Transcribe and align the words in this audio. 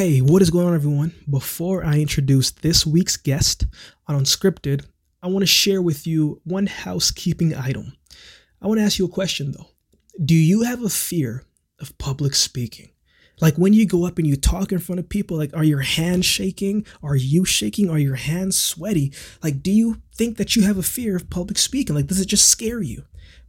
Hey, 0.00 0.22
what 0.22 0.40
is 0.40 0.48
going 0.48 0.66
on, 0.66 0.74
everyone? 0.74 1.12
Before 1.28 1.84
I 1.84 1.98
introduce 1.98 2.50
this 2.52 2.86
week's 2.86 3.18
guest 3.18 3.66
on 4.06 4.18
Unscripted, 4.18 4.86
I 5.22 5.26
want 5.26 5.42
to 5.42 5.46
share 5.46 5.82
with 5.82 6.06
you 6.06 6.40
one 6.44 6.66
housekeeping 6.66 7.54
item. 7.54 7.92
I 8.62 8.66
want 8.66 8.80
to 8.80 8.84
ask 8.84 8.98
you 8.98 9.04
a 9.04 9.10
question 9.10 9.52
though. 9.52 9.66
Do 10.24 10.34
you 10.34 10.62
have 10.62 10.82
a 10.82 10.88
fear 10.88 11.44
of 11.80 11.98
public 11.98 12.34
speaking? 12.34 12.88
Like 13.42 13.56
when 13.56 13.74
you 13.74 13.84
go 13.84 14.06
up 14.06 14.16
and 14.16 14.26
you 14.26 14.36
talk 14.36 14.72
in 14.72 14.78
front 14.78 15.00
of 15.00 15.10
people, 15.10 15.36
like 15.36 15.54
are 15.54 15.64
your 15.64 15.82
hands 15.82 16.24
shaking? 16.24 16.86
Are 17.02 17.16
you 17.16 17.44
shaking? 17.44 17.90
Are 17.90 17.98
your 17.98 18.14
hands 18.14 18.58
sweaty? 18.58 19.12
Like, 19.42 19.62
do 19.62 19.70
you 19.70 20.00
think 20.14 20.38
that 20.38 20.56
you 20.56 20.62
have 20.62 20.78
a 20.78 20.82
fear 20.82 21.14
of 21.14 21.28
public 21.28 21.58
speaking? 21.58 21.94
Like, 21.94 22.06
does 22.06 22.22
it 22.22 22.28
just 22.28 22.48
scare 22.48 22.80
you? 22.80 23.04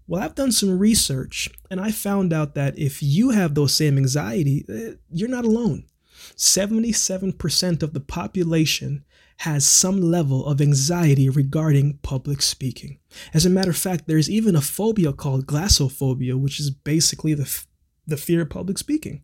Well, 0.05 0.21
I've 0.21 0.35
done 0.35 0.51
some 0.51 0.77
research 0.77 1.47
and 1.69 1.79
I 1.79 1.91
found 1.91 2.33
out 2.33 2.55
that 2.55 2.77
if 2.77 3.01
you 3.01 3.29
have 3.29 3.55
those 3.55 3.73
same 3.73 3.97
anxiety, 3.97 4.65
eh, 4.67 4.95
you're 5.13 5.29
not 5.29 5.45
alone. 5.45 5.85
77% 6.35 7.83
of 7.83 7.93
the 7.93 7.99
population 7.99 9.03
has 9.37 9.67
some 9.67 9.99
level 9.99 10.45
of 10.45 10.61
anxiety 10.61 11.27
regarding 11.27 11.97
public 12.03 12.41
speaking. 12.41 12.99
As 13.33 13.45
a 13.45 13.49
matter 13.49 13.71
of 13.71 13.77
fact, 13.77 14.05
there's 14.05 14.29
even 14.29 14.55
a 14.55 14.61
phobia 14.61 15.13
called 15.13 15.47
glossophobia, 15.47 16.39
which 16.39 16.59
is 16.59 16.69
basically 16.69 17.33
the, 17.33 17.43
f- 17.43 17.67
the 18.05 18.17
fear 18.17 18.41
of 18.41 18.51
public 18.51 18.77
speaking. 18.77 19.23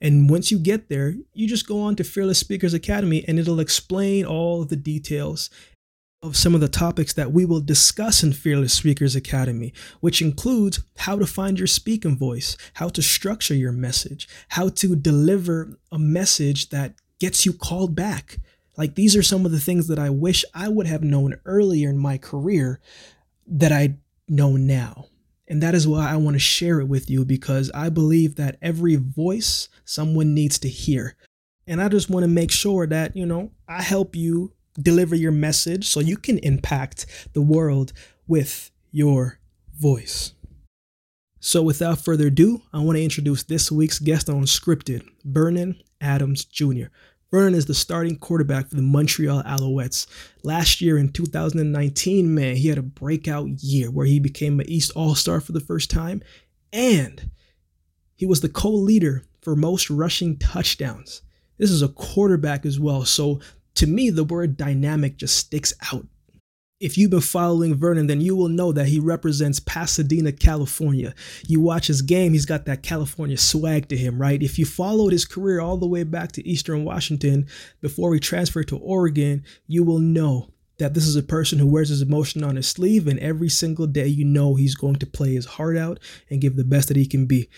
And 0.00 0.30
once 0.30 0.50
you 0.50 0.58
get 0.58 0.88
there, 0.88 1.14
you 1.32 1.48
just 1.48 1.66
go 1.66 1.80
on 1.80 1.96
to 1.96 2.04
Fearless 2.04 2.38
Speakers 2.38 2.74
Academy 2.74 3.24
and 3.26 3.38
it'll 3.38 3.58
explain 3.58 4.24
all 4.24 4.62
of 4.62 4.68
the 4.68 4.76
details 4.76 5.50
of 6.24 6.36
some 6.38 6.54
of 6.54 6.62
the 6.62 6.68
topics 6.68 7.12
that 7.12 7.32
we 7.32 7.44
will 7.44 7.60
discuss 7.60 8.22
in 8.22 8.32
Fearless 8.32 8.72
Speakers 8.72 9.14
Academy, 9.14 9.74
which 10.00 10.22
includes 10.22 10.80
how 10.96 11.18
to 11.18 11.26
find 11.26 11.58
your 11.58 11.66
speaking 11.66 12.16
voice, 12.16 12.56
how 12.74 12.88
to 12.88 13.02
structure 13.02 13.54
your 13.54 13.72
message, 13.72 14.26
how 14.48 14.70
to 14.70 14.96
deliver 14.96 15.78
a 15.92 15.98
message 15.98 16.70
that 16.70 16.94
gets 17.20 17.44
you 17.44 17.52
called 17.52 17.94
back. 17.94 18.38
Like 18.78 18.94
these 18.94 19.14
are 19.14 19.22
some 19.22 19.44
of 19.44 19.52
the 19.52 19.60
things 19.60 19.86
that 19.88 19.98
I 19.98 20.08
wish 20.08 20.46
I 20.54 20.68
would 20.68 20.86
have 20.86 21.02
known 21.02 21.38
earlier 21.44 21.90
in 21.90 21.98
my 21.98 22.16
career 22.16 22.80
that 23.46 23.70
I 23.70 23.98
know 24.26 24.56
now. 24.56 25.08
And 25.46 25.62
that 25.62 25.74
is 25.74 25.86
why 25.86 26.10
I 26.10 26.16
want 26.16 26.36
to 26.36 26.40
share 26.40 26.80
it 26.80 26.88
with 26.88 27.10
you 27.10 27.26
because 27.26 27.70
I 27.74 27.90
believe 27.90 28.36
that 28.36 28.56
every 28.62 28.96
voice 28.96 29.68
someone 29.84 30.32
needs 30.32 30.58
to 30.60 30.70
hear. 30.70 31.16
And 31.66 31.82
I 31.82 31.88
just 31.88 32.08
want 32.08 32.24
to 32.24 32.28
make 32.28 32.50
sure 32.50 32.86
that, 32.86 33.14
you 33.14 33.26
know, 33.26 33.52
I 33.68 33.82
help 33.82 34.16
you 34.16 34.54
deliver 34.78 35.14
your 35.14 35.32
message 35.32 35.88
so 35.88 36.00
you 36.00 36.16
can 36.16 36.38
impact 36.38 37.06
the 37.32 37.42
world 37.42 37.92
with 38.26 38.70
your 38.90 39.38
voice. 39.76 40.32
So, 41.40 41.62
without 41.62 42.00
further 42.00 42.28
ado, 42.28 42.62
I 42.72 42.80
want 42.80 42.96
to 42.96 43.04
introduce 43.04 43.42
this 43.42 43.70
week's 43.70 43.98
guest 43.98 44.30
on 44.30 44.44
Scripted, 44.44 45.06
Vernon 45.24 45.76
Adams 46.00 46.44
Jr. 46.44 46.86
Vernon 47.30 47.54
is 47.54 47.66
the 47.66 47.74
starting 47.74 48.16
quarterback 48.16 48.68
for 48.68 48.76
the 48.76 48.82
Montreal 48.82 49.42
Alouettes. 49.42 50.06
Last 50.44 50.80
year 50.80 50.96
in 50.96 51.10
2019, 51.10 52.32
man, 52.32 52.56
he 52.56 52.68
had 52.68 52.78
a 52.78 52.82
breakout 52.82 53.48
year 53.62 53.90
where 53.90 54.06
he 54.06 54.20
became 54.20 54.60
an 54.60 54.70
East 54.70 54.92
All 54.94 55.14
Star 55.14 55.40
for 55.40 55.52
the 55.52 55.60
first 55.60 55.90
time, 55.90 56.22
and 56.72 57.30
he 58.14 58.24
was 58.24 58.40
the 58.40 58.48
co 58.48 58.70
leader 58.70 59.24
for 59.42 59.56
most 59.56 59.90
rushing 59.90 60.38
touchdowns. 60.38 61.22
This 61.58 61.70
is 61.70 61.82
a 61.82 61.88
quarterback 61.88 62.64
as 62.64 62.80
well. 62.80 63.04
So 63.04 63.40
to 63.76 63.86
me, 63.86 64.10
the 64.10 64.24
word 64.24 64.56
dynamic 64.56 65.16
just 65.16 65.36
sticks 65.36 65.72
out. 65.92 66.06
If 66.80 66.98
you've 66.98 67.10
been 67.10 67.20
following 67.20 67.76
Vernon, 67.76 68.08
then 68.08 68.20
you 68.20 68.36
will 68.36 68.48
know 68.48 68.72
that 68.72 68.88
he 68.88 68.98
represents 69.00 69.60
Pasadena, 69.60 70.32
California. 70.32 71.14
You 71.46 71.60
watch 71.60 71.86
his 71.86 72.02
game, 72.02 72.32
he's 72.32 72.46
got 72.46 72.66
that 72.66 72.82
California 72.82 73.38
swag 73.38 73.88
to 73.88 73.96
him, 73.96 74.20
right? 74.20 74.42
If 74.42 74.58
you 74.58 74.66
followed 74.66 75.12
his 75.12 75.24
career 75.24 75.60
all 75.60 75.76
the 75.76 75.86
way 75.86 76.02
back 76.02 76.32
to 76.32 76.46
Eastern 76.46 76.84
Washington 76.84 77.46
before 77.80 78.12
he 78.12 78.20
transferred 78.20 78.68
to 78.68 78.76
Oregon, 78.76 79.44
you 79.66 79.84
will 79.84 80.00
know 80.00 80.50
that 80.78 80.94
this 80.94 81.06
is 81.06 81.16
a 81.16 81.22
person 81.22 81.58
who 81.58 81.68
wears 81.68 81.88
his 81.88 82.02
emotion 82.02 82.42
on 82.42 82.56
his 82.56 82.66
sleeve, 82.66 83.06
and 83.06 83.20
every 83.20 83.48
single 83.48 83.86
day 83.86 84.08
you 84.08 84.24
know 84.24 84.56
he's 84.56 84.74
going 84.74 84.96
to 84.96 85.06
play 85.06 85.34
his 85.34 85.46
heart 85.46 85.76
out 85.76 86.00
and 86.28 86.40
give 86.40 86.56
the 86.56 86.64
best 86.64 86.88
that 86.88 86.96
he 86.96 87.06
can 87.06 87.26
be. 87.26 87.48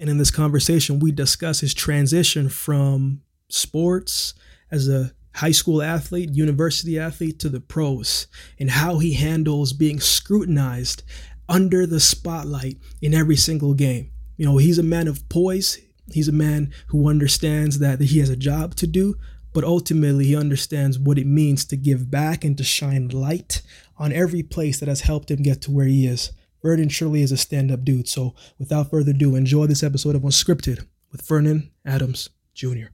And 0.00 0.08
in 0.08 0.18
this 0.18 0.30
conversation, 0.30 0.98
we 0.98 1.12
discuss 1.12 1.60
his 1.60 1.74
transition 1.74 2.48
from 2.48 3.22
sports 3.48 4.34
as 4.70 4.88
a 4.88 5.12
high 5.36 5.52
school 5.52 5.82
athlete, 5.82 6.30
university 6.34 6.98
athlete 6.98 7.38
to 7.40 7.48
the 7.48 7.60
pros, 7.60 8.26
and 8.58 8.70
how 8.70 8.98
he 8.98 9.14
handles 9.14 9.72
being 9.72 10.00
scrutinized 10.00 11.02
under 11.48 11.86
the 11.86 12.00
spotlight 12.00 12.78
in 13.00 13.14
every 13.14 13.36
single 13.36 13.74
game. 13.74 14.10
You 14.36 14.46
know, 14.46 14.56
he's 14.56 14.78
a 14.78 14.82
man 14.82 15.08
of 15.08 15.28
poise. 15.28 15.78
He's 16.12 16.28
a 16.28 16.32
man 16.32 16.72
who 16.88 17.08
understands 17.08 17.78
that 17.80 18.00
he 18.00 18.18
has 18.20 18.30
a 18.30 18.36
job 18.36 18.74
to 18.76 18.86
do, 18.86 19.16
but 19.52 19.64
ultimately 19.64 20.26
he 20.26 20.36
understands 20.36 20.98
what 20.98 21.18
it 21.18 21.26
means 21.26 21.64
to 21.66 21.76
give 21.76 22.10
back 22.10 22.44
and 22.44 22.56
to 22.58 22.64
shine 22.64 23.08
light 23.08 23.62
on 23.98 24.12
every 24.12 24.42
place 24.42 24.80
that 24.80 24.88
has 24.88 25.02
helped 25.02 25.30
him 25.30 25.42
get 25.42 25.62
to 25.62 25.70
where 25.70 25.86
he 25.86 26.06
is. 26.06 26.32
Vernon 26.62 26.88
surely 26.88 27.22
is 27.22 27.32
a 27.32 27.36
stand 27.36 27.70
up 27.70 27.84
dude. 27.84 28.08
So 28.08 28.34
without 28.58 28.90
further 28.90 29.12
ado, 29.12 29.36
enjoy 29.36 29.66
this 29.66 29.82
episode 29.82 30.14
of 30.14 30.22
Unscripted 30.22 30.86
with 31.12 31.26
Vernon 31.26 31.70
Adams 31.84 32.30
Jr. 32.54 32.86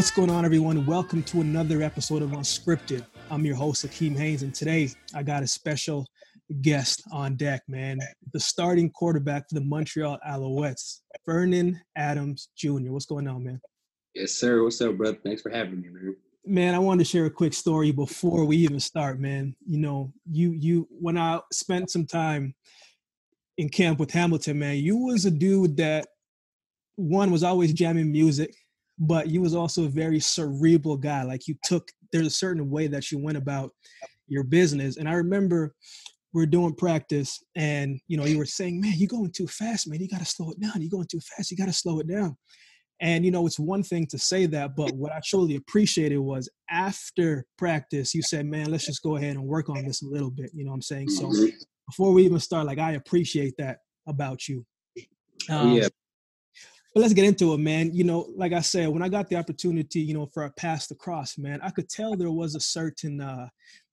What's 0.00 0.10
going 0.10 0.30
on, 0.30 0.46
everyone? 0.46 0.86
Welcome 0.86 1.22
to 1.24 1.42
another 1.42 1.82
episode 1.82 2.22
of 2.22 2.30
Unscripted. 2.30 3.04
I'm 3.30 3.44
your 3.44 3.54
host, 3.54 3.84
Akeem 3.84 4.16
Haynes, 4.16 4.42
and 4.42 4.54
today 4.54 4.88
I 5.14 5.22
got 5.22 5.42
a 5.42 5.46
special 5.46 6.06
guest 6.62 7.02
on 7.12 7.36
deck, 7.36 7.60
man. 7.68 7.98
The 8.32 8.40
starting 8.40 8.88
quarterback 8.88 9.46
for 9.50 9.56
the 9.56 9.60
Montreal 9.60 10.16
Alouettes, 10.26 11.00
Vernon 11.26 11.78
Adams 11.96 12.48
Jr. 12.56 12.92
What's 12.92 13.04
going 13.04 13.28
on, 13.28 13.44
man? 13.44 13.60
Yes, 14.14 14.32
sir. 14.32 14.64
What's 14.64 14.80
up, 14.80 14.96
brother? 14.96 15.18
Thanks 15.22 15.42
for 15.42 15.50
having 15.50 15.82
me, 15.82 15.88
man. 15.90 16.16
Man, 16.46 16.74
I 16.74 16.78
wanted 16.78 17.04
to 17.04 17.10
share 17.10 17.26
a 17.26 17.30
quick 17.30 17.52
story 17.52 17.92
before 17.92 18.46
we 18.46 18.56
even 18.56 18.80
start, 18.80 19.20
man. 19.20 19.54
You 19.66 19.80
know, 19.80 20.14
you 20.32 20.52
you 20.52 20.88
when 20.90 21.18
I 21.18 21.40
spent 21.52 21.90
some 21.90 22.06
time 22.06 22.54
in 23.58 23.68
camp 23.68 23.98
with 23.98 24.12
Hamilton, 24.12 24.60
man, 24.60 24.78
you 24.78 24.96
was 24.96 25.26
a 25.26 25.30
dude 25.30 25.76
that 25.76 26.06
one 26.96 27.30
was 27.30 27.42
always 27.42 27.74
jamming 27.74 28.10
music 28.10 28.54
but 29.00 29.28
you 29.28 29.40
was 29.40 29.54
also 29.54 29.86
a 29.86 29.88
very 29.88 30.20
cerebral 30.20 30.96
guy. 30.96 31.22
Like 31.22 31.48
you 31.48 31.56
took 31.64 31.90
there's 32.12 32.26
a 32.26 32.30
certain 32.30 32.68
way 32.70 32.86
that 32.86 33.10
you 33.10 33.18
went 33.18 33.38
about 33.38 33.72
your 34.28 34.44
business. 34.44 34.96
And 34.98 35.08
I 35.08 35.14
remember 35.14 35.74
we 36.32 36.42
are 36.42 36.46
doing 36.46 36.74
practice 36.74 37.42
and 37.56 37.98
you 38.06 38.16
know 38.16 38.24
you 38.24 38.38
were 38.38 38.46
saying 38.46 38.80
man 38.80 38.92
you're 38.96 39.08
going 39.08 39.32
too 39.32 39.48
fast 39.48 39.88
man 39.88 40.00
you 40.00 40.08
got 40.08 40.20
to 40.20 40.24
slow 40.24 40.50
it 40.50 40.60
down 40.60 40.74
you're 40.76 40.90
going 40.90 41.06
too 41.10 41.20
fast 41.20 41.50
you 41.50 41.56
got 41.56 41.66
to 41.66 41.72
slow 41.72 41.98
it 41.98 42.06
down 42.06 42.36
and 43.00 43.24
you 43.24 43.30
know 43.30 43.46
it's 43.46 43.58
one 43.58 43.82
thing 43.82 44.06
to 44.06 44.16
say 44.16 44.46
that 44.46 44.76
but 44.76 44.92
what 44.92 45.12
i 45.12 45.20
truly 45.24 45.56
appreciated 45.56 46.18
was 46.18 46.48
after 46.70 47.44
practice 47.58 48.14
you 48.14 48.22
said 48.22 48.46
man 48.46 48.70
let's 48.70 48.86
just 48.86 49.02
go 49.02 49.16
ahead 49.16 49.36
and 49.36 49.44
work 49.44 49.68
on 49.68 49.84
this 49.84 50.02
a 50.02 50.06
little 50.06 50.30
bit 50.30 50.50
you 50.54 50.64
know 50.64 50.70
what 50.70 50.76
i'm 50.76 50.82
saying 50.82 51.08
so 51.08 51.24
mm-hmm. 51.24 51.46
before 51.88 52.12
we 52.12 52.24
even 52.24 52.38
start 52.38 52.66
like 52.66 52.78
i 52.78 52.92
appreciate 52.92 53.54
that 53.58 53.78
about 54.06 54.46
you 54.46 54.64
um, 55.48 55.72
yeah 55.72 55.88
but 56.94 57.00
let's 57.00 57.14
get 57.14 57.24
into 57.24 57.54
it, 57.54 57.58
man. 57.58 57.94
You 57.94 58.04
know, 58.04 58.28
like 58.36 58.52
I 58.52 58.60
said, 58.60 58.88
when 58.88 59.02
I 59.02 59.08
got 59.08 59.28
the 59.28 59.36
opportunity, 59.36 60.00
you 60.00 60.14
know, 60.14 60.26
for 60.26 60.44
a 60.44 60.50
pass 60.52 60.90
across, 60.90 61.38
man, 61.38 61.60
I 61.62 61.70
could 61.70 61.88
tell 61.88 62.16
there 62.16 62.30
was 62.30 62.54
a 62.54 62.60
certain 62.60 63.20
uh, 63.20 63.48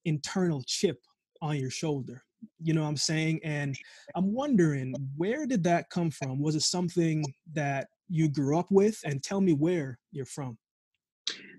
internal 0.06 0.64
chip 0.66 1.00
on 1.42 1.58
your 1.58 1.70
shoulder. 1.70 2.24
You 2.62 2.74
know 2.74 2.84
what 2.84 2.90
I'm 2.90 2.98
saying? 2.98 3.40
And 3.44 3.76
I'm 4.16 4.34
wondering, 4.34 4.94
where 5.16 5.46
did 5.46 5.64
that 5.64 5.90
come 5.90 6.12
from? 6.12 6.40
Was 6.40 6.56
it 6.56 6.62
something 6.62 7.24
that 7.54 7.88
you 8.10 8.30
grew 8.30 8.58
up 8.58 8.68
with? 8.72 9.00
And 9.06 9.24
tell 9.24 9.42
me 9.42 9.54
where 9.54 10.00
you're 10.12 10.26
from. 10.26 10.58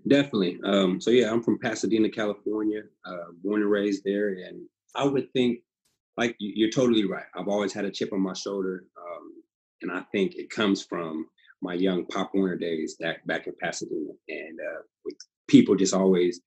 Definitely. 0.06 0.58
Um, 0.64 1.00
so 1.00 1.10
yeah, 1.10 1.30
I'm 1.30 1.42
from 1.42 1.58
Pasadena, 1.58 2.08
California, 2.08 2.82
uh, 3.04 3.32
born 3.42 3.62
and 3.62 3.70
raised 3.70 4.02
there, 4.04 4.28
and 4.28 4.62
I 4.94 5.04
would 5.04 5.30
think, 5.32 5.60
like 6.16 6.34
you're 6.38 6.70
totally 6.70 7.04
right. 7.04 7.26
I've 7.36 7.48
always 7.48 7.72
had 7.72 7.84
a 7.84 7.90
chip 7.90 8.12
on 8.12 8.20
my 8.20 8.32
shoulder, 8.32 8.84
um, 8.96 9.32
and 9.82 9.90
I 9.92 10.02
think 10.12 10.34
it 10.36 10.50
comes 10.50 10.82
from 10.82 11.26
my 11.62 11.74
young 11.74 12.06
Pop 12.06 12.32
Warner 12.34 12.56
days 12.56 12.96
that 13.00 13.26
back 13.26 13.46
in 13.46 13.54
Pasadena, 13.60 14.12
and 14.28 14.58
uh, 14.60 14.82
with 15.04 15.16
people 15.48 15.74
just 15.74 15.94
always 15.94 16.40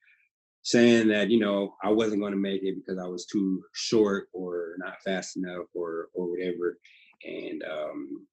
saying 0.63 1.07
that 1.09 1.29
you 1.29 1.39
know 1.39 1.75
I 1.83 1.89
wasn't 1.89 2.21
going 2.21 2.33
to 2.33 2.39
make 2.39 2.63
it 2.63 2.75
because 2.75 3.01
I 3.01 3.07
was 3.07 3.25
too 3.25 3.61
short 3.73 4.27
or 4.33 4.75
not 4.77 5.01
fast 5.03 5.37
enough 5.37 5.65
or 5.73 6.07
or 6.13 6.29
whatever, 6.29 6.77
and 7.23 7.63
um, 7.63 8.27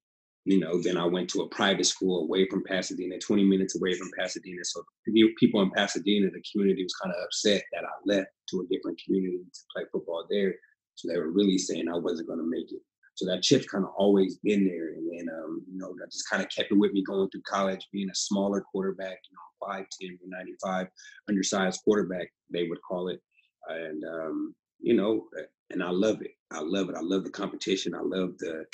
you 0.44 0.60
know 0.60 0.80
then 0.82 0.96
I 0.96 1.04
went 1.04 1.28
to 1.30 1.42
a 1.42 1.48
private 1.48 1.86
school 1.86 2.24
away 2.24 2.46
from 2.48 2.64
Pasadena, 2.64 3.18
20 3.18 3.44
minutes 3.44 3.76
away 3.76 3.94
from 3.94 4.10
Pasadena. 4.18 4.64
So 4.64 4.82
people 5.38 5.62
in 5.62 5.70
Pasadena, 5.70 6.30
the 6.30 6.42
community 6.52 6.84
was 6.84 6.94
kind 7.02 7.14
of 7.14 7.22
upset 7.24 7.64
that 7.72 7.84
I 7.84 7.92
left 8.04 8.28
to 8.50 8.60
a 8.60 8.74
different 8.74 9.00
community 9.04 9.38
to 9.38 9.60
play 9.74 9.84
football 9.92 10.26
there. 10.30 10.54
So 10.94 11.08
they 11.08 11.18
were 11.18 11.30
really 11.30 11.58
saying 11.58 11.88
I 11.88 11.96
wasn't 11.96 12.28
going 12.28 12.40
to 12.40 12.50
make 12.50 12.72
it. 12.72 12.82
So 13.18 13.26
that 13.26 13.42
chip's 13.42 13.66
kind 13.66 13.82
of 13.82 13.90
always 13.98 14.38
been 14.44 14.64
there. 14.64 14.90
And 14.90 15.10
then, 15.10 15.34
um, 15.34 15.64
you 15.68 15.76
know, 15.76 15.88
I 15.88 16.06
just 16.06 16.30
kind 16.30 16.40
of 16.40 16.48
kept 16.50 16.70
it 16.70 16.78
with 16.78 16.92
me 16.92 17.02
going 17.02 17.28
through 17.30 17.42
college, 17.42 17.84
being 17.92 18.08
a 18.08 18.14
smaller 18.14 18.60
quarterback, 18.60 19.18
you 19.28 19.36
know, 19.36 19.76
5'10, 20.06 20.18
95, 20.24 20.86
undersized 21.28 21.80
quarterback, 21.82 22.28
they 22.52 22.68
would 22.68 22.78
call 22.88 23.08
it. 23.08 23.20
And, 23.68 24.04
um, 24.04 24.54
you 24.78 24.94
know, 24.94 25.24
and 25.70 25.82
I 25.82 25.90
love 25.90 26.22
it. 26.22 26.30
I 26.52 26.60
love 26.60 26.90
it. 26.90 26.94
I 26.94 27.00
love 27.00 27.24
the 27.24 27.30
competition. 27.30 27.92
I 27.92 28.02
love 28.02 28.38
the, 28.38 28.64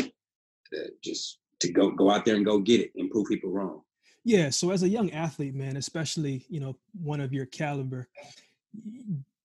the 0.70 0.90
just 1.02 1.38
to 1.60 1.72
go 1.72 1.90
go 1.90 2.10
out 2.10 2.26
there 2.26 2.36
and 2.36 2.44
go 2.44 2.58
get 2.58 2.80
it 2.80 2.92
and 2.96 3.10
prove 3.10 3.28
people 3.28 3.50
wrong. 3.50 3.80
Yeah. 4.24 4.50
So 4.50 4.72
as 4.72 4.82
a 4.82 4.88
young 4.88 5.10
athlete, 5.12 5.54
man, 5.54 5.78
especially, 5.78 6.44
you 6.50 6.60
know, 6.60 6.76
one 6.92 7.22
of 7.22 7.32
your 7.32 7.46
caliber, 7.46 8.08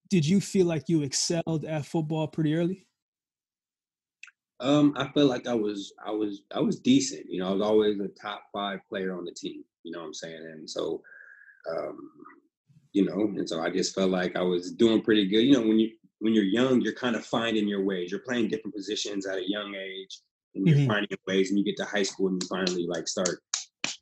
did 0.09 0.27
you 0.27 0.41
feel 0.41 0.65
like 0.65 0.89
you 0.89 1.03
excelled 1.03 1.63
at 1.63 1.85
football 1.85 2.27
pretty 2.27 2.53
early? 2.53 2.85
Um, 4.61 4.93
I 4.97 5.07
felt 5.09 5.29
like 5.29 5.47
I 5.47 5.53
was 5.53 5.93
I 6.05 6.11
was 6.11 6.41
I 6.53 6.59
was 6.59 6.79
decent. 6.79 7.25
You 7.29 7.39
know, 7.39 7.49
I 7.49 7.51
was 7.53 7.61
always 7.61 7.99
a 7.99 8.07
top 8.09 8.43
five 8.51 8.79
player 8.89 9.17
on 9.17 9.25
the 9.25 9.31
team. 9.31 9.63
You 9.83 9.91
know 9.91 9.99
what 9.99 10.07
I'm 10.07 10.13
saying? 10.13 10.41
And 10.51 10.69
so, 10.69 11.01
um, 11.71 12.11
you 12.91 13.05
know, 13.05 13.21
and 13.21 13.47
so 13.47 13.61
I 13.61 13.69
just 13.69 13.95
felt 13.95 14.11
like 14.11 14.35
I 14.35 14.41
was 14.41 14.71
doing 14.71 15.01
pretty 15.01 15.27
good. 15.27 15.41
You 15.41 15.53
know, 15.53 15.61
when 15.61 15.79
you 15.79 15.91
when 16.19 16.33
you're 16.33 16.43
young, 16.43 16.81
you're 16.81 16.93
kind 16.93 17.15
of 17.15 17.25
finding 17.25 17.67
your 17.67 17.83
ways. 17.83 18.11
You're 18.11 18.21
playing 18.21 18.49
different 18.49 18.75
positions 18.75 19.25
at 19.25 19.37
a 19.37 19.49
young 19.49 19.73
age, 19.75 20.19
and 20.55 20.67
you're 20.67 20.77
mm-hmm. 20.77 20.87
finding 20.87 21.07
your 21.09 21.19
ways. 21.27 21.49
And 21.49 21.57
you 21.57 21.63
get 21.63 21.77
to 21.77 21.85
high 21.85 22.03
school, 22.03 22.27
and 22.27 22.41
you 22.41 22.47
finally 22.49 22.85
like 22.87 23.07
start. 23.07 23.39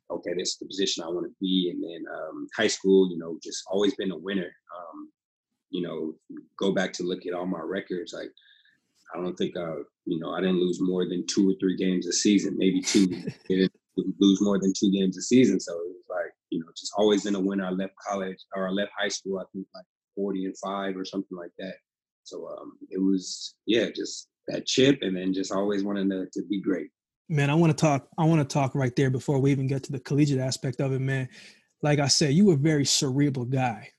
Okay, 0.10 0.32
this 0.38 0.50
is 0.50 0.58
the 0.58 0.66
position 0.66 1.04
I 1.04 1.10
want 1.10 1.28
to 1.28 1.36
be. 1.40 1.70
And 1.72 1.84
then 1.84 2.06
um, 2.12 2.48
high 2.56 2.68
school, 2.68 3.12
you 3.12 3.18
know, 3.18 3.38
just 3.44 3.64
always 3.70 3.94
been 3.96 4.12
a 4.12 4.18
winner. 4.18 4.52
Um, 4.76 5.12
you 5.70 5.82
know, 5.82 6.16
go 6.58 6.72
back 6.72 6.94
to 6.94 7.04
look 7.04 7.26
at 7.26 7.34
all 7.34 7.46
my 7.46 7.60
records, 7.60 8.14
like 8.14 8.32
I 9.14 9.22
don't 9.22 9.36
think 9.36 9.56
uh, 9.56 9.78
you 10.06 10.20
know, 10.20 10.32
I 10.32 10.40
didn't 10.40 10.60
lose 10.60 10.80
more 10.82 11.08
than 11.08 11.26
two 11.28 11.50
or 11.50 11.54
three 11.60 11.76
games 11.76 12.08
a 12.08 12.14
season, 12.14 12.56
maybe 12.58 12.82
two. 12.82 13.08
didn't 13.98 14.16
lose 14.20 14.42
more 14.42 14.60
than 14.60 14.74
two 14.78 14.92
games 14.92 15.18
a 15.18 15.22
season. 15.22 15.60
So 15.60 15.74
it 15.74 15.88
was 15.88 16.06
like, 16.10 16.32
you 16.50 16.60
know, 16.60 16.68
just 16.78 16.94
always 16.98 17.26
in 17.26 17.36
a 17.36 17.40
winner. 17.40 17.66
I 17.66 17.72
left 17.72 17.94
college 18.08 18.38
or 18.56 18.68
I 18.68 18.72
left 18.72 18.92
high 18.98 19.10
school, 19.10 19.40
I 19.40 19.44
think 19.54 19.68
like 19.76 19.86
40 20.16 20.46
and 20.46 20.58
five 20.58 20.96
or 20.96 21.04
something 21.04 21.38
like 21.38 21.52
that. 21.60 21.76
So 22.24 22.48
um, 22.48 22.78
it 22.90 23.02
was, 23.02 23.56
yeah, 23.66 23.88
just 23.94 24.28
that 24.48 24.66
chip 24.66 25.00
and 25.02 25.16
then 25.16 25.34
just 25.34 25.52
always 25.52 25.84
wanting 25.84 26.10
to, 26.10 26.28
to 26.34 26.44
be 26.48 26.62
great. 26.62 26.88
Man, 27.30 27.50
I 27.50 27.56
want 27.56 27.78
to 27.78 27.82
talk, 27.82 28.08
I 28.18 28.24
want 28.24 28.48
to 28.48 28.54
talk 28.54 28.76
right 28.76 28.96
there 28.96 29.10
before 29.10 29.40
we 29.40 29.52
even 29.52 29.68
get 29.68 29.84
to 29.84 29.92
the 29.92 30.00
collegiate 30.00 30.40
aspect 30.40 30.80
of 30.80 30.94
it, 30.94 31.00
man. 31.00 31.28
Like 31.82 32.00
I 32.00 32.08
said, 32.08 32.34
you 32.34 32.46
were 32.46 32.54
a 32.54 32.58
very 32.58 32.86
cerebral 32.86 33.46
guy 33.46 33.90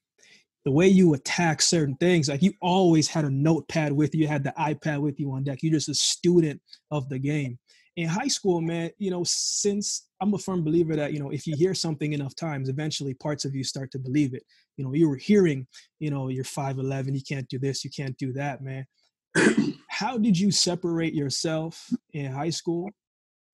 the 0.65 0.71
way 0.71 0.87
you 0.87 1.15
attack 1.15 1.63
certain 1.63 1.95
things, 1.97 2.29
like 2.29 2.43
you 2.43 2.53
always 2.61 3.09
had 3.09 3.25
a 3.25 3.31
notepad 3.31 3.93
with 3.93 4.15
you, 4.15 4.23
you 4.23 4.29
had 4.29 4.45
the 4.45 4.53
iPad 4.59 5.01
with 5.01 5.19
you 5.19 5.33
on 5.33 5.45
deck. 5.45 5.61
You're 5.63 5.73
just 5.73 5.89
a 5.89 5.95
student 5.95 6.61
of 6.91 7.09
the 7.09 7.19
game. 7.19 7.59
In 7.97 8.09
high 8.09 8.29
school, 8.29 8.61
man, 8.61 8.91
you 8.99 9.11
know, 9.11 9.23
since 9.25 10.09
I'm 10.21 10.35
a 10.35 10.39
firm 10.39 10.63
believer 10.63 10.95
that, 10.97 11.13
you 11.13 11.19
know, 11.19 11.31
if 11.31 11.47
you 11.47 11.57
hear 11.57 11.75
something 11.75 12.13
enough 12.13 12.35
times, 12.37 12.69
eventually 12.69 13.15
parts 13.15 13.45
of 13.45 13.55
you 13.55 13.65
start 13.65 13.91
to 13.93 13.99
believe 13.99 14.35
it. 14.35 14.45
You 14.77 14.85
know, 14.85 14.93
you 14.93 15.09
were 15.09 15.17
hearing, 15.17 15.67
you 15.99 16.11
know, 16.11 16.29
you're 16.29 16.45
5'11, 16.45 17.15
you 17.15 17.23
can't 17.29 17.49
do 17.49 17.59
this, 17.59 17.85
you 17.85 17.91
can't 17.91 18.17
do 18.17 18.33
that, 18.35 18.63
man. 18.63 18.87
How 19.89 20.17
did 20.17 20.39
you 20.39 20.51
separate 20.53 21.15
yourself 21.15 21.89
in 22.13 22.31
high 22.31 22.51
school 22.51 22.89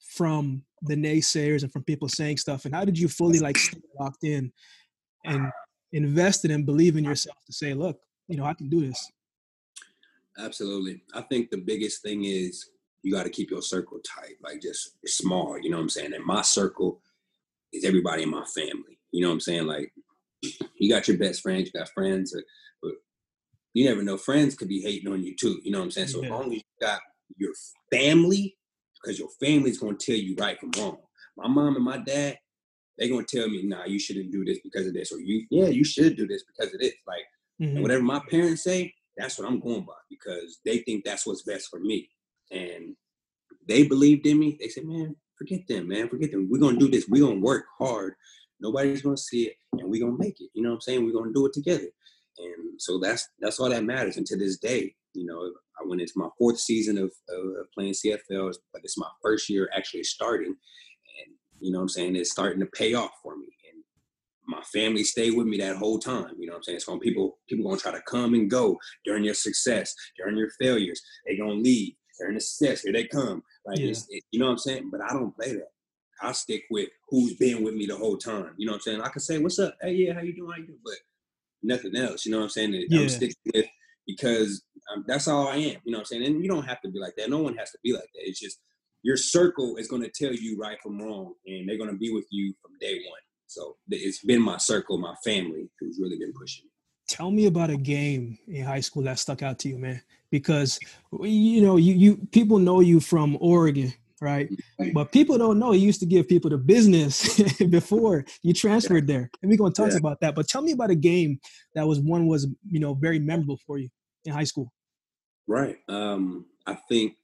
from 0.01 0.63
the 0.83 0.95
naysayers 0.95 1.63
and 1.63 1.73
from 1.73 1.85
people 1.85 2.09
saying 2.09 2.37
stuff? 2.37 2.67
And 2.67 2.75
how 2.75 2.85
did 2.85 2.99
you 2.99 3.09
fully 3.09 3.39
like 3.39 3.57
stay 3.57 3.81
locked 3.99 4.25
in 4.25 4.53
and 5.25 5.51
invested 5.95 6.51
and 6.51 6.67
believe 6.67 6.97
in 6.97 7.05
yourself 7.05 7.39
to 7.47 7.53
say, 7.53 7.73
look, 7.73 8.01
you 8.29 8.37
know, 8.37 8.45
I 8.45 8.55
can 8.55 8.69
do 8.69 8.87
this. 8.87 9.11
Absolutely. 10.39 11.03
I 11.15 11.23
think 11.23 11.51
the 11.51 11.59
biggest 11.59 12.03
thing 12.03 12.25
is 12.25 12.71
you 13.03 13.13
got 13.13 13.23
to 13.23 13.31
keep 13.31 13.51
your 13.51 13.63
circle 13.63 14.01
tight, 14.05 14.35
like 14.43 14.61
just 14.61 14.97
small, 15.07 15.59
you 15.59 15.71
know 15.71 15.77
what 15.77 15.85
I'm 15.85 15.89
saying? 15.89 16.15
And 16.15 16.25
my 16.25 16.43
circle 16.43 17.01
is 17.73 17.85
everybody 17.85 18.25
in 18.25 18.31
my 18.31 18.45
family. 18.45 18.99
You 19.13 19.23
know 19.23 19.29
what 19.29 19.35
I'm 19.35 19.41
saying? 19.41 19.67
Like 19.67 19.93
you 20.79 20.91
got 20.91 21.07
your 21.07 21.19
best 21.19 21.43
friends, 21.43 21.71
you 21.73 21.79
got 21.79 21.91
friends, 21.91 22.35
but 22.83 22.93
you 23.75 23.85
never 23.85 24.03
know. 24.03 24.17
Friends 24.17 24.55
could 24.55 24.69
be 24.69 24.81
hating 24.81 25.13
on 25.13 25.23
you 25.23 25.37
too. 25.37 25.61
You 25.63 25.71
know 25.71 25.79
what 25.79 25.85
I'm 25.85 25.91
saying? 25.93 26.09
So 26.09 26.21
yeah. 26.21 26.27
as 26.27 26.31
long 26.31 26.47
as 26.47 26.55
you 26.55 26.63
got 26.81 27.01
your 27.37 27.53
family, 27.93 28.57
because 29.03 29.19
your 29.19 29.29
family's 29.41 29.79
gonna 29.79 29.97
tell 29.97 30.17
you 30.17 30.35
right 30.39 30.59
from 30.59 30.73
wrong. 30.79 30.99
My 31.37 31.49
mom 31.49 31.77
and 31.77 31.85
my 31.85 31.99
dad, 31.99 32.39
they're 32.99 33.09
gonna 33.09 33.25
tell 33.25 33.49
me, 33.49 33.63
nah, 33.65 33.85
you 33.85 33.99
shouldn't 33.99 34.33
do 34.33 34.45
this 34.45 34.59
because 34.63 34.87
of 34.87 34.95
this, 34.95 35.13
or 35.13 35.21
you, 35.21 35.47
yeah, 35.51 35.67
you 35.67 35.85
should 35.85 36.17
do 36.17 36.27
this 36.27 36.45
because 36.45 36.73
of 36.73 36.81
this. 36.81 36.95
Like 37.07 37.25
mm-hmm. 37.61 37.83
whatever 37.83 38.03
my 38.03 38.21
parents 38.31 38.65
say, 38.65 38.93
that's 39.17 39.39
what 39.39 39.49
I'm 39.49 39.61
going 39.61 39.85
by 39.85 39.95
because 40.11 40.61
they 40.65 40.79
think 40.79 41.05
that's 41.05 41.27
what's 41.27 41.43
best 41.43 41.69
for 41.69 41.81
me. 41.81 42.09
And 42.51 42.97
they 43.69 43.87
believed 43.87 44.27
in 44.27 44.39
me. 44.39 44.57
They 44.61 44.69
said, 44.69 44.85
man, 44.85 45.17
forget 45.37 45.67
them, 45.69 45.89
man, 45.89 46.09
forget 46.09 46.31
them. 46.31 46.49
We're 46.51 46.61
gonna 46.61 46.79
do 46.79 46.89
this. 46.89 47.07
We're 47.09 47.27
gonna 47.27 47.41
work 47.41 47.65
hard. 47.79 48.15
Nobody's 48.61 49.03
gonna 49.03 49.17
see 49.17 49.45
it, 49.45 49.55
and 49.73 49.91
we're 49.91 50.05
gonna 50.05 50.19
make 50.19 50.41
it. 50.41 50.51
You 50.55 50.63
know 50.63 50.71
what 50.71 50.77
I'm 50.77 50.81
saying? 50.83 51.05
We're 51.05 51.19
gonna 51.19 51.33
do 51.33 51.47
it 51.47 51.53
together. 51.53 51.89
And 52.39 52.81
so 52.81 52.99
that's 52.99 53.29
that's 53.41 53.61
all 53.61 53.71
that 53.71 53.85
matters. 53.85 54.17
And 54.17 54.27
to 54.27 54.37
this 54.37 54.59
day, 54.59 54.95
you 55.15 55.27
know, 55.27 55.51
I 55.81 55.87
went 55.87 56.01
into 56.01 56.13
my 56.17 56.29
fourth 56.39 56.59
season 56.59 56.99
of, 56.99 57.13
of 57.29 57.67
playing 57.75 57.95
CFL, 57.95 58.55
but 58.73 58.83
it's 58.85 58.99
my 58.99 59.09
first 59.23 59.49
year 59.49 59.69
actually 59.77 60.05
starting. 60.05 60.55
You 61.65 61.73
know 61.73 61.79
what 61.79 61.85
I'm 61.85 61.89
saying? 61.89 62.17
It's 62.17 62.31
starting 62.31 62.61
to 62.61 62.67
pay 62.67 62.93
off 62.93 63.13
for 63.23 63.37
me. 63.37 63.47
And 63.73 63.83
my 64.47 64.63
family 64.65 65.03
stayed 65.03 65.35
with 65.35 65.47
me 65.47 65.57
that 65.59 65.77
whole 65.77 65.99
time. 65.99 66.33
You 66.39 66.47
know 66.47 66.53
what 66.53 66.59
I'm 66.59 66.63
saying? 66.65 66.81
So 66.81 66.99
people 66.99 67.39
people 67.49 67.65
gonna 67.65 67.81
try 67.81 67.93
to 67.93 68.03
come 68.03 68.35
and 68.35 68.51
go 68.51 68.79
during 69.07 69.25
your 69.25 69.35
success, 69.35 69.95
during 70.19 70.37
your 70.37 70.51
failures. 70.61 71.01
They 71.27 71.39
gonna 71.39 71.55
leave. 71.55 71.95
During 72.21 72.35
the 72.35 72.41
success, 72.41 72.83
here 72.83 72.93
they 72.93 73.07
come. 73.07 73.43
Like 73.67 73.79
yeah. 73.79 73.91
it, 73.91 74.23
you 74.31 74.39
know 74.39 74.47
what 74.47 74.53
I'm 74.53 74.59
saying? 74.59 74.91
But 74.93 75.01
I 75.01 75.15
don't 75.15 75.35
play 75.35 75.55
that. 75.55 75.71
I 76.23 76.33
stick 76.33 76.65
with 76.71 76.91
who's 77.09 77.35
been 77.35 77.65
with 77.65 77.75
me 77.75 77.87
the 77.87 77.97
whole 77.97 78.19
time. 78.19 78.51
You 78.57 78.67
know 78.67 78.73
what 78.73 78.77
I'm 78.77 78.83
saying? 78.83 79.01
I 79.01 79.09
can 79.09 79.21
say, 79.21 79.39
"What's 79.39 79.59
up? 79.59 79.75
Hey, 79.81 79.95
yeah, 79.95 80.13
how 80.13 80.21
you 80.21 80.35
doing? 80.35 80.51
How 80.53 80.59
you 80.59 80.67
doing?" 80.67 80.79
But 80.85 80.95
nothing 81.63 81.97
else. 81.97 82.27
You 82.27 82.33
know 82.33 82.39
what 82.39 82.45
I'm 82.45 82.51
saying? 82.51 82.87
Yeah. 82.89 83.01
I'm 83.01 83.09
sticking 83.09 83.35
with 83.55 83.67
because 84.07 84.63
um, 84.93 85.05
that's 85.09 85.29
all 85.29 85.49
I 85.49 85.57
am. 85.57 85.77
You 85.85 85.93
know 85.93 85.99
what 85.99 86.01
I'm 86.01 86.05
saying? 86.05 86.27
And 86.27 86.43
you 86.43 86.49
don't 86.49 86.67
have 86.67 86.83
to 86.83 86.91
be 86.91 87.01
like 87.01 87.17
that. 87.17 87.31
No 87.31 87.39
one 87.39 87.57
has 87.57 87.73
to 87.73 87.79
be 87.83 87.95
like 87.95 88.11
that. 88.15 88.29
It's 88.29 88.39
just 88.39 88.61
your 89.05 89.19
circle 89.19 89.77
is 89.77 89.87
going 89.87 90.03
to 90.03 90.09
tell 90.09 90.33
you 90.33 90.59
right 90.59 90.79
from 90.83 91.01
wrong, 91.01 91.35
and 91.47 91.69
they're 91.69 91.77
going 91.77 91.91
to 91.91 91.97
be 91.97 92.11
with 92.11 92.25
you 92.31 92.55
from 92.61 92.73
day 92.81 92.95
one. 92.95 93.21
So 93.47 93.77
it's 93.91 94.25
been 94.25 94.43
my 94.43 94.57
circle, 94.57 94.99
my 94.99 95.15
family, 95.23 95.69
who's 95.79 95.99
really 96.01 96.19
been 96.19 96.33
pushing 96.33 96.65
me. 96.65 96.71
Tell 97.07 97.31
me 97.31 97.45
about 97.45 97.69
a 97.69 97.77
game 97.77 98.39
in 98.49 98.65
high 98.65 98.81
school 98.81 99.03
that 99.03 99.19
stuck 99.19 99.43
out 99.43 99.59
to 99.61 99.69
you, 99.69 99.79
man. 99.79 100.01
Because 100.31 100.81
you 101.21 101.61
know, 101.61 101.77
you 101.77 101.93
you 101.93 102.17
people 102.33 102.59
know 102.59 102.81
you 102.81 102.99
from 102.99 103.37
Oregon, 103.41 103.93
right? 104.23 104.49
But 104.95 105.13
people 105.13 105.37
don't 105.37 105.59
know 105.59 105.73
you 105.73 105.87
used 105.87 106.01
to 106.01 106.07
give 106.07 106.27
people 106.27 106.49
the 106.49 106.57
business 106.57 107.43
before 107.69 108.25
you 108.43 108.55
transferred 108.55 109.07
there. 109.07 109.31
And 109.43 109.51
we're 109.51 109.59
gonna 109.59 109.75
talk 109.75 109.91
yeah. 109.91 109.99
about 109.99 110.21
that. 110.21 110.35
But 110.35 110.49
tell 110.49 110.63
me 110.63 110.73
about 110.73 110.91
a 110.91 110.97
game 110.97 111.39
that 111.75 111.87
was 111.87 112.01
one 112.01 112.27
was 112.27 112.49
you 112.71 112.81
know 112.81 112.95
very 112.95 113.19
memorable 113.19 113.59
for 113.67 113.77
you 113.77 113.91
in 114.25 114.33
high 114.33 114.45
school. 114.45 114.73
Right. 115.47 115.77
Um, 115.91 116.47
I 116.67 116.79
think 116.89 117.17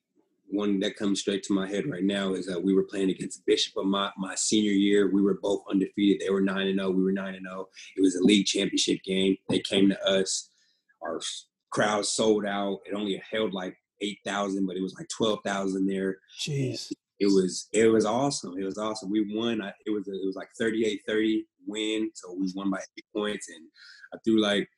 one 0.51 0.81
that 0.81 0.97
comes 0.97 1.21
straight 1.21 1.43
to 1.45 1.53
my 1.53 1.69
head 1.69 1.87
right 1.87 2.03
now 2.03 2.35
is 2.35 2.47
that 2.47 2.63
we 2.63 2.75
were 2.75 2.85
playing 2.85 3.11
against 3.11 3.45
Bishop 3.47 3.77
of 3.77 3.87
my, 3.87 4.11
my 4.19 4.35
senior 4.35 4.73
year. 4.73 5.11
We 5.11 5.23
were 5.23 5.39
both 5.41 5.63
undefeated. 5.71 6.21
They 6.21 6.31
were 6.31 6.41
9 6.41 6.67
and 6.67 6.79
0. 6.79 6.91
We 6.91 7.03
were 7.03 7.13
9 7.13 7.35
and 7.35 7.47
0. 7.47 7.67
It 7.97 8.01
was 8.01 8.17
a 8.17 8.25
league 8.25 8.47
championship 8.47 9.03
game. 9.05 9.37
They 9.49 9.61
came 9.61 9.89
to 9.89 10.05
us. 10.05 10.51
Our 11.03 11.21
crowd 11.71 12.05
sold 12.05 12.45
out. 12.45 12.81
It 12.85 12.95
only 12.95 13.23
held 13.31 13.55
like 13.55 13.77
8,000, 14.01 14.67
but 14.67 14.77
it 14.77 14.83
was 14.83 14.95
like 14.95 15.09
12,000 15.09 15.87
there. 15.87 16.19
Jeez. 16.41 16.93
It 17.21 17.27
was 17.27 17.69
it 17.73 17.89
was 17.89 18.07
awesome. 18.07 18.59
It 18.59 18.65
was 18.65 18.79
awesome. 18.79 19.11
We 19.11 19.37
won. 19.37 19.61
I, 19.61 19.75
it 19.85 19.91
was 19.91 20.09
a, 20.09 20.13
it 20.13 20.25
was 20.25 20.37
like 20.37 20.49
38-30 20.61 21.43
win. 21.67 22.11
So 22.15 22.35
we 22.39 22.51
won 22.57 22.71
by 22.71 22.79
eight 22.79 23.05
points 23.15 23.49
and 23.51 23.67
I 24.15 24.17
threw 24.25 24.41
like 24.41 24.69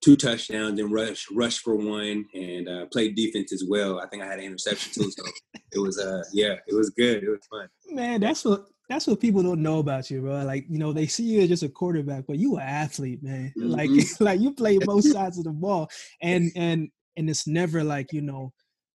two 0.00 0.16
touchdowns 0.16 0.80
and 0.80 0.92
rush 0.92 1.26
rush 1.30 1.58
for 1.58 1.76
one 1.76 2.24
and 2.34 2.68
uh, 2.68 2.86
played 2.86 3.14
defense 3.14 3.52
as 3.52 3.64
well. 3.68 4.00
I 4.00 4.06
think 4.08 4.22
I 4.22 4.26
had 4.26 4.38
an 4.38 4.46
interception 4.46 4.92
too. 4.92 5.10
So 5.10 5.24
it 5.72 5.78
was 5.78 5.98
uh 5.98 6.22
yeah, 6.32 6.54
it 6.66 6.74
was 6.74 6.90
good. 6.90 7.22
It 7.22 7.28
was 7.28 7.46
fun. 7.50 7.68
Man, 7.90 8.20
that's 8.20 8.44
what 8.44 8.66
that's 8.88 9.06
what 9.06 9.20
people 9.20 9.42
don't 9.42 9.62
know 9.62 9.78
about 9.78 10.10
you, 10.10 10.20
bro. 10.20 10.42
Like, 10.42 10.66
you 10.68 10.78
know, 10.78 10.92
they 10.92 11.06
see 11.06 11.22
you 11.22 11.42
as 11.42 11.48
just 11.48 11.62
a 11.62 11.68
quarterback, 11.68 12.24
but 12.26 12.38
you 12.38 12.56
an 12.56 12.62
athlete, 12.62 13.22
man. 13.22 13.52
Mm-hmm. 13.60 13.70
Like 13.70 13.90
like 14.20 14.40
you 14.40 14.52
play 14.52 14.78
both 14.84 15.04
sides 15.04 15.38
of 15.38 15.44
the 15.44 15.50
ball. 15.50 15.88
And 16.22 16.50
and 16.56 16.88
and 17.16 17.30
it's 17.30 17.46
never 17.46 17.84
like, 17.84 18.12
you 18.12 18.22
know, 18.22 18.52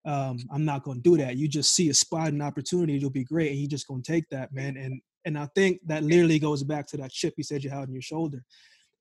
um, 0.05 0.39
I'm 0.51 0.65
not 0.65 0.85
gonna 0.85 1.01
do 1.01 1.17
that. 1.19 1.37
You 1.37 1.49
just 1.49 1.75
see 1.75 1.91
a 1.91 1.95
spot 1.95 2.29
and 2.29 2.43
opportunity, 2.43 2.97
it'll 2.97 3.11
be 3.11 3.25
great, 3.25 3.51
and 3.51 3.61
you 3.61 3.69
just 3.69 3.87
gonna 3.87 4.03
take 4.03 4.25
that, 4.31 4.53
man. 4.53 4.77
And 4.77 5.01
and 5.25 5.39
I 5.39 5.49
think 5.55 5.81
that 5.87 6.03
literally 6.03 6.39
goes 6.39 6.63
back 6.63 6.87
to 6.89 6.97
that 6.99 7.13
chip 7.13 7.35
you 7.37 7.45
said 7.45 7.63
you 7.63 7.71
had 7.71 7.81
on 7.81 7.93
your 7.93 8.03
shoulder. 8.03 8.43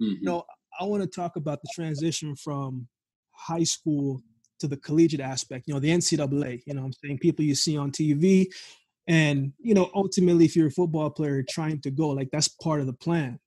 Mm-hmm. 0.01 0.15
You 0.19 0.23
know, 0.23 0.43
I 0.79 0.85
want 0.85 1.03
to 1.03 1.09
talk 1.09 1.35
about 1.35 1.61
the 1.61 1.69
transition 1.73 2.35
from 2.35 2.87
high 3.31 3.63
school 3.63 4.21
to 4.61 4.67
the 4.67 4.77
collegiate 4.77 5.19
aspect, 5.19 5.67
you 5.67 5.73
know, 5.73 5.79
the 5.79 5.89
NCAA, 5.89 6.61
you 6.65 6.73
know 6.73 6.83
I'm 6.83 6.93
saying? 6.93 7.19
People 7.19 7.43
you 7.43 7.55
see 7.55 7.77
on 7.77 7.91
TV. 7.91 8.47
And, 9.07 9.51
you 9.59 9.73
know, 9.73 9.89
ultimately, 9.93 10.45
if 10.45 10.55
you're 10.55 10.67
a 10.67 10.71
football 10.71 11.09
player 11.09 11.43
trying 11.47 11.81
to 11.81 11.91
go, 11.91 12.09
like 12.09 12.29
that's 12.31 12.47
part 12.47 12.79
of 12.79 12.85
the 12.85 12.93
plan. 12.93 13.39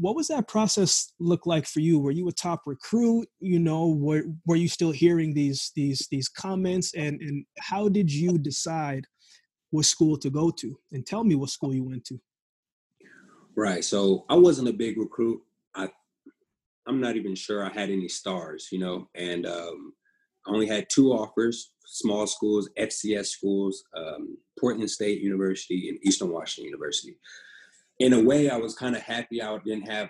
What 0.00 0.16
was 0.16 0.28
that 0.28 0.48
process 0.48 1.12
look 1.18 1.46
like 1.46 1.66
for 1.66 1.80
you? 1.80 1.98
Were 1.98 2.10
you 2.10 2.28
a 2.28 2.32
top 2.32 2.62
recruit? 2.66 3.28
You 3.40 3.58
know, 3.58 3.88
were, 3.88 4.24
were 4.46 4.56
you 4.56 4.68
still 4.68 4.90
hearing 4.90 5.32
these 5.32 5.72
these 5.74 6.06
these 6.10 6.28
comments? 6.28 6.92
And 6.94 7.20
and 7.22 7.46
how 7.58 7.88
did 7.88 8.12
you 8.12 8.36
decide 8.36 9.06
what 9.70 9.86
school 9.86 10.18
to 10.18 10.28
go 10.28 10.50
to? 10.50 10.78
And 10.92 11.06
tell 11.06 11.24
me 11.24 11.36
what 11.36 11.50
school 11.50 11.74
you 11.74 11.84
went 11.84 12.04
to. 12.06 12.20
Right. 13.56 13.82
So 13.82 14.24
I 14.28 14.36
wasn't 14.36 14.68
a 14.68 14.72
big 14.72 14.98
recruit. 14.98 15.40
I'm 16.88 17.00
not 17.00 17.16
even 17.16 17.34
sure 17.34 17.64
I 17.64 17.68
had 17.68 17.90
any 17.90 18.08
stars, 18.08 18.68
you 18.72 18.78
know, 18.78 19.08
and 19.14 19.46
um, 19.46 19.92
I 20.46 20.50
only 20.50 20.66
had 20.66 20.86
two 20.88 21.12
offers, 21.12 21.72
small 21.84 22.26
schools, 22.26 22.70
FCS 22.78 23.26
schools, 23.26 23.84
um, 23.94 24.38
Portland 24.58 24.90
State 24.90 25.20
University 25.20 25.90
and 25.90 25.98
Eastern 26.02 26.30
Washington 26.30 26.70
University. 26.70 27.16
In 27.98 28.14
a 28.14 28.22
way, 28.22 28.48
I 28.48 28.56
was 28.56 28.74
kind 28.74 28.96
of 28.96 29.02
happy 29.02 29.42
I 29.42 29.58
didn't 29.64 29.90
have 29.90 30.08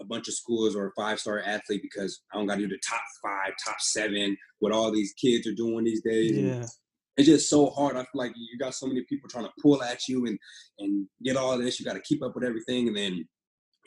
a 0.00 0.04
bunch 0.04 0.28
of 0.28 0.34
schools 0.34 0.76
or 0.76 0.88
a 0.88 0.92
five-star 0.92 1.40
athlete 1.40 1.82
because 1.82 2.20
I 2.32 2.36
don't 2.36 2.46
got 2.46 2.56
to 2.56 2.60
do 2.60 2.68
the 2.68 2.80
top 2.86 3.00
five, 3.22 3.52
top 3.64 3.80
seven, 3.80 4.36
what 4.58 4.72
all 4.72 4.92
these 4.92 5.14
kids 5.14 5.46
are 5.46 5.54
doing 5.54 5.84
these 5.84 6.02
days. 6.02 6.36
Yeah. 6.36 6.66
it's 7.16 7.28
just 7.28 7.48
so 7.48 7.70
hard. 7.70 7.96
I 7.96 8.00
feel 8.00 8.08
like 8.14 8.32
you 8.36 8.58
got 8.58 8.74
so 8.74 8.86
many 8.86 9.04
people 9.08 9.28
trying 9.28 9.46
to 9.46 9.52
pull 9.62 9.82
at 9.82 10.06
you 10.06 10.26
and 10.26 10.38
and 10.78 11.06
get 11.24 11.36
all 11.36 11.56
this. 11.58 11.80
You 11.80 11.86
got 11.86 11.94
to 11.94 12.02
keep 12.02 12.22
up 12.22 12.34
with 12.34 12.44
everything, 12.44 12.88
and 12.88 12.96
then 12.96 13.28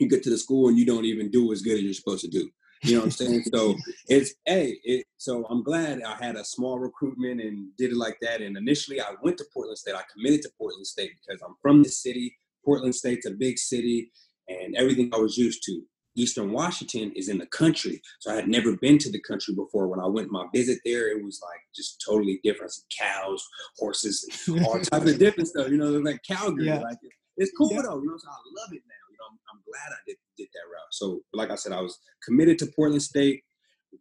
you 0.02 0.08
get 0.08 0.22
to 0.24 0.30
the 0.30 0.38
school 0.38 0.68
and 0.68 0.78
you 0.78 0.84
don't 0.84 1.04
even 1.04 1.30
do 1.30 1.52
as 1.52 1.62
good 1.62 1.76
as 1.76 1.82
you're 1.82 1.94
supposed 1.94 2.24
to 2.24 2.30
do. 2.30 2.48
You 2.82 2.94
know 2.94 3.00
what 3.00 3.04
I'm 3.06 3.10
saying? 3.12 3.44
so 3.44 3.76
it's 4.08 4.34
hey, 4.44 4.76
it, 4.82 5.06
so 5.16 5.46
I'm 5.48 5.62
glad 5.62 6.02
I 6.02 6.16
had 6.22 6.36
a 6.36 6.44
small 6.44 6.78
recruitment 6.78 7.40
and 7.40 7.68
did 7.76 7.92
it 7.92 7.96
like 7.96 8.18
that. 8.22 8.40
And 8.40 8.56
initially, 8.56 9.00
I 9.00 9.12
went 9.22 9.38
to 9.38 9.44
Portland 9.54 9.78
State. 9.78 9.94
I 9.94 10.02
committed 10.12 10.42
to 10.42 10.50
Portland 10.58 10.86
State 10.86 11.12
because 11.20 11.40
I'm 11.42 11.54
from 11.62 11.82
the 11.82 11.88
city. 11.88 12.36
Portland 12.64 12.94
State's 12.94 13.26
a 13.26 13.30
big 13.30 13.58
city, 13.58 14.10
and 14.48 14.74
everything 14.76 15.10
I 15.12 15.18
was 15.18 15.36
used 15.36 15.62
to. 15.64 15.82
Eastern 16.14 16.52
Washington 16.52 17.10
is 17.16 17.28
in 17.28 17.38
the 17.38 17.46
country, 17.46 18.02
so 18.20 18.32
I 18.32 18.34
had 18.34 18.48
never 18.48 18.76
been 18.76 18.98
to 18.98 19.10
the 19.10 19.20
country 19.20 19.54
before. 19.54 19.88
When 19.88 20.00
I 20.00 20.06
went 20.06 20.30
my 20.30 20.44
visit 20.54 20.78
there, 20.84 21.08
it 21.08 21.24
was 21.24 21.40
like 21.42 21.60
just 21.74 22.04
totally 22.06 22.38
different. 22.44 22.72
Cows, 22.98 23.42
horses, 23.78 24.28
all 24.64 24.78
types 24.80 25.10
of 25.10 25.18
different 25.20 25.48
stuff. 25.48 25.70
You 25.70 25.78
know, 25.78 25.90
like 25.92 26.20
Calgary. 26.26 26.66
Yeah. 26.66 26.80
Like 26.80 26.98
it's 27.36 27.52
cool 27.56 27.70
yeah. 27.72 27.82
though. 27.82 28.00
You 28.02 28.10
know, 28.10 28.18
so 28.18 28.28
I 28.28 28.62
love 28.62 28.72
it 28.72 28.82
now. 28.86 29.01
I'm, 29.32 29.38
I'm 29.52 29.62
glad 29.66 29.92
I 29.92 30.00
did, 30.06 30.16
did 30.36 30.48
that 30.52 30.68
route. 30.70 30.92
So, 30.92 31.20
like 31.32 31.50
I 31.50 31.54
said, 31.54 31.72
I 31.72 31.80
was 31.80 31.98
committed 32.24 32.58
to 32.58 32.66
Portland 32.74 33.02
State. 33.02 33.42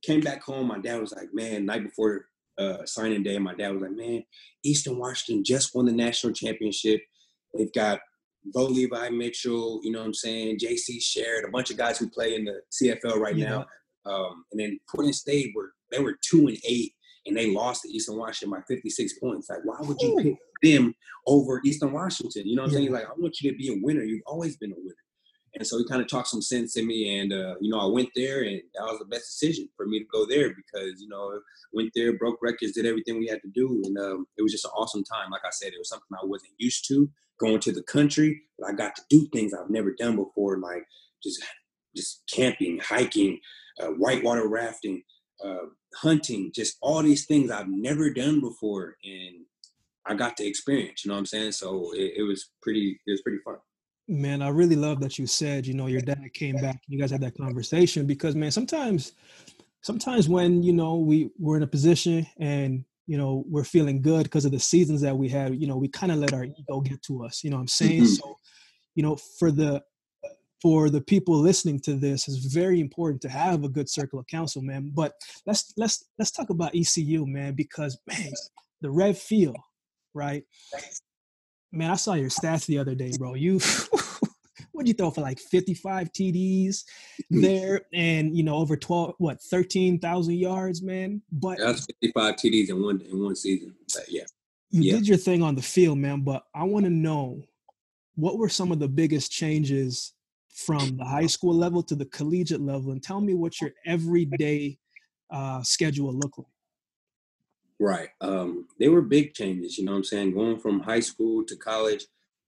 Came 0.04 0.22
back 0.22 0.42
home. 0.44 0.68
My 0.68 0.80
dad 0.80 1.00
was 1.00 1.14
like, 1.14 1.30
man, 1.34 1.66
night 1.66 1.84
before 1.84 2.26
uh, 2.58 2.86
signing 2.86 3.24
day, 3.24 3.38
my 3.38 3.54
dad 3.54 3.74
was 3.74 3.82
like, 3.82 3.92
man, 3.92 4.24
Eastern 4.64 4.98
Washington 4.98 5.44
just 5.44 5.76
won 5.76 5.86
the 5.86 5.92
national 5.92 6.34
championship. 6.34 7.02
They've 7.54 7.74
got 7.74 8.00
Bo 8.46 8.66
Levi 8.66 9.10
Mitchell, 9.10 9.82
you 9.84 9.92
know 9.92 10.00
what 10.00 10.06
I'm 10.06 10.14
saying? 10.14 10.60
JC 10.60 11.00
Sherritt, 11.00 11.48
a 11.48 11.52
bunch 11.52 11.72
of 11.72 11.78
guys 11.78 11.98
who 11.98 12.10
play 12.10 12.36
in 12.36 12.46
the 12.46 12.62
CFL 12.72 13.18
right 13.18 13.36
yeah. 13.36 13.50
now. 13.50 13.66
Um, 14.06 14.46
and 14.52 14.60
then 14.60 14.80
Portland 14.90 15.16
State 15.16 15.54
were 15.56 15.74
they 15.92 16.00
were 16.00 16.18
two 16.24 16.48
and 16.48 16.58
eight 16.66 16.94
and 17.26 17.38
they 17.38 17.52
lost 17.52 17.84
to 17.84 17.90
Eastern 17.90 18.18
Washington 18.18 18.58
by 18.58 18.64
56 18.68 19.20
points. 19.20 19.50
Like, 19.50 19.60
why 19.64 19.78
would 19.82 19.98
you 20.02 20.16
pick 20.22 20.38
them 20.64 20.96
over 21.28 21.62
Eastern 21.64 21.92
Washington? 21.92 22.48
You 22.48 22.56
know 22.56 22.64
what 22.64 22.70
I'm 22.70 22.76
saying? 22.76 22.92
Like, 22.92 23.06
I 23.06 23.12
want 23.18 23.40
you 23.42 23.52
to 23.52 23.58
be 23.58 23.74
a 23.74 23.80
winner. 23.82 24.04
You've 24.04 24.24
always 24.26 24.58
been 24.58 24.72
a 24.72 24.76
winner. 24.76 24.96
And 25.54 25.68
so 25.68 25.78
he 25.78 25.86
kind 25.86 26.02
of 26.02 26.08
talked 26.08 26.30
some 26.30 26.42
sense 26.42 26.78
in 26.78 26.88
me, 26.88 27.20
and 27.20 27.34
uh, 27.34 27.56
you 27.60 27.70
know, 27.70 27.80
I 27.80 27.86
went 27.86 28.10
there, 28.16 28.42
and 28.42 28.62
that 28.74 28.84
was 28.84 29.00
the 29.00 29.06
best 29.06 29.26
decision 29.26 29.68
for 29.76 29.86
me 29.86 30.00
to 30.00 30.06
go 30.06 30.26
there 30.26 30.50
because 30.56 31.02
you 31.02 31.10
know, 31.10 31.42
went 31.74 31.92
there, 31.94 32.18
broke 32.18 32.40
records, 32.42 32.74
did 32.74 32.86
everything 32.86 33.20
we 33.20 33.28
had 33.28 33.42
to 33.42 33.50
do, 33.54 33.82
and 33.86 33.98
um, 33.98 34.28
it 34.38 34.44
was 34.44 34.54
just 34.54 34.66
an 34.66 34.72
awesome 34.72 35.04
time. 35.04 35.30
Like 35.30 35.42
I 35.46 35.52
said, 35.52 35.74
it 35.74 35.80
was 35.80 35.90
something 35.90 36.08
I 36.14 36.26
wasn't 36.26 36.54
used 36.58 36.88
to 36.88 37.10
going 37.40 37.60
to 37.60 37.72
the 37.72 37.84
country, 37.84 38.42
but 38.58 38.70
I 38.70 38.74
got 38.74 38.96
to 38.96 39.02
do 39.10 39.28
things 39.34 39.54
I've 39.54 39.70
never 39.70 39.94
done 39.94 40.16
before, 40.16 40.58
like 40.58 40.84
just 41.22 41.44
just 41.96 42.24
camping, 42.34 42.80
hiking, 42.80 43.40
uh, 43.82 43.88
whitewater 43.88 44.48
rafting, 44.48 45.04
uh, 45.44 45.66
hunting, 45.96 46.52
just 46.54 46.78
all 46.82 47.02
these 47.02 47.26
things 47.26 47.52
I've 47.52 47.68
never 47.68 48.10
done 48.10 48.40
before, 48.40 48.96
and 49.04 49.46
I 50.06 50.16
got 50.16 50.38
to 50.38 50.46
experience. 50.46 51.04
You 51.04 51.10
know 51.10 51.16
what 51.16 51.20
I'm 51.20 51.26
saying? 51.26 51.52
So 51.54 51.92
it, 51.94 52.14
it 52.18 52.24
was 52.24 52.50
pretty, 52.62 53.00
it 53.06 53.12
was 53.12 53.22
pretty 53.22 53.40
fun. 53.44 53.58
Man, 54.08 54.42
I 54.42 54.50
really 54.50 54.76
love 54.76 55.00
that 55.02 55.18
you 55.18 55.28
said, 55.28 55.66
you 55.66 55.74
know, 55.74 55.88
your 55.88 56.02
dad 56.02 56.34
came 56.34 56.56
back 56.56 56.82
you 56.88 57.00
guys 57.00 57.12
had 57.12 57.22
that 57.22 57.38
conversation 57.38 58.06
because 58.06 58.36
man, 58.36 58.52
sometimes 58.52 59.14
sometimes 59.82 60.28
when, 60.28 60.64
you 60.64 60.74
know, 60.74 60.98
we 60.98 61.30
we're 61.40 61.58
in 61.58 61.64
a 61.64 61.68
position 61.68 62.26
and 62.40 62.84
you 63.08 63.18
know, 63.18 63.44
we're 63.50 63.64
feeling 63.64 64.02
good 64.02 64.24
because 64.24 64.46
of 64.46 64.52
the 64.52 64.60
seasons 64.60 65.02
that 65.02 65.18
we 65.18 65.28
had, 65.28 65.60
you 65.60 65.68
know, 65.68 65.76
we 65.76 65.88
kind 65.88 66.12
of 66.12 66.20
let 66.20 66.34
our 66.34 66.46
ego 66.46 66.82
get 66.82 67.02
to 67.04 67.26
us, 67.26 67.44
you 67.44 67.50
know 67.50 67.58
I'm 67.58 67.68
saying? 67.68 68.04
Mm-hmm. 68.04 68.14
So, 68.14 68.38
you 68.96 69.04
know, 69.04 69.18
for 69.40 69.52
the 69.52 69.82
for 70.62 70.90
the 70.90 71.02
people 71.02 71.36
listening 71.36 71.80
to 71.82 71.96
this, 71.96 72.28
it's 72.28 72.54
very 72.54 72.80
important 72.80 73.22
to 73.24 73.30
have 73.30 73.64
a 73.64 73.70
good 73.70 73.90
circle 73.90 74.20
of 74.20 74.28
counsel, 74.28 74.62
man. 74.62 74.92
But 74.94 75.14
let's 75.46 75.74
let's 75.76 76.06
let's 76.20 76.32
talk 76.32 76.50
about 76.52 76.76
ECU, 76.76 77.26
man, 77.26 77.54
because 77.56 77.98
man, 78.08 78.32
the 78.82 78.92
red 78.92 79.18
field, 79.18 79.58
right? 80.14 80.44
Man, 81.72 81.90
I 81.90 81.96
saw 81.96 82.14
your 82.14 82.30
stats 82.30 82.66
the 82.66 82.78
other 82.78 82.96
day, 82.96 83.12
bro. 83.18 83.34
You 83.34 83.60
what'd 84.72 84.88
you 84.88 84.94
throw 84.94 85.12
for 85.12 85.22
like 85.22 85.40
55 85.40 86.12
TDs 86.12 86.84
mm. 87.32 87.42
there 87.42 87.82
and 87.94 88.36
you 88.36 88.44
know 88.44 88.56
over 88.56 88.76
12 88.76 89.16
what 89.20 89.42
13,000 89.42 90.34
yards, 90.34 90.82
man. 90.82 91.22
But 91.32 91.60
that's 91.60 91.86
55 92.02 92.36
TDs 92.36 92.70
in 92.70 92.82
one 92.82 93.02
in 93.02 93.24
one 93.24 93.36
season. 93.36 93.76
But 93.94 94.06
yeah. 94.10 94.24
You 94.72 94.84
yeah. 94.84 94.94
did 94.94 95.08
your 95.08 95.18
thing 95.18 95.44
on 95.44 95.56
the 95.56 95.62
field, 95.62 95.98
man, 95.98 96.22
but 96.22 96.44
I 96.56 96.64
want 96.64 96.86
to 96.86 96.90
know 96.90 97.44
what 98.16 98.38
were 98.38 98.50
some 98.50 98.72
of 98.72 98.80
the 98.80 98.88
biggest 98.88 99.32
changes 99.32 100.14
from 100.54 100.98
the 100.98 101.06
high 101.06 101.28
school 101.28 101.54
level 101.54 101.84
to 101.84 101.96
the 101.96 102.06
collegiate 102.06 102.62
level 102.62 102.92
and 102.92 103.04
tell 103.04 103.20
me 103.20 103.34
what 103.34 103.60
your 103.60 103.72
everyday 103.86 104.78
uh, 105.30 105.62
schedule 105.64 106.14
looked 106.14 106.38
like. 106.38 106.48
Right. 107.82 108.10
Um, 108.22 108.68
they 108.80 108.90
were 108.90 109.02
big 109.02 109.34
changes, 109.34 109.76
you 109.76 109.86
know 109.86 109.94
what 109.94 109.98
I'm 109.98 110.04
saying? 110.04 110.36
Going 110.36 110.60
from 110.60 110.82
high 110.82 111.00
school 111.00 111.44
to 111.46 111.56
college, 111.56 112.06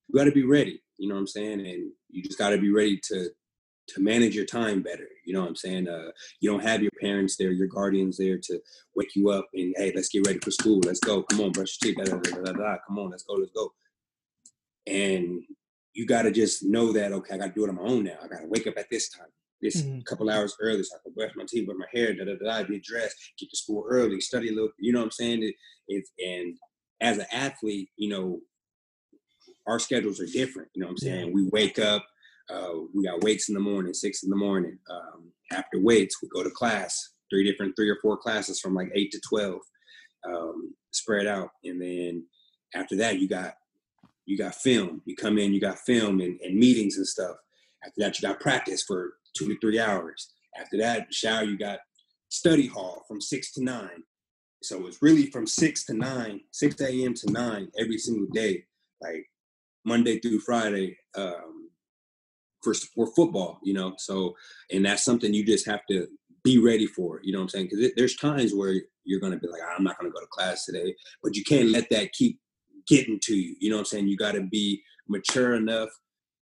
you 0.08 0.16
got 0.16 0.26
to 0.26 0.32
be 0.32 0.44
ready, 0.44 0.80
you 1.00 1.10
know 1.10 1.16
what 1.16 1.22
I'm 1.22 1.28
saying? 1.28 1.60
And 1.60 1.92
you 2.12 2.22
just 2.22 2.38
got 2.38 2.52
to 2.52 2.60
be 2.60 2.72
ready 2.72 3.00
to 3.06 3.30
to 3.86 4.00
manage 4.00 4.36
your 4.36 4.46
time 4.46 4.84
better. 4.84 5.08
You 5.26 5.34
know 5.34 5.42
what 5.42 5.50
I'm 5.50 5.56
saying? 5.56 5.88
Uh, 5.90 6.12
you 6.40 6.52
don't 6.52 6.62
have 6.62 6.84
your 6.84 6.92
parents 7.02 7.36
there, 7.36 7.52
your 7.52 7.68
guardians 7.68 8.18
there 8.18 8.38
to 8.44 8.60
wake 8.96 9.16
you 9.16 9.30
up 9.30 9.48
and 9.56 9.74
hey, 9.76 9.92
let's 9.96 10.10
get 10.10 10.26
ready 10.28 10.38
for 10.38 10.52
school. 10.52 10.80
Let's 10.86 11.00
go. 11.00 11.24
Come 11.24 11.42
on, 11.42 11.52
brush 11.52 11.80
your 11.82 11.96
teeth. 11.96 12.06
Come 12.06 13.00
on, 13.00 13.10
let's 13.10 13.24
go. 13.24 13.34
Let's 13.34 13.52
go. 13.54 13.74
And 14.86 15.42
you 15.94 16.06
got 16.06 16.22
to 16.22 16.32
just 16.32 16.64
know 16.64 16.94
that 16.94 17.12
okay, 17.12 17.34
I 17.34 17.38
got 17.40 17.48
to 17.48 17.54
do 17.54 17.66
it 17.66 17.70
on 17.70 17.76
my 17.78 17.82
own 17.82 18.04
now. 18.04 18.20
I 18.24 18.28
got 18.28 18.42
to 18.42 18.48
wake 18.48 18.68
up 18.68 18.78
at 18.78 18.92
this 18.92 19.10
time 19.10 19.28
this 19.64 19.82
mm-hmm. 19.82 20.02
couple 20.02 20.30
hours 20.30 20.56
early 20.62 20.84
so 20.84 20.96
I 20.96 21.00
can 21.04 21.14
brush 21.14 21.32
my 21.36 21.46
teeth, 21.48 21.66
brush 21.66 21.78
my 21.80 22.00
hair, 22.00 22.14
da 22.14 22.26
da 22.26 22.34
da, 22.44 22.64
get 22.64 22.84
dressed, 22.84 23.16
get 23.40 23.50
to 23.50 23.58
school 23.58 23.86
early, 23.90 24.20
study 24.20 24.50
a 24.50 24.52
little. 24.52 24.70
You 24.78 24.92
know 24.94 25.00
what 25.00 25.06
I'm 25.06 25.12
saying? 25.12 25.44
It, 25.44 25.56
it's 25.88 26.12
and 26.24 26.58
as 27.02 27.18
an 27.18 27.26
athlete, 27.32 27.90
you 27.98 28.10
know, 28.10 28.40
our 29.66 29.80
schedules 29.80 30.20
are 30.20 30.28
different. 30.28 30.70
You 30.76 30.82
know 30.82 30.88
what 30.88 30.92
I'm 30.92 30.98
saying? 30.98 31.28
Yeah. 31.28 31.34
We 31.34 31.48
wake 31.52 31.80
up, 31.80 32.06
uh, 32.50 32.74
we 32.94 33.06
got 33.06 33.24
weights 33.24 33.50
in 33.50 33.56
the 33.56 33.62
morning, 33.62 33.94
six 33.94 34.24
in 34.24 34.30
the 34.30 34.36
morning. 34.36 34.78
Um, 34.92 35.32
after 35.52 35.80
weights, 35.80 36.22
we 36.22 36.30
go 36.30 36.44
to 36.44 36.50
class, 36.50 37.12
three 37.32 37.50
different, 37.50 37.76
three 37.76 37.90
or 37.90 37.98
four 38.02 38.18
classes 38.18 38.60
from 38.60 38.76
like 38.76 38.90
eight 38.94 39.12
to 39.12 39.22
twelve, 39.28 39.62
um, 40.28 40.76
spread 40.92 41.26
out, 41.26 41.50
and 41.64 41.82
then 41.82 42.26
after 42.76 42.98
that, 42.98 43.20
you 43.20 43.30
got 43.30 43.54
you 44.26 44.38
got 44.38 44.56
film. 44.56 45.02
You 45.06 45.16
come 45.16 45.38
in, 45.38 45.54
you 45.54 45.62
got 45.62 45.80
film 45.80 46.20
and, 46.20 46.40
and 46.42 46.58
meetings 46.58 46.98
and 46.98 47.08
stuff. 47.08 47.36
After 47.86 47.96
that, 48.00 48.20
you 48.20 48.28
got 48.28 48.40
practice 48.40 48.84
for 48.84 49.14
two 49.34 49.48
to 49.48 49.60
three 49.60 49.80
hours. 49.80 50.34
After 50.60 50.78
that, 50.78 51.14
shower, 51.14 51.44
you 51.44 51.58
got 51.58 51.80
study 52.30 52.68
hall 52.68 53.04
from 53.08 53.22
six 53.22 53.52
to 53.54 53.64
nine. 53.64 54.04
So 54.62 54.88
it's 54.88 55.02
really 55.02 55.28
from 55.28 55.46
six 55.46 55.86
to 55.86 55.94
nine, 55.94 56.42
6 56.52 56.80
a.m. 56.82 57.14
to 57.16 57.32
nine 57.32 57.70
every 57.78 57.98
single 57.98 58.28
day, 58.34 58.64
like 59.02 59.26
Monday 59.86 60.20
through 60.20 60.40
Friday, 60.40 60.98
um, 61.16 61.70
for 62.62 62.74
for 62.96 63.08
football, 63.14 63.60
you 63.64 63.74
know. 63.74 63.94
So, 63.98 64.36
and 64.72 64.86
that's 64.86 65.04
something 65.04 65.34
you 65.34 65.46
just 65.46 65.66
have 65.66 65.82
to 65.90 66.08
be 66.44 66.60
ready 66.60 66.88
for. 66.88 67.20
You 67.24 67.34
know 67.34 67.40
what 67.40 67.44
I'm 67.44 67.50
saying? 67.50 67.70
Because 67.72 67.92
there's 67.96 68.16
times 68.16 68.54
where 68.54 68.74
you're 69.04 69.20
going 69.20 69.34
to 69.34 69.40
be 69.40 69.48
like, 69.48 69.62
I'm 69.78 69.84
not 69.84 70.00
going 70.00 70.10
to 70.10 70.14
go 70.14 70.22
to 70.22 70.28
class 70.28 70.66
today, 70.66 70.96
but 71.22 71.36
you 71.36 71.44
can't 71.44 71.70
let 71.70 71.90
that 71.90 72.14
keep 72.14 72.40
getting 72.88 73.20
to 73.24 73.36
you. 73.36 73.56
You 73.60 73.70
know 73.70 73.78
what 73.78 73.82
I'm 73.82 73.86
saying? 73.86 74.08
You 74.08 74.18
got 74.18 74.34
to 74.34 74.42
be 74.42 74.82
mature 75.08 75.56
enough 75.56 75.90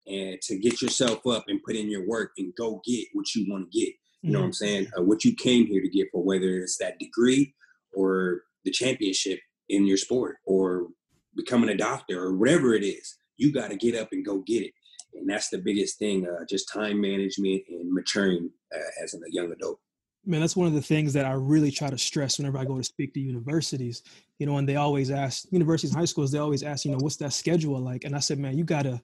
and 0.08 0.42
to 0.42 0.58
get 0.58 0.82
yourself 0.82 1.26
up 1.28 1.46
and 1.48 1.64
put 1.64 1.76
in 1.76 1.90
your 1.90 2.08
work 2.08 2.32
and 2.38 2.54
go 2.56 2.82
get 2.86 3.08
what 3.14 3.34
you 3.36 3.46
want 3.50 3.72
to 3.72 3.80
get. 3.80 3.94
You 4.24 4.32
know 4.32 4.40
what 4.40 4.46
I'm 4.46 4.52
mm-hmm. 4.52 4.66
saying? 4.66 4.88
Uh, 4.98 5.02
what 5.04 5.26
you 5.26 5.34
came 5.34 5.66
here 5.66 5.82
to 5.82 5.90
get 5.90 6.10
for 6.12 6.24
whether 6.24 6.60
it's 6.60 6.78
that 6.78 7.00
degree 7.00 7.54
or 7.94 8.42
the 8.66 8.72
championship 8.72 9.40
in 9.70 9.88
your 9.88 9.98
sport 9.98 10.38
or 10.46 10.88
becoming 11.36 11.70
a 11.70 11.78
doctor 11.78 12.22
or 12.22 12.36
whatever 12.36 12.74
it 12.74 12.84
is. 12.84 13.18
You 13.38 13.52
got 13.52 13.72
to 13.72 13.76
get 13.76 13.96
up 13.96 14.10
and 14.12 14.26
go 14.26 14.40
get 14.40 14.64
it. 14.64 14.74
And 15.14 15.28
that's 15.30 15.50
the 15.50 15.58
biggest 15.58 15.98
thing, 15.98 16.28
uh, 16.28 16.46
just 16.48 16.72
time 16.72 17.02
management 17.02 17.64
and 17.70 17.92
maturing 17.92 18.50
uh, 18.74 19.04
as 19.04 19.14
a 19.14 19.18
young 19.30 19.52
adult. 19.52 19.80
Man, 20.24 20.40
that's 20.40 20.56
one 20.56 20.68
of 20.68 20.74
the 20.74 20.82
things 20.82 21.14
that 21.14 21.26
I 21.26 21.34
really 21.34 21.72
try 21.72 21.90
to 21.90 21.98
stress 21.98 22.38
whenever 22.38 22.60
I 22.60 22.66
go 22.66 22.78
to 22.78 22.84
speak 22.84 23.14
to 23.16 23.20
universities. 23.20 24.04
You 24.38 24.46
know, 24.46 24.58
and 24.58 24.70
they 24.70 24.76
always 24.76 25.10
ask 25.10 25.46
universities 25.52 25.92
and 25.92 26.00
high 26.00 26.06
schools, 26.06 26.32
they 26.32 26.38
always 26.38 26.64
ask, 26.64 26.86
you 26.86 26.92
know, 26.92 27.00
what's 27.00 27.18
that 27.18 27.34
schedule 27.34 27.80
like? 27.80 28.04
And 28.04 28.16
I 28.16 28.20
said, 28.20 28.38
man, 28.38 28.58
you 28.58 28.64
gotta, 28.64 29.02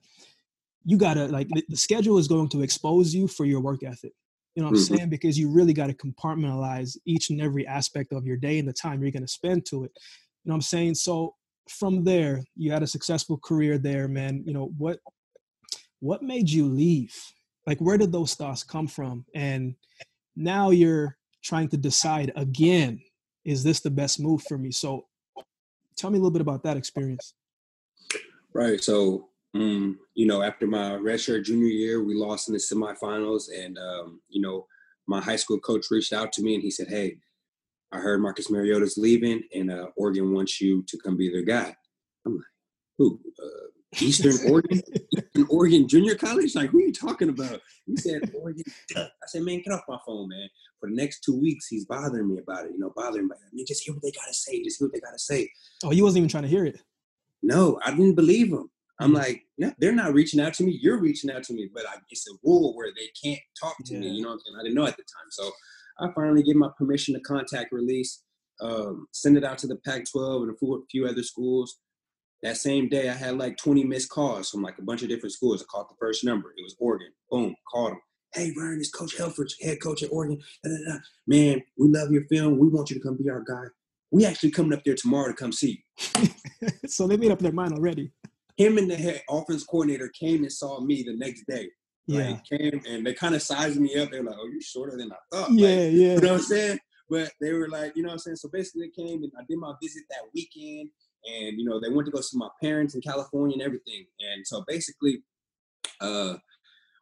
you 0.84 0.96
gotta 0.96 1.26
like 1.26 1.48
the, 1.68 1.76
schedule 1.76 2.18
is 2.18 2.28
going 2.28 2.48
to 2.50 2.62
expose 2.62 3.14
you 3.14 3.28
for 3.28 3.44
your 3.44 3.60
work 3.60 3.82
ethic. 3.82 4.12
You 4.54 4.62
know 4.62 4.70
what 4.70 4.78
I'm 4.78 4.82
mm-hmm. 4.82 4.94
saying? 4.96 5.10
Because 5.10 5.38
you 5.38 5.50
really 5.50 5.72
got 5.72 5.86
to 5.86 5.94
compartmentalize 5.94 6.96
each 7.04 7.30
and 7.30 7.40
every 7.40 7.66
aspect 7.66 8.12
of 8.12 8.26
your 8.26 8.36
day 8.36 8.58
and 8.58 8.66
the 8.66 8.72
time 8.72 9.00
you're 9.02 9.12
going 9.12 9.22
to 9.22 9.28
spend 9.28 9.66
to 9.66 9.84
it. 9.84 9.92
You 10.42 10.50
know 10.50 10.52
what 10.52 10.56
I'm 10.56 10.62
saying? 10.62 10.96
So 10.96 11.34
from 11.68 12.02
there, 12.02 12.42
you 12.56 12.72
had 12.72 12.82
a 12.82 12.86
successful 12.86 13.38
career 13.38 13.78
there, 13.78 14.08
man. 14.08 14.42
You 14.46 14.54
know 14.54 14.72
what? 14.76 14.98
What 16.00 16.22
made 16.22 16.50
you 16.50 16.66
leave? 16.66 17.14
Like, 17.66 17.78
where 17.78 17.98
did 17.98 18.10
those 18.10 18.34
thoughts 18.34 18.64
come 18.64 18.86
from? 18.86 19.26
And 19.34 19.74
now 20.34 20.70
you're 20.70 21.16
trying 21.44 21.68
to 21.68 21.76
decide 21.76 22.32
again: 22.34 23.00
is 23.44 23.62
this 23.62 23.80
the 23.80 23.90
best 23.90 24.18
move 24.18 24.42
for 24.48 24.58
me? 24.58 24.72
So, 24.72 25.06
tell 25.96 26.10
me 26.10 26.18
a 26.18 26.20
little 26.20 26.32
bit 26.32 26.42
about 26.42 26.62
that 26.64 26.76
experience. 26.76 27.34
Right. 28.54 28.82
So 28.82 29.28
um, 29.60 29.98
you 30.14 30.26
know, 30.26 30.42
after 30.42 30.66
my 30.66 30.90
redshirt 30.92 31.44
junior 31.44 31.66
year, 31.68 32.02
we 32.02 32.14
lost 32.14 32.48
in 32.48 32.54
the 32.54 32.60
semifinals, 32.60 33.44
and 33.54 33.78
um, 33.78 34.20
you 34.28 34.40
know, 34.40 34.66
my 35.06 35.20
high 35.20 35.36
school 35.36 35.58
coach 35.58 35.86
reached 35.90 36.12
out 36.12 36.32
to 36.32 36.42
me 36.42 36.54
and 36.54 36.62
he 36.62 36.70
said, 36.70 36.88
"Hey, 36.88 37.18
I 37.92 37.98
heard 37.98 38.20
Marcus 38.20 38.50
Mariota's 38.50 38.98
leaving, 38.98 39.42
and 39.54 39.70
uh, 39.70 39.86
Oregon 39.96 40.32
wants 40.32 40.60
you 40.60 40.82
to 40.88 40.98
come 40.98 41.16
be 41.16 41.30
their 41.30 41.42
guy." 41.42 41.74
I'm 42.26 42.36
like, 42.36 42.44
"Who? 42.98 43.20
Uh, 43.42 44.00
Eastern 44.00 44.34
Oregon? 44.50 44.82
Eastern 45.16 45.46
Oregon 45.48 45.88
Junior 45.88 46.14
College? 46.14 46.54
Like, 46.54 46.70
who 46.70 46.78
are 46.78 46.86
you 46.86 46.92
talking 46.92 47.28
about?" 47.28 47.60
He 47.86 47.96
said, 47.96 48.30
"Oregon." 48.34 48.64
I 48.96 49.08
said, 49.26 49.42
"Man, 49.42 49.62
get 49.64 49.72
off 49.72 49.82
my 49.88 49.98
phone, 50.06 50.28
man." 50.28 50.48
For 50.80 50.88
the 50.88 50.94
next 50.94 51.24
two 51.24 51.38
weeks, 51.38 51.66
he's 51.66 51.86
bothering 51.86 52.28
me 52.28 52.38
about 52.38 52.66
it. 52.66 52.72
You 52.72 52.78
know, 52.78 52.92
bothering 52.94 53.26
me. 53.26 53.34
I 53.34 53.54
mean, 53.54 53.66
just 53.66 53.82
hear 53.82 53.94
what 53.94 54.02
they 54.02 54.12
gotta 54.12 54.34
say. 54.34 54.62
Just 54.62 54.78
hear 54.78 54.86
what 54.86 54.94
they 54.94 55.00
gotta 55.00 55.18
say. 55.18 55.50
Oh, 55.82 55.90
he 55.90 56.02
wasn't 56.02 56.18
even 56.18 56.28
trying 56.28 56.44
to 56.44 56.48
hear 56.48 56.64
it. 56.64 56.80
No, 57.42 57.80
I 57.84 57.90
didn't 57.90 58.14
believe 58.14 58.48
him. 58.52 58.70
I'm 59.00 59.12
like, 59.12 59.44
no, 59.58 59.72
they're 59.78 59.92
not 59.92 60.12
reaching 60.12 60.40
out 60.40 60.54
to 60.54 60.64
me. 60.64 60.78
You're 60.80 61.00
reaching 61.00 61.30
out 61.30 61.44
to 61.44 61.52
me, 61.52 61.70
but 61.72 61.84
I, 61.88 61.94
it's 62.10 62.28
a 62.28 62.34
rule 62.42 62.74
where 62.74 62.90
they 62.96 63.08
can't 63.22 63.40
talk 63.60 63.76
to 63.86 63.94
yeah. 63.94 64.00
me. 64.00 64.08
You 64.08 64.22
know 64.22 64.28
what 64.28 64.34
I'm 64.34 64.40
saying? 64.40 64.56
I 64.58 64.62
didn't 64.62 64.74
know 64.74 64.86
at 64.86 64.96
the 64.96 65.04
time. 65.04 65.30
So 65.30 65.50
I 66.00 66.08
finally 66.14 66.42
get 66.42 66.56
my 66.56 66.70
permission 66.76 67.14
to 67.14 67.20
contact 67.20 67.72
release, 67.72 68.22
um, 68.60 69.06
send 69.12 69.36
it 69.36 69.44
out 69.44 69.58
to 69.58 69.66
the 69.68 69.76
Pac-12 69.76 70.42
and 70.42 70.50
a 70.50 70.86
few 70.90 71.06
other 71.06 71.22
schools. 71.22 71.78
That 72.42 72.56
same 72.56 72.88
day, 72.88 73.08
I 73.08 73.14
had 73.14 73.36
like 73.36 73.56
20 73.56 73.84
missed 73.84 74.10
calls 74.10 74.50
from 74.50 74.62
like 74.62 74.78
a 74.78 74.82
bunch 74.82 75.02
of 75.02 75.08
different 75.08 75.32
schools. 75.32 75.62
I 75.62 75.66
called 75.66 75.88
the 75.90 75.96
first 75.98 76.24
number. 76.24 76.52
It 76.56 76.62
was 76.62 76.76
Oregon. 76.78 77.08
Boom, 77.30 77.54
called 77.70 77.92
them. 77.92 78.00
Hey, 78.34 78.52
Ryan, 78.56 78.78
it's 78.78 78.90
Coach 78.90 79.16
Helfrich, 79.16 79.52
head 79.62 79.80
coach 79.82 80.02
at 80.02 80.12
Oregon. 80.12 80.38
Da, 80.62 80.70
da, 80.70 80.92
da. 80.92 80.98
Man, 81.26 81.62
we 81.78 81.88
love 81.88 82.12
your 82.12 82.24
film. 82.24 82.58
We 82.58 82.68
want 82.68 82.90
you 82.90 82.96
to 82.96 83.02
come 83.02 83.16
be 83.16 83.30
our 83.30 83.42
guy. 83.42 83.64
We 84.10 84.24
actually 84.24 84.50
coming 84.50 84.72
up 84.72 84.84
there 84.84 84.94
tomorrow 84.94 85.28
to 85.28 85.34
come 85.34 85.52
see 85.52 85.82
you. 86.02 86.28
so 86.86 87.06
they 87.06 87.16
made 87.16 87.32
up 87.32 87.38
their 87.38 87.52
mind 87.52 87.72
already 87.72 88.12
him 88.58 88.76
and 88.76 88.90
the 88.90 88.96
head 88.96 89.22
offense 89.30 89.64
coordinator 89.64 90.08
came 90.08 90.42
and 90.42 90.52
saw 90.52 90.80
me 90.80 91.02
the 91.04 91.16
next 91.16 91.44
day. 91.46 91.68
Yeah. 92.06 92.30
Like, 92.30 92.44
came 92.44 92.80
and 92.88 93.06
they 93.06 93.14
kind 93.14 93.34
of 93.34 93.42
sized 93.42 93.80
me 93.80 93.96
up. 93.96 94.10
They're 94.10 94.22
like, 94.22 94.34
"Oh, 94.38 94.48
you're 94.50 94.60
shorter 94.60 94.96
than 94.96 95.12
I 95.12 95.16
thought." 95.32 95.52
Yeah, 95.52 95.68
like, 95.68 95.76
yeah. 95.76 96.14
You 96.14 96.20
know 96.20 96.32
what 96.32 96.40
I'm 96.40 96.46
saying? 96.46 96.78
But 97.10 97.32
they 97.40 97.52
were 97.52 97.68
like, 97.68 97.96
you 97.96 98.02
know 98.02 98.08
what 98.08 98.14
I'm 98.14 98.18
saying? 98.18 98.36
So 98.36 98.50
basically, 98.52 98.82
they 98.82 99.02
came 99.02 99.22
and 99.22 99.32
I 99.38 99.42
did 99.48 99.58
my 99.58 99.72
visit 99.82 100.02
that 100.10 100.28
weekend, 100.34 100.90
and 101.24 101.58
you 101.58 101.64
know 101.64 101.80
they 101.80 101.90
went 101.90 102.06
to 102.06 102.12
go 102.12 102.20
see 102.20 102.36
my 102.36 102.48
parents 102.62 102.94
in 102.94 103.00
California 103.00 103.54
and 103.54 103.62
everything. 103.62 104.06
And 104.20 104.46
so 104.46 104.64
basically, 104.66 105.22
uh, 106.00 106.34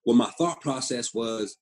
what 0.04 0.16
my 0.16 0.30
thought 0.38 0.60
process 0.60 1.14
was, 1.14 1.56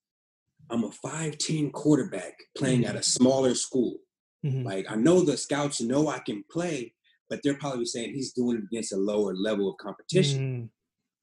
I'm 0.70 0.84
a 0.84 0.90
5'10 0.90 1.72
quarterback 1.72 2.34
playing 2.56 2.82
mm-hmm. 2.82 2.90
at 2.90 2.96
a 2.96 3.02
smaller 3.02 3.54
school. 3.54 3.98
Mm-hmm. 4.44 4.64
Like 4.64 4.86
I 4.90 4.96
know 4.96 5.20
the 5.20 5.36
scouts 5.36 5.80
know 5.80 6.08
I 6.08 6.18
can 6.18 6.44
play, 6.50 6.94
but 7.34 7.42
they're 7.42 7.58
probably 7.58 7.84
saying 7.84 8.14
he's 8.14 8.32
doing 8.32 8.58
it 8.58 8.64
against 8.64 8.92
a 8.92 8.96
lower 8.96 9.34
level 9.34 9.68
of 9.68 9.76
competition. 9.78 10.40
Mm. 10.40 10.68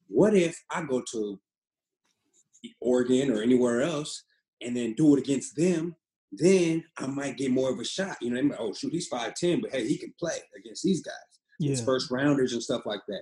What 0.10 0.36
if 0.36 0.62
I 0.70 0.84
go 0.84 1.02
to 1.14 1.40
Oregon 2.82 3.32
or 3.32 3.42
anywhere 3.42 3.82
else 3.82 4.26
and 4.62 4.76
then 4.76 4.94
do 4.94 5.16
it 5.16 5.22
against 5.22 5.56
them? 5.56 5.96
Then 6.34 6.84
I 6.98 7.08
might 7.08 7.38
get 7.38 7.52
more 7.52 7.72
of 7.72 7.80
a 7.80 7.86
shot. 7.86 8.18
You 8.22 8.32
know, 8.32 8.56
oh 8.60 8.74
shoot, 8.74 8.92
he's 8.92 9.08
five 9.08 9.36
ten, 9.36 9.62
but 9.62 9.72
hey, 9.72 9.88
he 9.88 9.98
can 9.98 10.14
play 10.20 10.38
against 10.58 10.84
these 10.84 11.02
guys. 11.02 11.14
Yeah. 11.60 11.72
It's 11.72 11.82
first 11.82 12.12
rounders 12.12 12.52
and 12.52 12.62
stuff 12.62 12.82
like 12.86 13.02
that. 13.08 13.22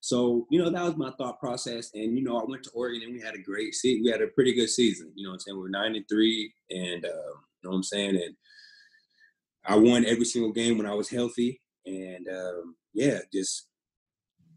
So, 0.00 0.46
you 0.50 0.62
know, 0.62 0.68
that 0.68 0.84
was 0.84 0.96
my 0.96 1.12
thought 1.18 1.40
process. 1.40 1.90
And, 1.94 2.16
you 2.16 2.22
know, 2.22 2.38
I 2.38 2.44
went 2.46 2.62
to 2.64 2.70
Oregon 2.74 3.02
and 3.04 3.14
we 3.14 3.20
had 3.20 3.34
a 3.34 3.42
great 3.42 3.74
season. 3.74 4.04
We 4.04 4.10
had 4.10 4.22
a 4.22 4.28
pretty 4.28 4.54
good 4.54 4.68
season. 4.68 5.12
You 5.14 5.24
know 5.24 5.30
what 5.30 5.36
I'm 5.36 5.40
saying? 5.40 5.56
We 5.56 5.62
were 5.62 5.70
nine 5.70 5.96
and 5.96 6.04
three 6.10 6.52
and 6.70 7.04
um, 7.06 7.10
you 7.10 7.64
know 7.64 7.70
what 7.70 7.76
I'm 7.76 7.82
saying? 7.82 8.16
And 8.16 8.36
I 9.66 9.76
won 9.76 10.04
every 10.04 10.24
single 10.26 10.52
game 10.52 10.76
when 10.76 10.86
I 10.86 10.94
was 10.94 11.08
healthy 11.08 11.60
and 11.88 12.28
um, 12.28 12.76
yeah, 12.94 13.18
just 13.32 13.68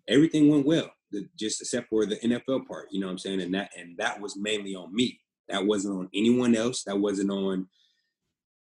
everything 0.08 0.50
went 0.50 0.66
well. 0.66 0.92
The, 1.12 1.28
just 1.38 1.62
except 1.62 1.90
for 1.90 2.06
the 2.06 2.18
NFL 2.18 2.68
part, 2.68 2.88
you 2.92 3.00
know 3.00 3.08
what 3.08 3.14
I'm 3.14 3.18
saying, 3.18 3.42
and 3.42 3.54
that 3.54 3.72
and 3.78 3.98
that 3.98 4.22
was 4.22 4.38
mainly 4.38 4.76
on 4.76 4.94
me. 4.94 5.20
That 5.50 5.66
wasn't 5.66 5.98
on 5.98 6.10
anyone 6.14 6.56
else. 6.56 6.84
That 6.84 7.00
wasn't 7.00 7.32
on 7.32 7.68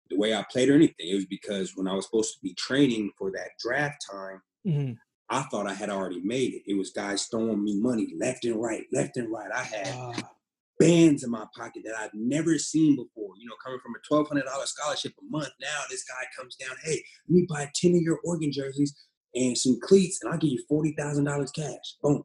the 0.09 0.17
way 0.17 0.33
I 0.33 0.43
played 0.51 0.69
or 0.69 0.75
anything. 0.75 1.07
It 1.07 1.15
was 1.15 1.25
because 1.25 1.73
when 1.75 1.87
I 1.87 1.93
was 1.93 2.05
supposed 2.05 2.33
to 2.33 2.39
be 2.41 2.53
training 2.55 3.11
for 3.17 3.31
that 3.31 3.49
draft 3.59 4.03
time, 4.11 4.41
mm-hmm. 4.65 4.93
I 5.29 5.43
thought 5.43 5.67
I 5.67 5.73
had 5.73 5.89
already 5.89 6.21
made 6.21 6.53
it. 6.53 6.63
It 6.67 6.77
was 6.77 6.91
guys 6.91 7.27
throwing 7.27 7.63
me 7.63 7.79
money 7.79 8.13
left 8.19 8.45
and 8.45 8.61
right, 8.61 8.85
left 8.91 9.17
and 9.17 9.31
right. 9.31 9.51
I 9.53 9.63
had 9.63 9.87
uh, 9.95 10.21
bands 10.81 11.23
in 11.23 11.29
my 11.29 11.45
pocket 11.55 11.83
that 11.85 11.95
I've 11.99 12.13
never 12.13 12.57
seen 12.57 12.95
before. 12.95 13.33
You 13.37 13.47
know, 13.47 13.55
coming 13.63 13.79
from 13.81 13.93
a 13.93 14.07
twelve 14.07 14.27
hundred 14.27 14.45
dollar 14.45 14.65
scholarship 14.65 15.13
a 15.19 15.25
month, 15.29 15.51
now 15.61 15.81
this 15.89 16.03
guy 16.03 16.23
comes 16.37 16.55
down, 16.55 16.75
hey, 16.83 17.01
let 17.27 17.35
me 17.35 17.45
buy 17.49 17.69
ten 17.75 17.91
of 17.91 18.01
your 18.01 18.19
Oregon 18.25 18.51
jerseys 18.51 18.95
and 19.35 19.57
some 19.57 19.79
cleats, 19.81 20.19
and 20.21 20.33
I'll 20.33 20.39
give 20.39 20.51
you 20.51 20.63
forty 20.67 20.93
thousand 20.97 21.25
dollars 21.25 21.51
cash. 21.51 21.95
Boom. 22.01 22.23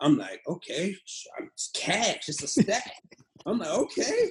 I'm 0.00 0.16
like, 0.16 0.40
okay, 0.46 0.94
it's 1.40 1.70
cash, 1.74 2.28
it's 2.28 2.42
a 2.42 2.46
stack. 2.62 2.92
I'm 3.44 3.58
like, 3.58 3.68
okay, 3.68 4.30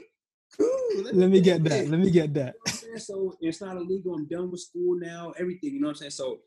cool. 0.58 1.04
Let, 1.04 1.16
let 1.16 1.30
me 1.30 1.42
get 1.42 1.64
that. 1.66 1.88
Let 1.88 2.00
me 2.00 2.10
get 2.10 2.34
that. 2.36 2.56
You 2.82 2.94
know 2.94 2.98
so 2.98 3.38
it's 3.42 3.62
not 3.62 3.78
illegal. 3.78 4.16
I'm 4.16 4.28
done 4.28 4.50
with 4.50 4.62
school 4.62 4.98
now. 5.00 5.34
Everything. 5.38 5.74
You 5.74 5.82
know 5.82 5.88
what 5.88 5.98
I'm 5.98 6.10
saying? 6.10 6.12
So 6.12 6.40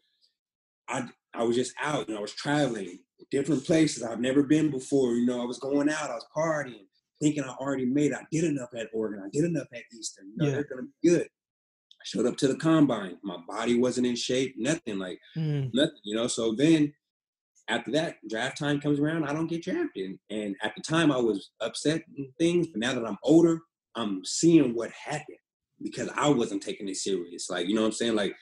I 0.89 1.09
I 1.35 1.45
was 1.45 1.57
just 1.57 1.75
out 1.81 2.09
and 2.09 2.17
I 2.17 2.21
was 2.21 2.33
traveling 2.33 2.99
different 3.31 3.65
places 3.65 4.03
I've 4.03 4.21
never 4.21 4.43
been 4.43 4.71
before. 4.71 5.15
You 5.15 5.27
know, 5.27 5.41
I 5.41 5.45
was 5.45 5.59
going 5.59 5.89
out, 5.89 6.11
I 6.11 6.15
was 6.15 6.27
partying 6.37 6.87
thinking 7.23 7.45
I 7.45 7.55
already 7.55 7.87
made 7.87 8.13
it. 8.13 8.19
I 8.19 8.25
did 8.31 8.45
enough 8.45 8.71
at 8.77 8.89
Oregon. 8.93 9.23
I 9.25 9.31
did 9.33 9.45
enough 9.45 9.69
at 9.73 9.83
Eastern. 9.97 10.31
You 10.31 10.37
know, 10.37 10.45
yeah. 10.47 10.51
they're 10.53 10.65
gonna 10.65 10.83
be 10.83 11.09
good. 11.09 11.23
I 11.23 12.05
showed 12.05 12.27
up 12.27 12.37
to 12.39 12.49
the 12.49 12.57
combine. 12.57 13.17
My 13.23 13.37
body 13.49 13.79
wasn't 13.79 14.07
in 14.07 14.17
shape, 14.17 14.55
nothing 14.59 14.99
like 14.99 15.21
mm. 15.37 15.71
nothing, 15.73 16.01
you 16.05 16.17
know. 16.17 16.27
So 16.27 16.55
then 16.55 16.93
after 17.69 17.93
that, 17.93 18.17
draft 18.29 18.59
time 18.59 18.81
comes 18.81 18.99
around, 18.99 19.25
I 19.25 19.33
don't 19.33 19.47
get 19.47 19.63
drafted. 19.63 20.19
And 20.31 20.57
at 20.63 20.75
the 20.77 20.83
time 20.83 21.13
I 21.13 21.19
was 21.19 21.51
upset 21.61 22.03
and 22.17 22.27
things, 22.39 22.67
but 22.67 22.81
now 22.81 22.93
that 22.95 23.07
I'm 23.07 23.19
older, 23.23 23.61
I'm 23.95 24.25
seeing 24.25 24.75
what 24.75 24.91
happened 24.91 25.39
because 25.81 26.09
I 26.17 26.29
wasn't 26.29 26.63
taking 26.63 26.89
it 26.89 26.97
serious. 26.97 27.49
Like, 27.51 27.69
you 27.69 27.75
know 27.75 27.83
what 27.83 27.89
I'm 27.89 27.93
saying? 27.93 28.17
Like 28.17 28.35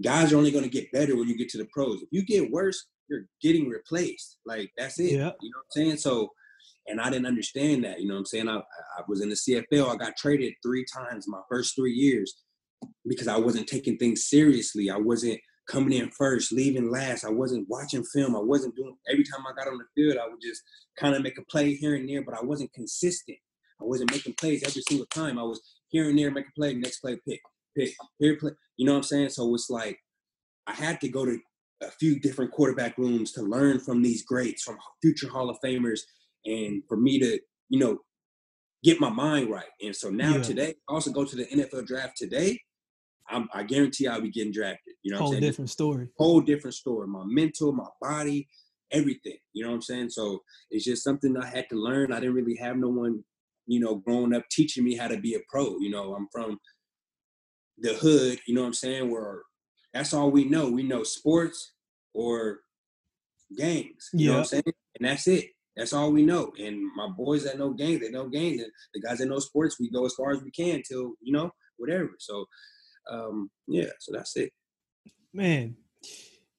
guys 0.00 0.32
are 0.32 0.38
only 0.38 0.50
gonna 0.50 0.68
get 0.68 0.90
better 0.92 1.16
when 1.16 1.28
you 1.28 1.36
get 1.36 1.48
to 1.50 1.58
the 1.58 1.68
pros. 1.72 2.02
If 2.02 2.08
you 2.12 2.24
get 2.24 2.50
worse, 2.50 2.86
you're 3.08 3.26
getting 3.42 3.68
replaced. 3.68 4.38
Like 4.46 4.70
that's 4.76 4.98
it. 4.98 5.12
Yeah. 5.12 5.32
You 5.40 5.50
know 5.50 5.58
what 5.58 5.64
I'm 5.64 5.70
saying? 5.70 5.96
So 5.98 6.30
and 6.86 7.00
I 7.00 7.10
didn't 7.10 7.26
understand 7.26 7.84
that. 7.84 8.00
You 8.00 8.08
know 8.08 8.14
what 8.14 8.20
I'm 8.20 8.26
saying? 8.26 8.48
I, 8.48 8.56
I 8.56 9.02
was 9.08 9.20
in 9.20 9.28
the 9.28 9.34
CFL. 9.34 9.92
I 9.92 9.96
got 9.96 10.16
traded 10.16 10.54
three 10.62 10.84
times 10.92 11.26
my 11.28 11.40
first 11.48 11.74
three 11.76 11.92
years 11.92 12.34
because 13.06 13.28
I 13.28 13.36
wasn't 13.36 13.68
taking 13.68 13.96
things 13.96 14.28
seriously. 14.28 14.90
I 14.90 14.96
wasn't 14.96 15.40
coming 15.68 15.92
in 15.92 16.10
first, 16.10 16.52
leaving 16.52 16.90
last. 16.90 17.24
I 17.24 17.30
wasn't 17.30 17.68
watching 17.68 18.04
film. 18.04 18.34
I 18.34 18.40
wasn't 18.40 18.74
doing 18.76 18.96
every 19.10 19.24
time 19.24 19.44
I 19.46 19.54
got 19.56 19.70
on 19.70 19.78
the 19.78 19.84
field, 19.94 20.18
I 20.18 20.28
would 20.28 20.40
just 20.42 20.62
kind 20.98 21.14
of 21.14 21.22
make 21.22 21.38
a 21.38 21.44
play 21.44 21.74
here 21.74 21.94
and 21.94 22.08
there, 22.08 22.22
but 22.22 22.34
I 22.34 22.42
wasn't 22.42 22.72
consistent. 22.72 23.38
I 23.80 23.84
wasn't 23.84 24.10
making 24.10 24.34
plays 24.34 24.62
every 24.64 24.82
single 24.88 25.06
time. 25.06 25.38
I 25.38 25.42
was 25.42 25.60
here 25.88 26.08
and 26.08 26.18
there, 26.18 26.30
make 26.30 26.46
a 26.46 26.60
play, 26.60 26.74
next 26.74 27.00
play, 27.00 27.18
pick, 27.26 27.40
pick, 27.76 27.94
here, 28.18 28.36
play. 28.36 28.52
You 28.76 28.86
know 28.86 28.92
what 28.92 28.98
I'm 28.98 29.04
saying? 29.04 29.30
So 29.30 29.54
it's 29.54 29.70
like 29.70 29.98
I 30.66 30.72
had 30.72 31.00
to 31.00 31.08
go 31.08 31.24
to 31.24 31.38
a 31.82 31.90
few 31.90 32.20
different 32.20 32.52
quarterback 32.52 32.96
rooms 32.96 33.32
to 33.32 33.42
learn 33.42 33.80
from 33.80 34.02
these 34.02 34.24
greats, 34.24 34.62
from 34.62 34.78
future 35.00 35.28
Hall 35.28 35.50
of 35.50 35.58
Famers, 35.64 36.00
and 36.44 36.82
for 36.88 36.96
me 36.96 37.18
to 37.20 37.38
you 37.72 37.78
know, 37.78 37.98
get 38.84 39.00
my 39.00 39.08
mind 39.08 39.50
right. 39.50 39.64
And 39.82 39.96
so 39.96 40.10
now 40.10 40.36
yeah. 40.36 40.42
today, 40.42 40.74
I 40.88 40.92
also 40.92 41.10
go 41.10 41.24
to 41.24 41.36
the 41.36 41.46
NFL 41.46 41.86
draft 41.86 42.18
today. 42.18 42.60
I'm, 43.30 43.48
i 43.54 43.62
guarantee 43.62 44.06
I'll 44.06 44.20
be 44.20 44.30
getting 44.30 44.52
drafted. 44.52 44.94
You 45.02 45.12
know, 45.12 45.18
whole 45.18 45.30
saying? 45.30 45.40
different 45.40 45.70
story. 45.70 46.08
Whole 46.18 46.42
different 46.42 46.74
story. 46.74 47.06
My 47.06 47.24
mental, 47.24 47.72
my 47.72 47.86
body, 47.98 48.46
everything. 48.90 49.38
You 49.54 49.64
know 49.64 49.70
what 49.70 49.76
I'm 49.76 49.82
saying? 49.82 50.10
So 50.10 50.42
it's 50.70 50.84
just 50.84 51.02
something 51.02 51.34
I 51.34 51.46
had 51.46 51.66
to 51.70 51.76
learn. 51.76 52.12
I 52.12 52.20
didn't 52.20 52.34
really 52.34 52.56
have 52.56 52.76
no 52.76 52.88
one, 52.88 53.24
you 53.66 53.80
know, 53.80 53.94
growing 53.94 54.34
up 54.34 54.44
teaching 54.50 54.84
me 54.84 54.94
how 54.94 55.08
to 55.08 55.16
be 55.16 55.34
a 55.34 55.40
pro. 55.48 55.78
You 55.78 55.90
know, 55.90 56.14
I'm 56.14 56.28
from 56.30 56.60
the 57.78 57.94
hood. 57.94 58.38
You 58.46 58.54
know 58.54 58.60
what 58.60 58.66
I'm 58.66 58.74
saying? 58.74 59.10
Where 59.10 59.40
that's 59.94 60.12
all 60.12 60.30
we 60.30 60.44
know. 60.44 60.68
We 60.68 60.82
know 60.82 61.04
sports 61.04 61.72
or 62.12 62.60
gangs. 63.56 64.10
You 64.12 64.26
yeah. 64.26 64.26
know 64.26 64.32
what 64.32 64.40
I'm 64.40 64.44
saying? 64.44 64.62
And 64.66 65.08
that's 65.08 65.26
it. 65.26 65.52
That's 65.76 65.92
all 65.92 66.12
we 66.12 66.22
know. 66.22 66.52
And 66.58 66.80
my 66.94 67.08
boys 67.08 67.44
that 67.44 67.58
know 67.58 67.70
gangs, 67.70 68.00
they 68.00 68.10
know 68.10 68.28
gangs. 68.28 68.60
And 68.60 68.70
the 68.94 69.00
guys 69.00 69.18
that 69.18 69.26
know 69.26 69.38
sports, 69.38 69.80
we 69.80 69.90
go 69.90 70.04
as 70.04 70.14
far 70.14 70.32
as 70.32 70.42
we 70.42 70.50
can 70.50 70.82
till, 70.82 71.14
you 71.20 71.32
know, 71.32 71.50
whatever. 71.78 72.10
So 72.18 72.44
um, 73.10 73.50
yeah, 73.66 73.90
so 73.98 74.12
that's 74.12 74.36
it. 74.36 74.52
Man, 75.32 75.76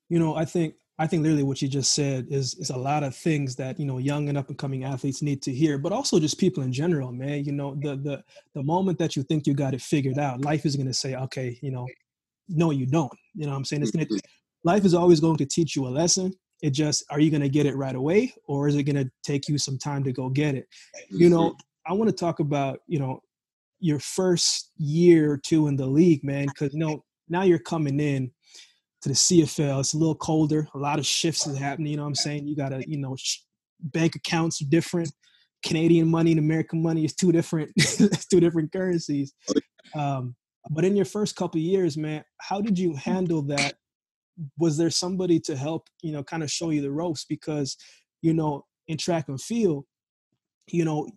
you 0.10 0.20
know, 0.20 0.36
I 0.36 0.46
think 0.46 0.76
I 1.00 1.08
think 1.08 1.24
literally 1.24 1.44
what 1.44 1.62
you 1.62 1.68
just 1.68 1.94
said 1.94 2.28
is 2.30 2.56
is 2.56 2.70
a 2.70 2.78
lot 2.78 3.04
of 3.04 3.16
things 3.16 3.56
that 3.56 3.80
you 3.80 3.86
know 3.86 3.98
young 3.98 4.30
and 4.30 4.38
up 4.38 4.50
and 4.50 4.58
coming 4.58 4.84
athletes 4.84 5.22
need 5.22 5.42
to 5.44 5.54
hear, 5.54 5.78
but 5.78 5.92
also 5.92 6.20
just 6.20 6.40
people 6.40 6.64
in 6.64 6.74
general, 6.74 7.12
man. 7.12 7.46
You 7.46 7.52
know, 7.52 7.76
the 7.76 7.96
the 7.96 8.24
the 8.54 8.64
moment 8.64 9.00
that 9.00 9.16
you 9.16 9.24
think 9.24 9.48
you 9.48 9.54
got 9.54 9.74
it 9.74 9.82
figured 9.82 10.18
out, 10.18 10.42
life 10.42 10.66
is 10.66 10.76
going 10.76 10.88
to 10.88 10.94
say, 10.94 11.16
okay, 11.16 11.58
you 11.62 11.72
know, 11.72 11.88
no, 12.50 12.72
you 12.72 12.86
don't. 12.86 13.14
You 13.36 13.46
know, 13.46 13.52
what 13.52 13.58
I'm 13.58 13.66
saying 13.66 13.84
it's 13.84 13.92
going 13.92 14.08
to 14.08 14.22
life 14.64 14.86
is 14.86 14.94
always 14.94 15.20
going 15.20 15.38
to 15.38 15.46
teach 15.46 15.76
you 15.76 15.88
a 15.88 15.90
lesson. 15.90 16.34
It 16.62 16.72
just 16.72 17.04
are 17.10 17.20
you 17.20 17.30
going 17.30 17.42
to 17.42 17.50
get 17.50 17.66
it 17.66 17.76
right 17.76 17.96
away, 17.96 18.34
or 18.48 18.68
is 18.68 18.76
it 18.76 18.84
going 18.84 19.04
to 19.04 19.12
take 19.24 19.50
you 19.50 19.58
some 19.58 19.78
time 19.78 20.04
to 20.06 20.14
go 20.14 20.30
get 20.30 20.56
it? 20.56 20.68
You 21.10 21.30
know, 21.30 21.56
I 21.86 21.94
want 21.94 22.10
to 22.10 22.16
talk 22.16 22.40
about 22.40 22.80
you 22.88 23.00
know 23.00 23.22
your 23.80 24.00
first 24.00 24.72
year 24.78 25.32
or 25.32 25.38
two 25.38 25.68
in 25.68 25.76
the 25.76 25.86
league, 25.86 26.24
man, 26.24 26.48
because 26.48 26.74
you 26.74 26.80
know 26.80 27.04
now 27.28 27.44
you're 27.44 27.60
coming 27.60 28.00
in 28.00 28.32
to 29.04 29.10
the 29.10 29.16
CFL. 29.16 29.82
It's 29.82 29.94
a 29.94 29.98
little 29.98 30.16
colder. 30.16 30.68
A 30.74 30.78
lot 30.78 31.00
of 31.00 31.06
shifts 31.06 31.46
is 31.46 31.58
happening. 31.58 31.92
You 31.92 31.98
know 31.98 32.04
what 32.04 32.10
I'm 32.10 32.16
saying? 32.16 32.48
You 32.48 32.56
gotta, 32.56 32.88
you 32.88 32.98
know, 32.98 33.16
sh- 33.18 33.40
bank 33.82 34.16
accounts 34.16 34.62
are 34.62 34.70
different. 34.70 35.12
Canadian 35.64 36.08
money 36.08 36.32
and 36.32 36.40
American 36.40 36.82
money 36.82 37.06
is 37.06 37.14
two 37.14 37.32
different, 37.32 37.72
two 38.30 38.40
different 38.40 38.72
currencies. 38.72 39.34
Um, 39.94 40.36
but 40.70 40.86
in 40.86 40.96
your 40.96 41.06
first 41.06 41.36
couple 41.36 41.60
years, 41.60 41.98
man, 41.98 42.24
how 42.40 42.62
did 42.62 42.80
you 42.80 42.96
handle 42.96 43.42
that? 43.44 43.76
Was 44.58 44.78
there 44.78 44.90
somebody 44.90 45.40
to 45.42 45.56
help, 45.56 45.88
you 46.02 46.12
know, 46.12 46.24
kind 46.24 46.44
of 46.44 46.52
show 46.52 46.70
you 46.70 46.82
the 46.82 46.92
ropes? 46.92 47.26
Because, 47.26 47.78
you 48.22 48.34
know, 48.34 48.66
in 48.88 48.98
track 48.98 49.30
and 49.30 49.42
field, 49.42 49.86
you 50.68 50.86
know, 50.86 51.08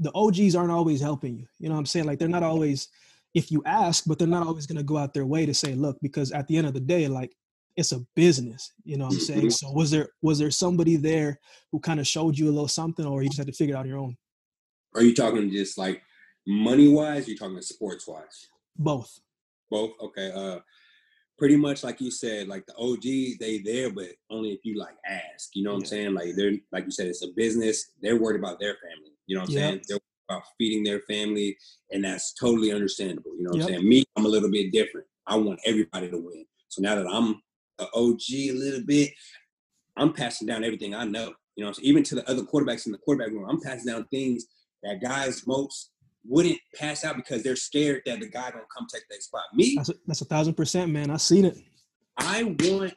the 0.00 0.12
OGs 0.14 0.54
aren't 0.54 0.72
always 0.72 1.00
helping 1.00 1.36
you. 1.38 1.46
You 1.58 1.68
know 1.68 1.74
what 1.74 1.80
I'm 1.80 1.86
saying? 1.86 2.06
Like 2.06 2.18
they're 2.18 2.28
not 2.28 2.42
always 2.42 2.88
if 3.34 3.50
you 3.50 3.62
ask, 3.66 4.04
but 4.06 4.18
they're 4.18 4.28
not 4.28 4.46
always 4.46 4.66
going 4.66 4.78
to 4.78 4.84
go 4.84 4.96
out 4.96 5.12
their 5.12 5.26
way 5.26 5.44
to 5.44 5.52
say, 5.52 5.74
look, 5.74 5.98
because 6.00 6.30
at 6.32 6.46
the 6.46 6.56
end 6.56 6.66
of 6.66 6.74
the 6.74 6.80
day, 6.80 7.08
like 7.08 7.34
it's 7.76 7.92
a 7.92 8.00
business, 8.14 8.72
you 8.84 8.96
know 8.96 9.06
what 9.06 9.14
I'm 9.14 9.20
saying? 9.20 9.40
Mm-hmm. 9.40 9.48
So 9.50 9.72
was 9.72 9.90
there 9.90 10.08
was 10.22 10.38
there 10.38 10.50
somebody 10.50 10.96
there 10.96 11.40
who 11.72 11.80
kind 11.80 11.98
of 11.98 12.06
showed 12.06 12.38
you 12.38 12.46
a 12.46 12.52
little 12.52 12.68
something 12.68 13.04
or 13.04 13.22
you 13.22 13.28
just 13.28 13.38
had 13.38 13.48
to 13.48 13.52
figure 13.52 13.74
it 13.74 13.78
out 13.78 13.82
on 13.82 13.88
your 13.88 13.98
own? 13.98 14.16
Are 14.94 15.02
you 15.02 15.14
talking 15.14 15.50
just 15.50 15.76
like 15.76 16.02
money 16.46 16.88
wise? 16.88 17.26
you 17.26 17.36
talking 17.36 17.60
sports 17.62 18.06
wise? 18.06 18.48
Both. 18.76 19.18
Both. 19.70 19.92
Okay. 20.00 20.30
Uh 20.32 20.60
pretty 21.38 21.56
much 21.56 21.82
like 21.82 22.00
you 22.00 22.10
said, 22.10 22.48
like 22.48 22.64
the 22.66 22.76
OGs, 22.76 23.38
they 23.38 23.58
there, 23.64 23.90
but 23.90 24.08
only 24.30 24.50
if 24.50 24.60
you 24.64 24.78
like 24.78 24.96
ask. 25.06 25.50
You 25.54 25.64
know 25.64 25.74
what 25.74 25.80
yeah. 25.80 25.84
I'm 25.84 25.86
saying? 25.86 26.14
Like 26.14 26.36
they're 26.36 26.52
like 26.72 26.84
you 26.84 26.90
said, 26.90 27.08
it's 27.08 27.24
a 27.24 27.32
business. 27.36 27.92
They're 28.00 28.20
worried 28.20 28.38
about 28.38 28.60
their 28.60 28.74
family. 28.74 29.12
You 29.26 29.36
know 29.36 29.42
what 29.42 29.50
I'm 29.50 29.56
yep. 29.56 29.62
saying? 29.62 29.82
They're 29.88 29.98
about 30.28 30.42
feeding 30.58 30.84
their 30.84 31.00
family, 31.00 31.56
and 31.90 32.04
that's 32.04 32.34
totally 32.34 32.72
understandable. 32.72 33.36
You 33.36 33.44
know 33.44 33.50
what 33.50 33.58
yep. 33.60 33.68
I'm 33.68 33.74
saying? 33.74 33.88
Me, 33.88 34.04
I'm 34.16 34.26
a 34.26 34.28
little 34.28 34.50
bit 34.50 34.72
different. 34.72 35.06
I 35.26 35.36
want 35.36 35.60
everybody 35.64 36.10
to 36.10 36.18
win. 36.18 36.44
So 36.68 36.82
now 36.82 36.94
that 36.96 37.06
I'm 37.06 37.40
an 37.78 37.86
OG 37.94 38.20
a 38.30 38.52
little 38.52 38.84
bit, 38.84 39.10
I'm 39.96 40.12
passing 40.12 40.46
down 40.46 40.64
everything 40.64 40.94
I 40.94 41.04
know. 41.04 41.34
You 41.56 41.64
know, 41.64 41.72
so 41.72 41.80
even 41.82 42.02
to 42.04 42.16
the 42.16 42.28
other 42.28 42.42
quarterbacks 42.42 42.86
in 42.86 42.92
the 42.92 42.98
quarterback 42.98 43.32
room, 43.32 43.48
I'm 43.48 43.60
passing 43.60 43.92
down 43.92 44.06
things 44.06 44.46
that 44.82 45.00
guys 45.00 45.46
most 45.46 45.90
wouldn't 46.26 46.58
pass 46.74 47.04
out 47.04 47.16
because 47.16 47.42
they're 47.42 47.56
scared 47.56 48.02
that 48.06 48.20
the 48.20 48.28
guy 48.28 48.50
gonna 48.50 48.64
come 48.74 48.86
take 48.92 49.04
that 49.10 49.22
spot. 49.22 49.42
Me, 49.54 49.74
that's 49.76 49.90
a, 49.90 49.94
that's 50.06 50.20
a 50.20 50.26
thousand 50.26 50.54
percent, 50.54 50.90
man. 50.90 51.10
I 51.10 51.16
seen 51.16 51.44
it. 51.44 51.58
I 52.16 52.44
want, 52.44 52.94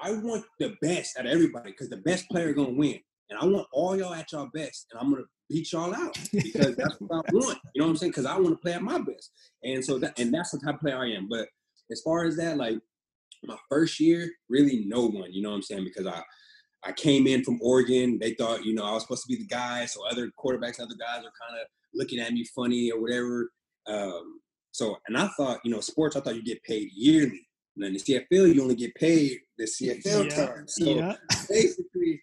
I 0.00 0.12
want 0.12 0.44
the 0.58 0.76
best 0.80 1.18
out 1.18 1.26
of 1.26 1.32
everybody 1.32 1.70
because 1.70 1.88
the 1.88 1.96
best 1.98 2.28
player 2.28 2.52
gonna 2.52 2.70
win, 2.70 3.00
and 3.30 3.38
I 3.38 3.44
want 3.44 3.66
all 3.72 3.96
y'all 3.96 4.14
at 4.14 4.32
y'all 4.32 4.48
best, 4.54 4.86
and 4.92 5.00
I'm 5.00 5.10
gonna 5.10 5.24
beat 5.48 5.72
y'all 5.72 5.94
out 5.94 6.16
because 6.32 6.76
that's 6.76 6.96
what 7.00 7.26
I 7.26 7.32
want. 7.32 7.58
You 7.74 7.80
know 7.80 7.86
what 7.86 7.90
I'm 7.90 7.96
saying? 7.96 8.10
Because 8.10 8.26
I 8.26 8.36
want 8.36 8.50
to 8.50 8.56
play 8.56 8.72
at 8.72 8.82
my 8.82 8.98
best, 8.98 9.32
and 9.62 9.84
so 9.84 9.98
that 9.98 10.18
and 10.18 10.32
that's 10.32 10.50
the 10.50 10.58
type 10.58 10.76
of 10.76 10.80
player 10.80 10.98
I 10.98 11.10
am. 11.10 11.28
But 11.28 11.48
as 11.90 12.00
far 12.02 12.24
as 12.24 12.36
that, 12.36 12.56
like 12.56 12.78
my 13.44 13.56
first 13.68 14.00
year, 14.00 14.30
really 14.48 14.84
no 14.86 15.06
one. 15.06 15.32
You 15.32 15.42
know 15.42 15.50
what 15.50 15.56
I'm 15.56 15.62
saying? 15.62 15.84
Because 15.84 16.06
I 16.06 16.22
I 16.84 16.92
came 16.92 17.26
in 17.26 17.44
from 17.44 17.58
Oregon. 17.60 18.18
They 18.20 18.34
thought 18.34 18.64
you 18.64 18.74
know 18.74 18.84
I 18.84 18.92
was 18.92 19.02
supposed 19.02 19.22
to 19.24 19.28
be 19.28 19.42
the 19.42 19.46
guy, 19.48 19.86
so 19.86 20.06
other 20.06 20.30
quarterbacks, 20.38 20.78
and 20.78 20.86
other 20.86 20.96
guys 20.98 21.18
are 21.18 21.32
kind 21.40 21.60
of 21.60 21.66
looking 21.94 22.20
at 22.20 22.32
me 22.32 22.44
funny 22.54 22.90
or 22.90 23.00
whatever. 23.00 23.50
Um, 23.86 24.40
so 24.72 24.96
and 25.06 25.16
I 25.16 25.28
thought 25.36 25.60
you 25.64 25.70
know 25.70 25.80
sports, 25.80 26.16
I 26.16 26.20
thought 26.20 26.36
you 26.36 26.44
get 26.44 26.62
paid 26.62 26.90
yearly. 26.94 27.48
And 27.76 27.84
then 27.84 27.92
the 27.92 27.98
CFL, 28.00 28.54
you 28.54 28.62
only 28.62 28.74
get 28.74 28.94
paid 28.96 29.38
the 29.56 29.64
CFL 29.64 30.30
yeah, 30.30 30.46
time. 30.46 30.64
So 30.66 30.84
yeah. 30.84 31.14
basically, 31.48 32.20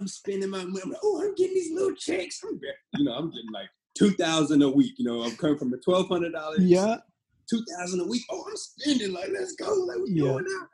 I'm 0.00 0.08
spending 0.08 0.50
my 0.50 0.64
money. 0.64 0.80
I'm 0.84 0.90
like, 0.90 1.00
oh, 1.02 1.22
I'm 1.22 1.34
getting 1.34 1.54
these 1.54 1.72
little 1.72 1.94
checks. 1.94 2.42
I'm, 2.44 2.60
you 2.94 3.04
know, 3.04 3.14
I'm 3.14 3.30
getting 3.30 3.50
like 3.52 3.68
two 3.94 4.10
thousand 4.10 4.62
a 4.62 4.68
week. 4.68 4.94
You 4.98 5.06
know, 5.06 5.22
I'm 5.22 5.36
coming 5.36 5.58
from 5.58 5.70
the 5.70 5.78
twelve 5.78 6.08
hundred 6.08 6.32
dollars. 6.32 6.60
Yeah. 6.60 6.98
Two 7.48 7.62
thousand 7.76 8.00
a 8.00 8.06
week. 8.06 8.22
Oh, 8.30 8.44
I'm 8.48 8.56
spending 8.56 9.12
like, 9.12 9.30
let's 9.32 9.54
go. 9.54 9.72
Like, 9.72 9.98
what's 9.98 10.10
yeah. 10.10 10.24
going 10.24 10.44
on? 10.44 10.68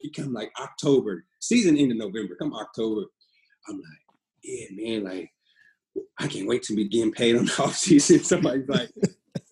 It 0.00 0.16
come 0.16 0.32
like 0.32 0.50
October, 0.60 1.24
season 1.40 1.76
end 1.76 1.92
of 1.92 1.98
November. 1.98 2.34
Come 2.34 2.54
October, 2.54 3.02
I'm 3.68 3.76
like, 3.76 3.84
yeah, 4.42 4.66
man, 4.72 5.04
like, 5.04 5.30
I 6.18 6.26
can't 6.26 6.48
wait 6.48 6.62
to 6.64 6.74
be 6.74 6.88
getting 6.88 7.12
paid 7.12 7.36
on 7.36 7.46
the 7.46 7.52
off 7.62 7.76
season. 7.76 8.20
Somebody's 8.20 8.68
like, 8.68 8.90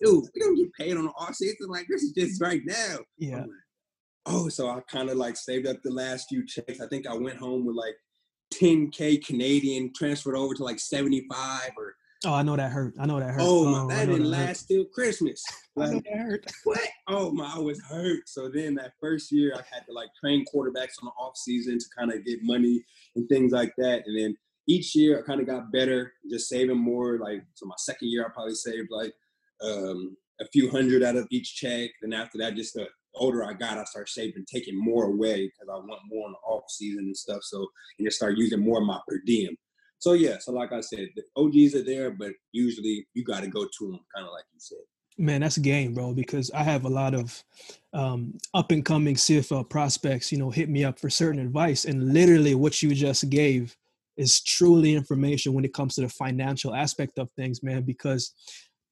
dude, 0.01 0.25
we 0.33 0.39
don't 0.39 0.55
get 0.55 0.73
paid 0.73 0.97
on 0.97 1.05
the 1.05 1.11
off 1.11 1.35
season. 1.35 1.69
Like, 1.69 1.87
this 1.89 2.03
is 2.03 2.11
just 2.11 2.41
right 2.41 2.61
now. 2.65 2.97
Yeah. 3.17 3.41
Like, 3.41 3.49
oh, 4.25 4.49
so 4.49 4.69
I 4.69 4.79
kind 4.89 5.09
of 5.09 5.17
like 5.17 5.37
saved 5.37 5.67
up 5.67 5.77
the 5.83 5.91
last 5.91 6.27
few 6.29 6.45
checks. 6.45 6.81
I 6.81 6.87
think 6.87 7.07
I 7.07 7.13
went 7.13 7.37
home 7.37 7.65
with 7.65 7.75
like 7.75 7.95
10k 8.53 9.25
Canadian 9.25 9.91
transferred 9.95 10.35
over 10.35 10.53
to 10.53 10.63
like 10.63 10.79
75 10.79 11.71
or 11.77 11.95
Oh, 12.23 12.35
I 12.35 12.43
know 12.43 12.55
that 12.55 12.71
hurt. 12.71 12.93
I 12.99 13.07
know 13.07 13.19
that 13.19 13.31
hurt. 13.31 13.41
Oh, 13.41 13.65
my, 13.65 13.79
oh, 13.79 13.87
that 13.87 14.05
didn't 14.05 14.29
that 14.29 14.45
last 14.45 14.67
till 14.67 14.85
Christmas. 14.85 15.43
Like, 15.75 15.89
I 15.89 15.93
know 15.93 16.01
that 16.05 16.19
hurt. 16.19 16.45
What? 16.63 16.79
Oh 17.07 17.31
my, 17.31 17.51
I 17.55 17.59
was 17.59 17.81
hurt. 17.81 18.29
So 18.29 18.47
then 18.47 18.75
that 18.75 18.93
first 19.01 19.31
year, 19.31 19.53
I 19.55 19.63
had 19.73 19.85
to 19.87 19.93
like 19.93 20.09
train 20.19 20.45
quarterbacks 20.45 21.01
on 21.01 21.05
the 21.05 21.11
off 21.19 21.35
season 21.35 21.79
to 21.79 21.85
kind 21.97 22.11
of 22.11 22.23
get 22.23 22.43
money 22.43 22.83
and 23.15 23.27
things 23.27 23.51
like 23.51 23.73
that. 23.79 24.03
And 24.05 24.17
then 24.17 24.37
each 24.71 24.95
year, 24.95 25.19
I 25.19 25.21
kind 25.23 25.41
of 25.41 25.47
got 25.47 25.71
better, 25.71 26.13
just 26.29 26.47
saving 26.47 26.77
more. 26.77 27.19
Like 27.19 27.43
so, 27.55 27.65
my 27.65 27.75
second 27.77 28.09
year, 28.09 28.25
I 28.25 28.33
probably 28.33 28.55
saved 28.55 28.89
like 28.89 29.13
um, 29.61 30.15
a 30.39 30.45
few 30.53 30.69
hundred 30.69 31.03
out 31.03 31.17
of 31.17 31.27
each 31.29 31.55
check. 31.55 31.89
And 32.01 32.13
after 32.13 32.37
that, 32.37 32.55
just 32.55 32.73
the 32.73 32.87
older 33.15 33.43
I 33.43 33.53
got, 33.53 33.77
I 33.77 33.83
started 33.83 34.09
saving, 34.09 34.45
taking 34.51 34.81
more 34.81 35.05
away 35.05 35.47
because 35.47 35.69
I 35.69 35.75
want 35.75 36.01
more 36.09 36.27
in 36.27 36.33
the 36.33 36.37
off 36.47 36.63
season 36.69 37.05
and 37.05 37.17
stuff. 37.17 37.43
So 37.43 37.67
and 37.97 38.07
just 38.07 38.17
start 38.17 38.37
using 38.37 38.63
more 38.63 38.79
of 38.79 38.87
my 38.87 38.99
per 39.07 39.19
diem. 39.25 39.55
So 39.99 40.13
yeah, 40.13 40.37
so 40.39 40.51
like 40.51 40.71
I 40.71 40.81
said, 40.81 41.09
the 41.15 41.23
OGs 41.35 41.75
are 41.75 41.83
there, 41.83 42.11
but 42.11 42.31
usually 42.53 43.05
you 43.13 43.23
got 43.23 43.41
to 43.41 43.47
go 43.47 43.65
to 43.65 43.85
them, 43.85 43.99
kind 44.15 44.25
of 44.25 44.33
like 44.33 44.45
you 44.51 44.59
said. 44.59 44.79
Man, 45.17 45.41
that's 45.41 45.57
a 45.57 45.61
game, 45.61 45.93
bro. 45.93 46.13
Because 46.13 46.49
I 46.51 46.63
have 46.63 46.85
a 46.85 46.89
lot 46.89 47.13
of 47.13 47.43
um, 47.93 48.37
up 48.55 48.71
and 48.71 48.83
coming 48.83 49.15
CFL 49.15 49.69
prospects, 49.69 50.31
you 50.31 50.39
know, 50.39 50.49
hit 50.49 50.69
me 50.69 50.83
up 50.83 50.97
for 50.97 51.09
certain 51.09 51.39
advice, 51.39 51.85
and 51.85 52.13
literally 52.13 52.55
what 52.55 52.81
you 52.81 52.95
just 52.95 53.29
gave 53.29 53.77
is 54.21 54.39
truly 54.41 54.93
information 54.93 55.53
when 55.53 55.65
it 55.65 55.73
comes 55.73 55.95
to 55.95 56.01
the 56.01 56.09
financial 56.09 56.75
aspect 56.75 57.17
of 57.17 57.29
things, 57.31 57.63
man. 57.63 57.81
Because 57.81 58.33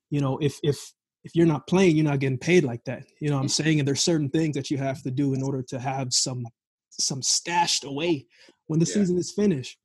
you 0.09 0.21
know, 0.21 0.37
if 0.39 0.59
if 0.63 0.91
if 1.23 1.35
you're 1.35 1.45
not 1.45 1.67
playing, 1.67 1.95
you're 1.95 2.05
not 2.05 2.19
getting 2.19 2.37
paid 2.37 2.63
like 2.63 2.83
that. 2.85 3.03
You 3.21 3.29
know 3.29 3.35
what 3.35 3.41
I'm 3.41 3.47
mm-hmm. 3.47 3.63
saying? 3.63 3.79
And 3.79 3.87
there's 3.87 4.01
certain 4.01 4.29
things 4.29 4.55
that 4.55 4.71
you 4.71 4.77
have 4.77 5.03
to 5.03 5.11
do 5.11 5.33
in 5.33 5.43
order 5.43 5.61
to 5.69 5.79
have 5.79 6.13
some 6.13 6.45
some 6.89 7.21
stashed 7.21 7.83
away 7.83 8.25
when 8.67 8.79
the 8.79 8.87
yeah. 8.87 8.93
season 8.95 9.17
is 9.17 9.31
finished. 9.31 9.77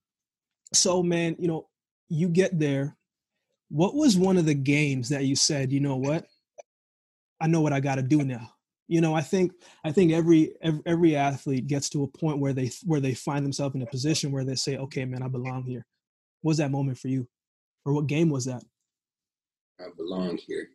So 0.73 1.03
man, 1.03 1.37
you 1.39 1.47
know, 1.47 1.69
you 2.09 2.29
get 2.29 2.59
there. 2.59 2.97
What 3.71 3.95
was 3.95 4.17
one 4.17 4.39
of 4.39 4.47
the 4.47 4.55
games 4.55 5.09
that 5.11 5.25
you 5.25 5.37
said, 5.37 5.73
you 5.73 5.81
know 5.81 5.97
what? 5.97 6.27
I 7.41 7.47
know 7.49 7.61
what 7.61 7.73
I 7.73 7.81
got 7.81 7.97
to 7.97 8.03
do 8.03 8.25
now. 8.25 8.51
You 8.87 9.01
know, 9.01 9.14
I 9.14 9.23
think 9.23 9.53
I 9.85 9.92
think 9.92 10.12
every, 10.12 10.55
every 10.85 11.16
athlete 11.16 11.66
gets 11.66 11.88
to 11.90 12.05
a 12.05 12.09
point 12.09 12.38
where 12.38 12.53
they 12.53 12.70
where 12.85 13.01
they 13.01 13.14
find 13.14 13.44
themselves 13.44 13.75
in 13.75 13.83
a 13.83 13.87
position 13.87 14.31
where 14.31 14.44
they 14.44 14.57
say, 14.57 14.77
"Okay, 14.77 15.05
man, 15.05 15.23
I 15.23 15.29
belong 15.29 15.64
here." 15.64 15.87
What 16.42 16.51
was 16.51 16.59
that 16.59 16.70
moment 16.70 16.99
for 16.99 17.09
you? 17.09 17.27
Or 17.87 17.94
what 17.94 18.07
game 18.07 18.29
was 18.29 18.44
that? 18.44 18.62
I 19.81 19.85
belong 19.97 20.37
here. 20.37 20.68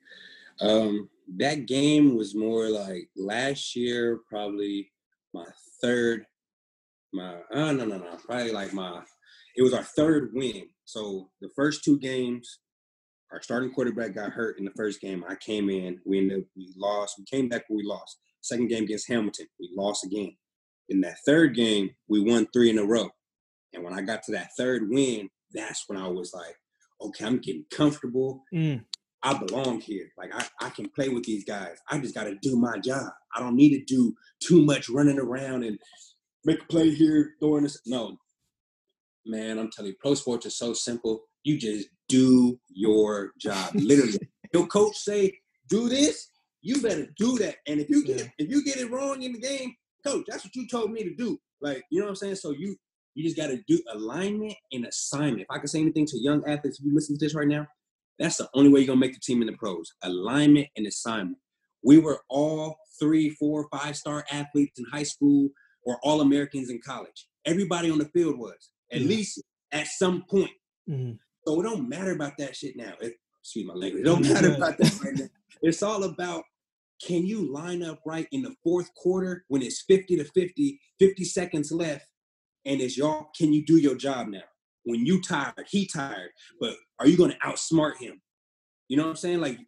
Um, 0.62 1.10
that 1.38 1.68
game 1.68 2.16
was 2.18 2.36
more 2.36 2.70
like 2.70 3.10
last 3.16 3.76
year, 3.76 4.20
probably 4.28 4.92
my 5.34 5.46
third, 5.82 6.26
my 7.14 7.38
oh 7.54 7.72
no 7.72 7.86
no 7.86 7.98
no, 7.98 8.18
probably 8.26 8.52
like 8.52 8.74
my 8.74 9.02
it 9.56 9.62
was 9.62 9.74
our 9.74 9.84
third 9.84 10.32
win. 10.34 10.68
So 10.86 11.30
the 11.42 11.50
first 11.56 11.84
two 11.84 12.00
games, 12.00 12.60
our 13.32 13.42
starting 13.42 13.72
quarterback 13.72 14.16
got 14.16 14.32
hurt 14.32 14.58
in 14.58 14.66
the 14.66 14.72
first 14.76 15.02
game. 15.02 15.24
I 15.28 15.36
came 15.36 15.70
in, 15.70 16.00
we 16.06 16.20
ended 16.20 16.40
up, 16.40 16.46
we 16.56 16.74
lost. 16.76 17.16
We 17.18 17.26
came 17.26 17.48
back, 17.48 17.64
we 17.70 17.84
lost. 17.84 18.18
Second 18.42 18.70
game 18.70 18.86
against 18.86 19.08
Hamilton, 19.08 19.48
we 19.60 19.72
lost 19.76 20.06
again. 20.06 20.36
In 20.90 21.02
that 21.02 21.18
third 21.26 21.56
game, 21.56 21.92
we 22.08 22.22
won 22.22 22.48
three 22.52 22.70
in 22.70 22.80
a 22.80 22.84
row. 22.84 23.10
And 23.74 23.84
when 23.84 23.94
I 23.94 24.02
got 24.02 24.24
to 24.24 24.32
that 24.32 24.50
third 24.58 24.90
win, 24.90 25.30
that's 25.54 25.84
when 25.88 26.00
I 26.00 26.08
was 26.08 26.34
like, 26.34 26.56
okay, 27.02 27.26
I'm 27.26 27.38
getting 27.38 27.66
comfortable. 27.72 28.44
Mm. 28.54 28.84
I 29.22 29.38
belong 29.38 29.82
here. 29.82 30.10
Like 30.18 30.34
I, 30.34 30.66
I 30.66 30.70
can 30.70 30.90
play 30.90 31.10
with 31.10 31.24
these 31.24 31.44
guys. 31.44 31.78
I 31.90 32.00
just 32.00 32.16
got 32.16 32.24
to 32.24 32.36
do 32.42 32.56
my 32.56 32.80
job. 32.80 33.12
I 33.36 33.40
don't 33.40 33.56
need 33.56 33.78
to 33.78 33.84
do 33.86 34.16
too 34.42 34.64
much 34.64 34.90
running 34.90 35.20
around 35.20 35.64
and 35.64 35.78
make 36.46 36.62
a 36.62 36.66
play 36.66 36.90
here, 36.90 37.34
throwing 37.40 37.64
this. 37.64 37.80
No, 37.86 38.18
man, 39.26 39.60
I'm 39.60 39.70
telling 39.70 39.92
you, 39.92 39.98
pro 40.00 40.16
sports 40.16 40.46
is 40.46 40.58
so 40.58 40.74
simple. 40.74 41.22
You 41.50 41.58
just 41.58 41.90
do 42.08 42.60
your 42.70 43.32
job. 43.40 43.72
Literally, 43.74 44.20
your 44.54 44.68
coach 44.68 44.96
say, 44.96 45.40
"Do 45.68 45.90
this." 45.90 46.28
You 46.62 46.82
better 46.82 47.08
do 47.18 47.38
that. 47.38 47.56
And 47.68 47.80
if 47.80 47.90
you 47.90 48.06
get 48.06 48.20
yeah. 48.20 48.28
if 48.38 48.50
you 48.50 48.64
get 48.64 48.78
it 48.78 48.92
wrong 48.92 49.24
in 49.24 49.32
the 49.32 49.40
game, 49.40 49.74
coach, 50.06 50.26
that's 50.28 50.44
what 50.44 50.56
you 50.56 50.68
told 50.68 50.92
me 50.92 51.04
to 51.04 51.16
do. 51.16 51.40
Like, 51.60 51.84
you 51.90 52.00
know 52.00 52.06
what 52.06 52.10
I'm 52.10 52.16
saying? 52.18 52.36
So 52.36 52.52
you 52.52 52.76
you 53.16 53.24
just 53.24 53.38
got 53.38 53.48
to 53.48 53.60
do 53.68 53.82
alignment 53.92 54.54
and 54.72 54.86
assignment. 54.86 55.42
If 55.42 55.48
I 55.50 55.58
can 55.58 55.68
say 55.68 55.80
anything 55.80 56.06
to 56.06 56.20
young 56.22 56.44
athletes, 56.48 56.80
if 56.80 56.86
you 56.86 56.94
listen 56.94 57.18
to 57.18 57.26
this 57.26 57.34
right 57.34 57.48
now, 57.48 57.66
that's 58.20 58.38
the 58.38 58.50
only 58.54 58.70
way 58.70 58.82
you're 58.82 58.88
gonna 58.88 59.00
make 59.00 59.14
the 59.14 59.20
team 59.20 59.42
in 59.42 59.48
the 59.48 59.58
pros. 59.58 59.92
Alignment 60.04 60.68
and 60.76 60.86
assignment. 60.86 61.38
We 61.84 61.98
were 61.98 62.22
all 62.30 62.78
three, 63.00 63.32
four, 63.32 63.68
five 63.72 63.96
star 63.96 64.24
athletes 64.32 64.78
in 64.78 64.86
high 64.92 65.04
school 65.04 65.50
or 65.84 65.98
all 66.04 66.22
Americans 66.22 66.70
in 66.70 66.80
college. 66.86 67.28
Everybody 67.46 67.90
on 67.90 67.98
the 67.98 68.10
field 68.14 68.38
was 68.38 68.70
at 68.92 69.00
mm-hmm. 69.00 69.10
least 69.10 69.42
at 69.72 69.88
some 69.88 70.26
point. 70.30 70.52
Mm-hmm. 70.88 71.14
So 71.46 71.60
it 71.60 71.64
don't 71.64 71.90
matter 71.90 72.12
about 72.12 72.38
that 72.38 72.56
shit 72.56 72.76
now. 72.76 72.94
It, 73.02 73.14
excuse 73.42 73.66
my 73.66 73.74
language. 73.74 74.02
It 74.02 74.06
don't 74.06 74.28
matter 74.28 74.54
about 74.54 74.78
that 74.78 75.00
right 75.04 75.16
now. 75.18 75.28
It's 75.62 75.84
all 75.84 76.04
about 76.04 76.44
can 77.06 77.26
you 77.26 77.52
line 77.52 77.82
up 77.82 78.00
right 78.06 78.28
in 78.32 78.42
the 78.42 78.54
fourth 78.64 78.94
quarter 78.96 79.46
when 79.48 79.62
it's 79.62 79.84
50 79.84 80.18
to 80.18 80.26
50, 80.26 80.80
50 81.00 81.24
seconds 81.24 81.72
left, 81.72 82.06
and 82.66 82.82
it's 82.82 82.98
y'all, 82.98 83.30
can 83.38 83.54
you 83.54 83.66
do 83.66 83.78
your 83.78 83.96
job 83.96 84.28
now? 84.28 84.44
When 84.84 85.06
you 85.06 85.22
tired, 85.22 85.54
he 85.70 85.88
tired, 85.88 86.32
but 86.60 86.76
are 87.00 87.08
you 87.08 87.18
gonna 87.18 87.38
outsmart 87.44 87.98
him? 87.98 88.22
You 88.88 88.98
know 88.98 89.04
what 89.04 89.12
I'm 89.12 89.16
saying? 89.16 89.40
Like 89.40 89.60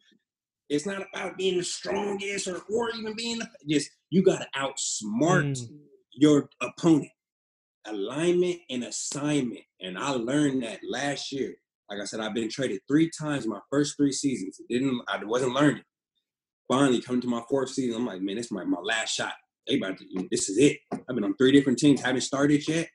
it's 0.69 0.86
not 0.86 1.03
about 1.13 1.38
being 1.38 1.57
the 1.57 1.63
strongest 1.63 2.47
or, 2.47 2.62
or 2.73 2.89
even 2.97 3.13
being 3.15 3.39
the 3.39 3.47
just 3.69 3.91
you 4.10 4.23
gotta 4.23 4.47
outsmart 4.55 5.51
mm. 5.51 5.69
your 6.13 6.49
opponent. 6.62 7.12
Alignment 7.88 8.58
and 8.70 8.84
assignment. 8.84 9.62
And 9.82 9.98
I 9.98 10.12
learned 10.12 10.63
that 10.63 10.80
last 10.88 11.32
year. 11.32 11.56
Like 11.89 12.00
I 12.00 12.06
said, 12.06 12.20
I've 12.22 12.34
been 12.34 12.50
traded 12.50 12.82
three 12.88 13.10
times 13.20 13.48
my 13.48 13.60
first 13.70 13.98
three 13.98 14.12
seasons. 14.12 14.60
It 14.60 14.74
didn't 14.74 15.02
I 15.08 15.24
wasn't 15.24 15.54
learning. 15.54 15.84
Finally 16.67 17.02
coming 17.02 17.22
to 17.22 17.28
my 17.28 17.41
fourth 17.50 17.70
season, 17.70 18.00
I'm 18.00 18.06
like, 18.06 18.22
man, 18.22 18.38
this 18.38 18.46
is 18.46 18.52
my, 18.52 18.63
my 18.63 18.80
last 18.80 19.13
shot. 19.13 19.34
To, 19.67 20.28
this 20.32 20.50
is 20.50 20.58
it. 20.58 20.78
I've 20.91 21.15
been 21.15 21.24
on 21.24 21.36
three 21.36 21.52
different 21.52 21.80
teams, 21.80 22.02
haven't 22.02 22.22
started 22.22 22.67
yet. 22.67 22.89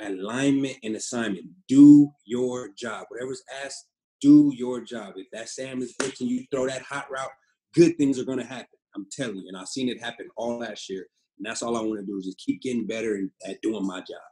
Alignment 0.00 0.76
and 0.82 0.96
assignment. 0.96 1.46
Do 1.68 2.10
your 2.24 2.70
job. 2.76 3.06
Whatever's 3.08 3.42
asked, 3.64 3.86
do 4.20 4.52
your 4.54 4.80
job. 4.80 5.14
If 5.16 5.26
that 5.32 5.48
Sam 5.48 5.82
is 5.82 5.94
blitzing, 6.00 6.28
you 6.28 6.44
throw 6.50 6.66
that 6.66 6.82
hot 6.82 7.10
route, 7.10 7.30
good 7.74 7.96
things 7.96 8.18
are 8.18 8.24
gonna 8.24 8.44
happen. 8.44 8.66
I'm 8.94 9.06
telling 9.10 9.36
you. 9.36 9.44
And 9.48 9.56
I've 9.56 9.68
seen 9.68 9.88
it 9.88 10.02
happen 10.02 10.28
all 10.36 10.58
last 10.58 10.88
year. 10.88 11.06
And 11.38 11.46
that's 11.46 11.62
all 11.62 11.76
I 11.76 11.80
want 11.80 12.00
to 12.00 12.06
do 12.06 12.18
is 12.18 12.26
just 12.26 12.38
keep 12.38 12.62
getting 12.62 12.86
better 12.86 13.20
at 13.46 13.60
doing 13.62 13.86
my 13.86 14.00
job. 14.00 14.22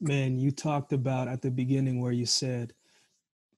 Man, 0.00 0.38
you 0.38 0.50
talked 0.50 0.92
about 0.92 1.28
at 1.28 1.42
the 1.42 1.50
beginning 1.50 2.00
where 2.00 2.12
you 2.12 2.26
said 2.26 2.72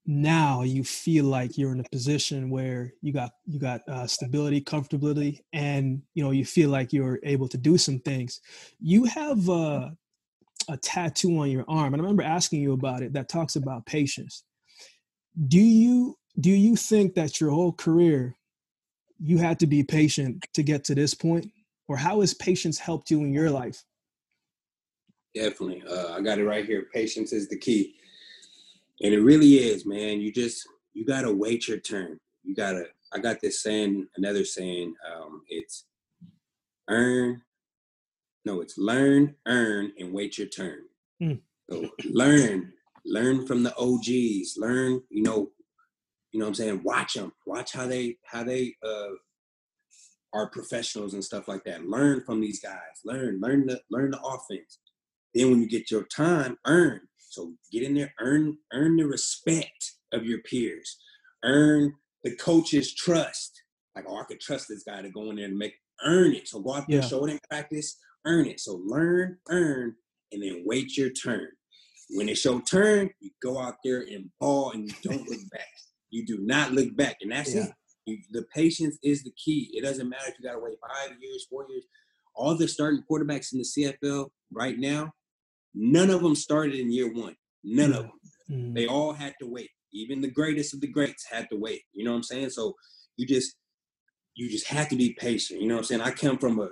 now 0.07 0.63
you 0.63 0.83
feel 0.83 1.27
like 1.27 1.59
you're 1.59 1.73
in 1.73 1.81
a 1.81 1.89
position 1.91 2.51
where 2.51 2.93
you 3.03 3.13
got 3.13 3.33
you 3.47 3.61
got 3.61 3.83
uh, 3.89 4.07
stability 4.07 4.61
comfortability 4.61 5.41
and 5.53 6.03
you 6.15 6.25
know 6.25 6.31
you 6.31 6.45
feel 6.45 6.71
like 6.71 6.93
you're 6.93 7.21
able 7.23 7.49
to 7.49 7.59
do 7.59 7.77
some 7.77 7.99
things. 8.01 8.41
You 8.81 9.05
have 9.05 9.49
a 9.49 9.97
tattoo 10.83 11.37
on 11.39 11.51
your 11.51 11.65
arm 11.67 11.95
and 11.95 12.01
i 12.01 12.05
remember 12.05 12.23
asking 12.23 12.61
you 12.61 12.73
about 12.73 13.03
it 13.03 13.13
that 13.13 13.29
talks 13.29 13.57
about 13.57 13.87
patience. 13.87 14.45
Do 15.49 15.61
you 15.61 16.17
do 16.41 16.51
you 16.51 16.77
think 16.77 17.15
that 17.15 17.41
your 17.41 17.51
whole 17.51 17.73
career 17.73 18.37
you 19.19 19.39
had 19.39 19.59
to 19.61 19.67
be 19.67 19.83
patient 19.83 20.47
to 20.55 20.63
get 20.63 20.85
to 20.85 20.95
this 20.95 21.13
point 21.13 21.51
or 21.91 21.97
how 21.97 22.21
has 22.21 22.33
patience 22.35 22.79
helped 22.79 23.11
you 23.11 23.21
in 23.21 23.33
your 23.33 23.51
life 23.51 23.85
definitely 25.35 25.83
uh, 25.89 26.15
i 26.15 26.21
got 26.21 26.39
it 26.39 26.47
right 26.47 26.65
here 26.65 26.87
patience 26.93 27.33
is 27.33 27.49
the 27.49 27.59
key 27.59 27.97
and 29.03 29.15
it 29.15 29.21
really 29.21 29.55
is, 29.55 29.87
man. 29.87 30.21
You 30.21 30.33
just 30.33 30.69
you 30.93 31.05
gotta 31.05 31.33
wait 31.33 31.69
your 31.69 31.79
turn. 31.79 32.19
You 32.43 32.55
gotta. 32.55 32.85
I 33.13 33.19
got 33.19 33.41
this 33.41 33.63
saying, 33.63 34.07
another 34.17 34.45
saying. 34.45 34.95
Um, 35.11 35.43
it's 35.49 35.87
earn. 36.89 37.43
No, 38.45 38.61
it's 38.61 38.79
learn, 38.79 39.35
earn, 39.47 39.93
and 39.99 40.13
wait 40.13 40.39
your 40.39 40.49
turn. 40.49 40.81
Mm. 41.23 41.41
So 41.71 41.91
learn, 42.05 42.73
learn 43.05 43.47
from 43.47 43.63
the 43.63 43.75
OGs. 43.77 44.57
Learn, 44.57 45.03
you 45.11 45.23
know, 45.23 45.51
you 46.33 46.39
know 46.39 46.47
what 46.47 46.49
I'm 46.49 46.55
saying. 46.55 46.83
Watch 46.85 47.15
them. 47.15 47.33
Watch 47.47 47.73
how 47.73 47.87
they 47.87 48.17
how 48.25 48.45
they 48.45 48.75
uh, 48.87 49.15
are 50.33 50.51
professionals 50.51 51.15
and 51.15 51.25
stuff 51.25 51.49
like 51.49 51.65
that. 51.65 51.89
Learn 51.89 52.23
from 52.25 52.41
these 52.41 52.61
guys. 52.61 53.01
Learn, 53.05 53.41
learn 53.41 53.67
the 53.67 53.81
learn 53.91 54.11
the 54.11 54.21
offense. 54.21 54.79
Then 55.35 55.51
when 55.51 55.61
you 55.61 55.69
get 55.69 55.91
your 55.91 56.05
time, 56.05 56.57
earn. 56.67 57.01
So 57.19 57.55
get 57.73 57.83
in 57.83 57.95
there, 57.95 58.13
earn 58.21 58.59
earn 58.73 58.97
the 58.97 59.07
respect 59.07 59.93
of 60.13 60.25
your 60.25 60.41
peers, 60.43 60.99
earn 61.45 61.95
the 62.25 62.35
coach's 62.37 62.95
trust. 62.95 63.63
Like, 63.95 64.05
oh, 64.09 64.19
I 64.19 64.25
could 64.25 64.41
trust 64.41 64.67
this 64.69 64.85
guy 64.85 65.03
to 65.03 65.11
go 65.11 65.31
in 65.31 65.37
there 65.37 65.47
and 65.47 65.59
make 65.59 65.75
earn 66.05 66.35
it. 66.35 66.49
So 66.49 66.61
go 66.61 66.75
out 66.75 66.85
there, 66.89 67.01
yeah. 67.01 67.07
show 67.07 67.25
it 67.27 67.33
in 67.33 67.41
practice, 67.51 67.97
earn 68.27 68.47
it. 68.47 68.61
So 68.61 68.81
learn, 68.85 69.39
earn, 69.49 69.95
and 70.33 70.43
then 70.43 70.63
wait 70.65 70.97
your 70.97 71.11
turn. 71.11 71.49
When 72.11 72.29
it's 72.29 72.45
your 72.45 72.61
turn, 72.63 73.11
you 73.21 73.31
go 73.43 73.59
out 73.59 73.77
there 73.85 74.01
and 74.01 74.31
ball 74.41 74.73
and 74.73 74.89
you 74.89 74.95
don't 75.03 75.29
look 75.29 75.51
back. 75.53 75.69
You 76.11 76.27
do 76.27 76.39
not 76.41 76.73
look 76.73 76.97
back. 76.97 77.19
And 77.21 77.31
that's 77.31 77.55
yeah. 77.55 77.67
it. 77.67 77.73
You, 78.11 78.19
the 78.31 78.47
patience 78.55 78.99
is 79.03 79.23
the 79.23 79.33
key. 79.33 79.71
It 79.73 79.83
doesn't 79.83 80.09
matter 80.09 80.25
if 80.29 80.35
you 80.39 80.45
got 80.47 80.55
to 80.55 80.61
wait 80.61 80.79
five 80.81 81.17
years, 81.21 81.47
four 81.49 81.67
years. 81.69 81.85
All 82.35 82.57
the 82.57 82.69
starting 82.69 83.03
quarterbacks 83.11 83.53
in 83.53 83.59
the 83.59 83.65
CFL 83.65 84.31
right 84.53 84.79
now, 84.79 85.13
None 85.75 86.11
of 86.11 86.23
them 86.23 86.35
started 86.35 86.75
in 86.75 86.93
year 86.93 87.13
one. 87.13 87.37
None 87.63 87.93
of 87.93 88.03
them. 88.03 88.21
Mm-hmm. 88.51 88.75
They 88.75 88.87
all 88.87 89.13
had 89.13 89.35
to 89.41 89.47
wait. 89.47 89.71
Even 89.93 90.21
the 90.21 90.31
greatest 90.31 90.75
of 90.75 90.81
the 90.81 90.87
greats 90.87 91.27
had 91.31 91.49
to 91.51 91.57
wait. 91.57 91.83
You 91.93 92.05
know 92.05 92.11
what 92.11 92.19
I'm 92.19 92.23
saying? 92.23 92.51
So 92.51 92.75
you 93.17 93.27
just 93.27 93.55
you 94.35 94.49
just 94.49 94.67
have 94.69 94.89
to 94.89 94.97
be 94.97 95.15
patient. 95.15 95.61
You 95.61 95.69
know 95.69 95.75
what 95.75 95.81
I'm 95.81 95.85
saying? 95.85 96.01
I 96.01 96.11
come 96.11 96.39
from 96.39 96.61
a, 96.61 96.69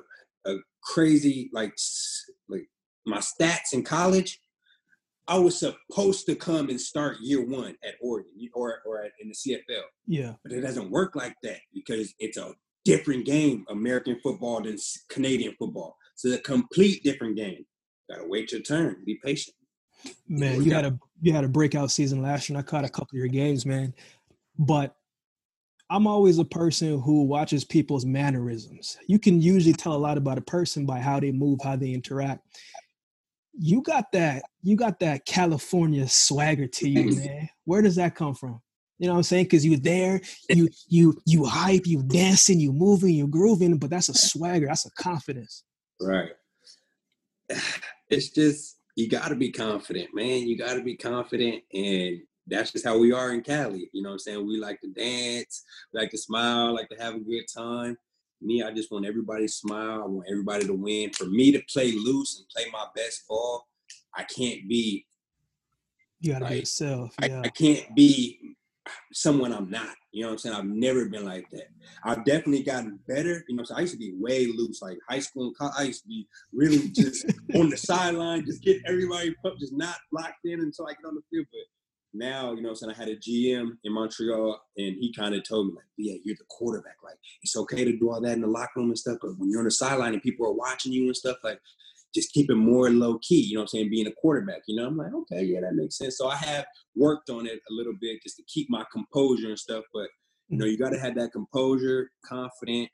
a 0.50 0.56
crazy 0.82 1.50
like 1.52 1.74
like 2.48 2.68
my 3.06 3.18
stats 3.18 3.72
in 3.72 3.84
college. 3.84 4.40
I 5.28 5.38
was 5.38 5.58
supposed 5.58 6.26
to 6.26 6.34
come 6.34 6.70
and 6.70 6.80
start 6.80 7.18
year 7.20 7.44
one 7.44 7.76
at 7.84 7.94
Oregon 8.00 8.32
or 8.54 8.80
or 8.86 9.04
at, 9.04 9.12
in 9.20 9.28
the 9.28 9.34
CFL. 9.34 9.82
Yeah, 10.06 10.32
but 10.42 10.52
it 10.52 10.62
doesn't 10.62 10.90
work 10.90 11.14
like 11.14 11.36
that 11.42 11.58
because 11.72 12.14
it's 12.18 12.38
a 12.38 12.54
different 12.84 13.26
game, 13.26 13.64
American 13.68 14.18
football 14.22 14.62
than 14.62 14.76
Canadian 15.08 15.54
football. 15.58 15.96
So 16.16 16.28
it's 16.28 16.38
a 16.38 16.42
complete 16.42 17.04
different 17.04 17.36
game 17.36 17.64
gotta 18.08 18.26
wait 18.26 18.52
your 18.52 18.60
turn. 18.60 18.96
Be 19.04 19.18
patient. 19.22 19.54
Man, 20.28 20.62
you 20.62 20.72
had 20.72 20.84
a 20.84 20.98
you 21.20 21.32
had 21.32 21.44
a 21.44 21.48
breakout 21.48 21.90
season 21.90 22.22
last 22.22 22.48
year, 22.48 22.56
and 22.56 22.64
I 22.64 22.68
caught 22.68 22.84
a 22.84 22.88
couple 22.88 23.16
of 23.16 23.18
your 23.18 23.28
games, 23.28 23.66
man. 23.66 23.94
But 24.58 24.94
I'm 25.90 26.06
always 26.06 26.38
a 26.38 26.44
person 26.44 27.00
who 27.00 27.24
watches 27.24 27.64
people's 27.64 28.04
mannerisms. 28.04 28.98
You 29.06 29.18
can 29.18 29.40
usually 29.40 29.72
tell 29.72 29.94
a 29.94 29.96
lot 29.96 30.18
about 30.18 30.38
a 30.38 30.42
person 30.42 30.86
by 30.86 31.00
how 31.00 31.18
they 31.18 31.32
move, 31.32 31.60
how 31.62 31.76
they 31.76 31.90
interact. 31.90 32.46
You 33.60 33.82
got 33.82 34.12
that, 34.12 34.44
you 34.62 34.76
got 34.76 35.00
that 35.00 35.26
California 35.26 36.08
swagger 36.08 36.66
to 36.66 36.88
you, 36.88 37.16
man. 37.16 37.48
Where 37.64 37.82
does 37.82 37.96
that 37.96 38.14
come 38.14 38.34
from? 38.34 38.60
You 38.98 39.06
know 39.06 39.12
what 39.12 39.18
I'm 39.18 39.24
saying? 39.24 39.44
Because 39.44 39.64
you're 39.64 39.78
there, 39.78 40.20
you 40.48 40.68
you 40.88 41.20
you 41.24 41.44
hype, 41.44 41.86
you 41.86 42.02
dancing, 42.02 42.58
you 42.58 42.72
moving, 42.72 43.14
you 43.14 43.26
grooving, 43.26 43.78
but 43.78 43.90
that's 43.90 44.08
a 44.08 44.14
swagger, 44.14 44.66
that's 44.66 44.86
a 44.86 44.90
confidence. 44.90 45.64
Right 46.00 46.30
it's 48.10 48.30
just 48.30 48.78
you 48.96 49.08
got 49.08 49.28
to 49.28 49.36
be 49.36 49.52
confident, 49.52 50.08
man. 50.12 50.46
You 50.46 50.58
got 50.58 50.74
to 50.74 50.82
be 50.82 50.96
confident, 50.96 51.62
and 51.72 52.20
that's 52.46 52.72
just 52.72 52.84
how 52.84 52.98
we 52.98 53.12
are 53.12 53.32
in 53.32 53.42
Cali. 53.42 53.88
You 53.92 54.02
know 54.02 54.10
what 54.10 54.14
I'm 54.14 54.18
saying? 54.18 54.46
We 54.46 54.58
like 54.58 54.80
to 54.80 54.88
dance, 54.88 55.64
we 55.92 56.00
like 56.00 56.10
to 56.10 56.18
smile, 56.18 56.74
like 56.74 56.88
to 56.88 56.96
have 57.02 57.14
a 57.14 57.20
good 57.20 57.44
time. 57.54 57.96
Me, 58.40 58.62
I 58.62 58.72
just 58.72 58.90
want 58.90 59.06
everybody 59.06 59.46
to 59.46 59.52
smile. 59.52 60.02
I 60.02 60.06
want 60.06 60.26
everybody 60.30 60.66
to 60.66 60.74
win. 60.74 61.10
For 61.12 61.26
me 61.26 61.52
to 61.52 61.62
play 61.72 61.92
loose 61.92 62.38
and 62.38 62.48
play 62.48 62.70
my 62.72 62.86
best 62.94 63.26
ball, 63.28 63.66
I 64.16 64.24
can't 64.24 64.68
be. 64.68 65.06
You 66.20 66.32
gotta 66.32 66.44
like, 66.44 66.52
be 66.52 66.58
yourself. 66.60 67.14
Yeah. 67.22 67.40
I, 67.40 67.46
I 67.46 67.48
can't 67.48 67.94
be. 67.94 68.38
someone 69.12 69.52
I'm 69.52 69.70
not. 69.70 69.94
You 70.12 70.22
know 70.22 70.28
what 70.28 70.32
I'm 70.32 70.38
saying? 70.38 70.56
I've 70.56 70.64
never 70.64 71.06
been 71.06 71.24
like 71.24 71.48
that. 71.50 71.68
I've 72.04 72.24
definitely 72.24 72.62
gotten 72.62 72.98
better. 73.06 73.44
You 73.48 73.56
know, 73.56 73.64
so 73.64 73.76
I 73.76 73.80
used 73.80 73.92
to 73.92 73.98
be 73.98 74.14
way 74.18 74.46
loose, 74.46 74.80
like 74.82 74.98
high 75.08 75.18
school. 75.20 75.52
I 75.76 75.82
used 75.82 76.02
to 76.02 76.08
be 76.08 76.26
really 76.52 76.88
just 76.88 77.26
on 77.54 77.70
the 77.70 77.76
sideline, 77.76 78.46
just 78.46 78.62
get 78.62 78.80
everybody 78.86 79.34
pumped, 79.42 79.60
just 79.60 79.74
not 79.74 79.96
locked 80.12 80.44
in 80.44 80.60
until 80.60 80.86
I 80.86 80.92
get 80.92 81.06
on 81.06 81.14
the 81.14 81.22
field. 81.30 81.46
But 81.52 81.60
now, 82.14 82.52
you 82.54 82.62
know, 82.62 82.70
I'm 82.70 82.74
saying 82.74 82.92
I 82.92 82.96
had 82.96 83.08
a 83.08 83.16
GM 83.16 83.72
in 83.84 83.92
Montreal, 83.92 84.60
and 84.76 84.96
he 84.98 85.12
kind 85.12 85.34
of 85.34 85.46
told 85.46 85.68
me 85.68 85.74
like, 85.74 85.84
"Yeah, 85.96 86.14
you're 86.24 86.36
the 86.38 86.44
quarterback. 86.48 86.96
Like, 87.04 87.18
it's 87.42 87.56
okay 87.56 87.84
to 87.84 87.96
do 87.96 88.10
all 88.10 88.20
that 88.20 88.32
in 88.32 88.40
the 88.40 88.46
locker 88.46 88.72
room 88.76 88.88
and 88.88 88.98
stuff, 88.98 89.18
but 89.20 89.38
when 89.38 89.50
you're 89.50 89.60
on 89.60 89.66
the 89.66 89.70
sideline 89.70 90.14
and 90.14 90.22
people 90.22 90.46
are 90.46 90.52
watching 90.52 90.92
you 90.92 91.04
and 91.04 91.16
stuff, 91.16 91.36
like, 91.44 91.60
just 92.14 92.32
keep 92.32 92.50
it 92.50 92.54
more 92.54 92.90
low 92.90 93.18
key. 93.18 93.40
You 93.40 93.54
know, 93.54 93.60
what 93.60 93.64
I'm 93.64 93.68
saying 93.68 93.90
being 93.90 94.06
a 94.06 94.12
quarterback. 94.12 94.62
You 94.66 94.76
know, 94.76 94.86
I'm 94.86 94.96
like, 94.96 95.12
okay, 95.12 95.44
yeah, 95.44 95.60
that 95.60 95.74
makes 95.74 95.98
sense. 95.98 96.16
So 96.16 96.28
I 96.28 96.36
have 96.36 96.64
worked 96.96 97.30
on 97.30 97.46
it 97.46 97.60
a 97.70 97.72
little 97.74 97.94
bit 98.00 98.22
just 98.22 98.36
to 98.36 98.42
keep 98.48 98.68
my 98.70 98.84
composure 98.92 99.48
and 99.48 99.58
stuff. 99.58 99.84
But 99.92 100.08
you 100.48 100.56
know, 100.56 100.64
you 100.64 100.78
got 100.78 100.90
to 100.90 100.98
have 100.98 101.14
that 101.16 101.32
composure, 101.32 102.10
confident, 102.24 102.88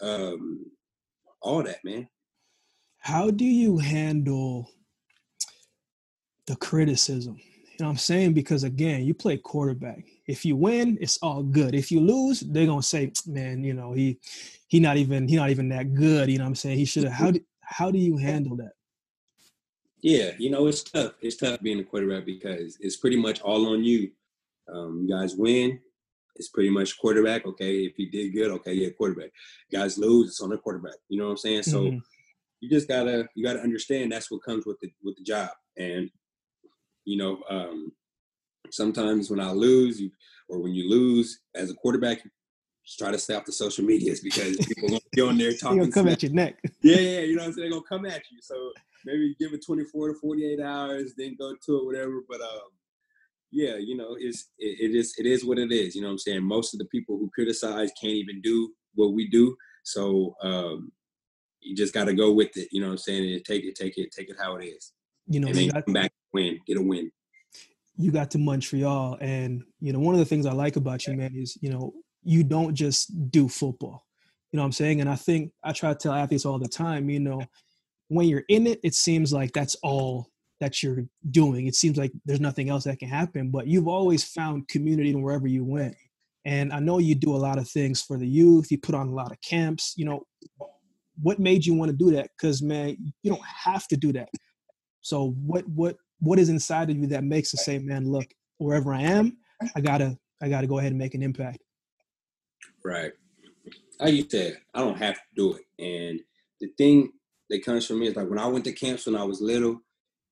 um, 0.00 0.64
all 1.42 1.62
that, 1.62 1.78
man. 1.84 2.08
How 2.98 3.30
do 3.30 3.44
you 3.44 3.78
handle 3.78 4.70
the 6.46 6.56
criticism? 6.56 7.38
You 7.72 7.84
know 7.84 7.86
what 7.86 7.92
I'm 7.92 7.98
saying? 7.98 8.34
Because 8.34 8.64
again, 8.64 9.02
you 9.04 9.14
play 9.14 9.38
quarterback. 9.38 10.04
If 10.26 10.44
you 10.44 10.56
win, 10.56 10.98
it's 11.00 11.18
all 11.22 11.42
good. 11.42 11.74
If 11.74 11.90
you 11.90 12.00
lose, 12.00 12.40
they're 12.40 12.66
gonna 12.66 12.82
say, 12.82 13.12
man, 13.26 13.64
you 13.64 13.72
know, 13.72 13.92
he 13.92 14.18
he 14.68 14.78
not 14.78 14.98
even 14.98 15.26
he 15.26 15.36
not 15.36 15.50
even 15.50 15.70
that 15.70 15.94
good. 15.94 16.30
You 16.30 16.38
know 16.38 16.44
what 16.44 16.48
I'm 16.48 16.54
saying? 16.54 16.78
He 16.78 16.84
should 16.84 17.04
have 17.04 17.12
how 17.12 17.30
do 17.30 17.40
how 17.60 17.90
do 17.90 17.98
you 17.98 18.18
handle 18.18 18.56
that? 18.56 18.72
Yeah, 20.02 20.32
you 20.38 20.50
know, 20.50 20.66
it's 20.66 20.82
tough. 20.82 21.14
It's 21.22 21.36
tough 21.36 21.60
being 21.60 21.80
a 21.80 21.84
quarterback 21.84 22.26
because 22.26 22.76
it's 22.80 22.96
pretty 22.96 23.16
much 23.16 23.40
all 23.40 23.68
on 23.68 23.84
you. 23.84 24.10
Um, 24.72 25.06
you 25.06 25.16
guys 25.16 25.34
win, 25.34 25.80
it's 26.36 26.48
pretty 26.48 26.70
much 26.70 26.98
quarterback. 26.98 27.46
Okay, 27.46 27.84
if 27.84 27.98
you 27.98 28.10
did 28.10 28.32
good, 28.32 28.50
okay, 28.50 28.74
yeah, 28.74 28.90
quarterback. 28.90 29.30
Guys 29.72 29.98
lose, 29.98 30.28
it's 30.28 30.40
on 30.40 30.50
the 30.50 30.58
quarterback. 30.58 30.96
You 31.08 31.18
know 31.18 31.26
what 31.26 31.32
I'm 31.32 31.36
saying? 31.38 31.62
So 31.62 31.82
mm-hmm. 31.82 31.98
you 32.60 32.68
just 32.68 32.88
gotta 32.88 33.28
you 33.34 33.44
gotta 33.44 33.60
understand 33.60 34.12
that's 34.12 34.30
what 34.30 34.42
comes 34.42 34.66
with 34.66 34.78
the 34.80 34.90
with 35.02 35.16
the 35.16 35.24
job. 35.24 35.50
And 35.78 36.10
you 37.04 37.16
know, 37.16 37.42
um, 37.48 37.92
sometimes 38.70 39.30
when 39.30 39.40
I 39.40 39.50
lose, 39.50 40.00
you, 40.00 40.10
or 40.48 40.60
when 40.60 40.74
you 40.74 40.88
lose 40.88 41.40
as 41.54 41.70
a 41.70 41.74
quarterback, 41.74 42.22
just 42.84 42.98
try 42.98 43.10
to 43.10 43.18
stay 43.18 43.34
off 43.34 43.44
the 43.44 43.52
social 43.52 43.84
medias 43.84 44.20
because 44.20 44.56
people 44.66 44.88
gonna 44.88 45.00
be 45.12 45.20
on 45.20 45.38
there 45.38 45.52
talking. 45.52 45.78
They're 45.78 45.86
gonna 45.86 46.04
come 46.04 46.08
at 46.08 46.22
your 46.22 46.32
neck. 46.32 46.58
Yeah, 46.82 46.96
yeah, 46.96 47.20
you 47.20 47.36
know 47.36 47.42
what 47.42 47.48
I'm 47.48 47.52
saying? 47.54 47.70
They're 47.70 47.78
gonna 47.78 47.88
come 47.88 48.06
at 48.06 48.22
you. 48.30 48.38
So 48.40 48.72
maybe 49.04 49.34
give 49.38 49.52
it 49.52 49.64
24 49.64 50.08
to 50.08 50.14
48 50.20 50.60
hours, 50.60 51.14
then 51.16 51.36
go 51.38 51.54
to 51.66 51.78
it, 51.78 51.84
whatever. 51.84 52.22
But 52.28 52.40
um, 52.40 52.70
yeah, 53.50 53.76
you 53.76 53.96
know, 53.96 54.16
it's 54.18 54.48
it, 54.58 54.90
it 54.90 54.96
is 54.96 55.14
it 55.18 55.26
is 55.26 55.44
what 55.44 55.58
it 55.58 55.70
is. 55.72 55.94
You 55.94 56.02
know 56.02 56.08
what 56.08 56.12
I'm 56.12 56.18
saying? 56.18 56.42
Most 56.42 56.74
of 56.74 56.78
the 56.78 56.86
people 56.86 57.18
who 57.18 57.30
criticize 57.34 57.90
can't 58.00 58.14
even 58.14 58.40
do 58.40 58.72
what 58.94 59.12
we 59.12 59.28
do. 59.28 59.56
So 59.84 60.34
um, 60.42 60.92
you 61.60 61.76
just 61.76 61.94
got 61.94 62.04
to 62.04 62.14
go 62.14 62.32
with 62.32 62.56
it. 62.56 62.68
You 62.72 62.80
know 62.80 62.88
what 62.88 62.92
I'm 62.92 62.98
saying? 62.98 63.32
And 63.32 63.44
take 63.44 63.64
it, 63.64 63.74
take 63.74 63.98
it, 63.98 64.10
take 64.12 64.28
it 64.28 64.36
how 64.40 64.56
it 64.56 64.64
is. 64.64 64.92
You 65.32 65.40
know, 65.40 65.48
and 65.48 65.56
then 65.56 65.68
got, 65.68 65.84
come 65.86 65.94
back, 65.94 66.12
win, 66.32 66.58
get 66.66 66.76
a 66.76 66.82
win. 66.82 67.10
You 67.96 68.10
got 68.10 68.30
to 68.32 68.38
Montreal, 68.38 69.18
and 69.20 69.62
you 69.80 69.92
know 69.92 69.98
one 69.98 70.14
of 70.14 70.18
the 70.18 70.26
things 70.26 70.46
I 70.46 70.52
like 70.52 70.76
about 70.76 71.06
you, 71.06 71.14
man, 71.14 71.34
is 71.34 71.56
you 71.60 71.70
know 71.70 71.92
you 72.22 72.44
don't 72.44 72.74
just 72.74 73.30
do 73.30 73.48
football. 73.48 74.06
You 74.52 74.58
know 74.58 74.62
what 74.62 74.66
I'm 74.66 74.72
saying? 74.72 75.00
And 75.00 75.08
I 75.08 75.16
think 75.16 75.52
I 75.64 75.72
try 75.72 75.92
to 75.92 75.98
tell 75.98 76.12
athletes 76.12 76.44
all 76.44 76.58
the 76.58 76.68
time, 76.68 77.08
you 77.08 77.20
know, 77.20 77.40
when 78.08 78.28
you're 78.28 78.44
in 78.48 78.66
it, 78.66 78.80
it 78.84 78.94
seems 78.94 79.32
like 79.32 79.52
that's 79.52 79.74
all 79.82 80.28
that 80.60 80.82
you're 80.82 81.04
doing. 81.30 81.66
It 81.66 81.74
seems 81.74 81.96
like 81.96 82.12
there's 82.26 82.40
nothing 82.40 82.68
else 82.68 82.84
that 82.84 82.98
can 82.98 83.08
happen, 83.08 83.50
but 83.50 83.66
you've 83.66 83.88
always 83.88 84.22
found 84.22 84.68
community 84.68 85.14
wherever 85.14 85.46
you 85.46 85.64
went. 85.64 85.96
And 86.44 86.72
I 86.72 86.80
know 86.80 86.98
you 86.98 87.14
do 87.14 87.34
a 87.34 87.38
lot 87.38 87.58
of 87.58 87.68
things 87.68 88.02
for 88.02 88.18
the 88.18 88.26
youth. 88.26 88.70
You 88.70 88.78
put 88.78 88.94
on 88.94 89.08
a 89.08 89.14
lot 89.14 89.32
of 89.32 89.40
camps. 89.40 89.94
You 89.96 90.04
know, 90.04 90.22
what 91.20 91.38
made 91.38 91.64
you 91.64 91.74
want 91.74 91.90
to 91.90 91.96
do 91.96 92.10
that? 92.12 92.30
Because 92.36 92.62
man, 92.62 92.96
you 93.22 93.30
don't 93.30 93.44
have 93.64 93.88
to 93.88 93.96
do 93.96 94.12
that. 94.12 94.28
So 95.02 95.30
what 95.44 95.68
what 95.68 95.96
what 96.20 96.38
is 96.38 96.48
inside 96.48 96.90
of 96.90 96.96
you 96.96 97.06
that 97.08 97.24
makes 97.24 97.52
us 97.52 97.64
say, 97.64 97.78
man, 97.78 98.10
look, 98.10 98.26
wherever 98.58 98.94
I 98.94 99.02
am, 99.02 99.36
I 99.76 99.80
gotta 99.80 100.16
I 100.40 100.48
gotta 100.48 100.66
go 100.66 100.78
ahead 100.78 100.92
and 100.92 100.98
make 100.98 101.14
an 101.14 101.22
impact. 101.22 101.58
Right. 102.84 103.12
Like 104.00 104.14
you 104.14 104.26
said, 104.28 104.58
I 104.74 104.80
don't 104.80 104.98
have 104.98 105.14
to 105.14 105.20
do 105.36 105.54
it. 105.54 105.62
And 105.78 106.20
the 106.60 106.68
thing 106.78 107.12
that 107.50 107.64
comes 107.64 107.86
from 107.86 108.00
me 108.00 108.08
is 108.08 108.16
like 108.16 108.28
when 108.28 108.38
I 108.38 108.46
went 108.46 108.64
to 108.64 108.72
camps 108.72 109.06
when 109.06 109.16
I 109.16 109.24
was 109.24 109.40
little 109.40 109.80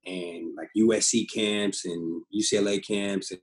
and 0.06 0.56
like 0.56 0.68
USC 0.76 1.26
camps 1.32 1.84
and 1.84 2.22
UCLA 2.34 2.84
camps 2.84 3.30
and 3.30 3.40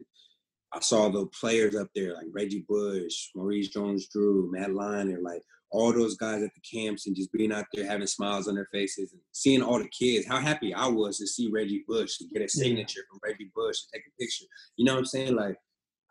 I 0.74 0.80
saw 0.82 1.10
the 1.10 1.28
players 1.28 1.76
up 1.76 1.88
there 1.96 2.14
like 2.14 2.28
Reggie 2.34 2.66
Bush, 2.68 3.30
Maurice 3.36 3.70
Jones-Drew, 3.70 4.52
Matt 4.52 4.72
Leinart, 4.72 5.22
like 5.22 5.42
all 5.70 5.92
those 5.92 6.16
guys 6.16 6.42
at 6.44 6.52
the 6.54 6.80
camps 6.80 7.08
and 7.08 7.16
just 7.16 7.32
being 7.34 7.52
out 7.52 7.66
there 7.74 7.86
having 7.86 8.08
smiles 8.08 8.48
on 8.48 8.56
their 8.56 8.70
faces 8.72 9.12
and 9.12 9.22
seeing 9.34 9.62
all 9.62 9.80
the 9.80 9.90
kids, 9.90 10.26
how 10.26 10.40
happy 10.40 10.74
I 10.74 10.88
was 10.88 11.18
to 11.18 11.28
see 11.28 11.50
Reggie 11.52 11.84
Bush, 11.88 12.18
to 12.18 12.28
get 12.28 12.42
a 12.42 12.48
signature 12.48 13.02
from 13.10 13.20
Reggie 13.24 13.52
Bush, 13.54 13.78
to 13.80 13.88
take 13.94 14.04
a 14.08 14.22
picture. 14.22 14.46
You 14.78 14.86
know 14.86 14.94
what 14.94 15.00
I'm 15.00 15.06
saying? 15.06 15.36
Like, 15.36 15.58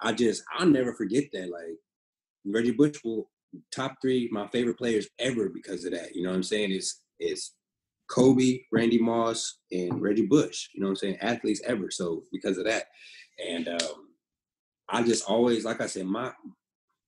I 0.00 0.12
just, 0.12 0.42
I'll 0.58 0.66
never 0.66 0.94
forget 0.94 1.24
that. 1.32 1.50
Like, 1.50 1.78
Reggie 2.44 2.72
Bush 2.72 2.98
will 3.02 3.30
top 3.72 3.94
three 4.02 4.28
my 4.30 4.46
favorite 4.48 4.76
players 4.76 5.08
ever 5.18 5.48
because 5.48 5.84
of 5.84 5.92
that. 5.92 6.14
You 6.14 6.24
know 6.24 6.30
what 6.30 6.36
I'm 6.36 6.42
saying? 6.42 6.72
It's, 6.72 7.02
it's 7.18 7.54
Kobe, 8.10 8.60
Randy 8.72 8.98
Moss, 8.98 9.58
and 9.72 10.00
Reggie 10.00 10.26
Bush. 10.26 10.68
You 10.74 10.80
know 10.80 10.88
what 10.88 10.90
I'm 10.90 10.96
saying? 10.96 11.18
Athletes 11.20 11.62
ever. 11.64 11.90
So 11.90 12.24
because 12.30 12.58
of 12.58 12.64
that, 12.66 12.84
and 13.44 13.68
um, 13.68 14.08
I 14.88 15.02
just 15.02 15.24
always, 15.28 15.64
like 15.64 15.80
I 15.80 15.86
said, 15.86 16.06
my 16.06 16.32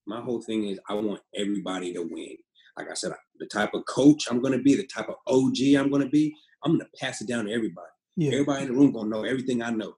my 0.09 0.21
whole 0.21 0.41
thing 0.41 0.69
is 0.69 0.81
I 0.89 0.95
want 0.95 1.21
everybody 1.37 1.93
to 1.93 2.01
win. 2.01 2.37
Like 2.77 2.91
I 2.91 2.95
said, 2.95 3.13
the 3.39 3.47
type 3.47 3.75
of 3.75 3.85
coach 3.87 4.27
I'm 4.31 4.41
going 4.41 4.57
to 4.57 4.63
be, 4.63 4.75
the 4.75 4.87
type 4.87 5.09
of 5.09 5.17
OG 5.27 5.57
I'm 5.77 5.91
going 5.91 6.03
to 6.03 6.09
be, 6.09 6.35
I'm 6.65 6.73
going 6.73 6.81
to 6.81 6.99
pass 6.99 7.21
it 7.21 7.29
down 7.29 7.45
to 7.45 7.53
everybody. 7.53 7.89
Yeah. 8.17 8.33
Everybody 8.33 8.63
in 8.63 8.69
the 8.69 8.75
room 8.75 8.93
going 8.93 9.11
to 9.11 9.17
know 9.17 9.25
everything 9.25 9.63
I 9.63 9.71
know. 9.71 9.95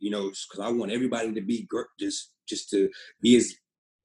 You 0.00 0.10
know, 0.10 0.24
because 0.24 0.60
I 0.60 0.68
want 0.68 0.92
everybody 0.92 1.32
to 1.32 1.40
be 1.40 1.66
just 1.98 2.32
just 2.46 2.68
to 2.70 2.90
be 3.22 3.36
as 3.36 3.54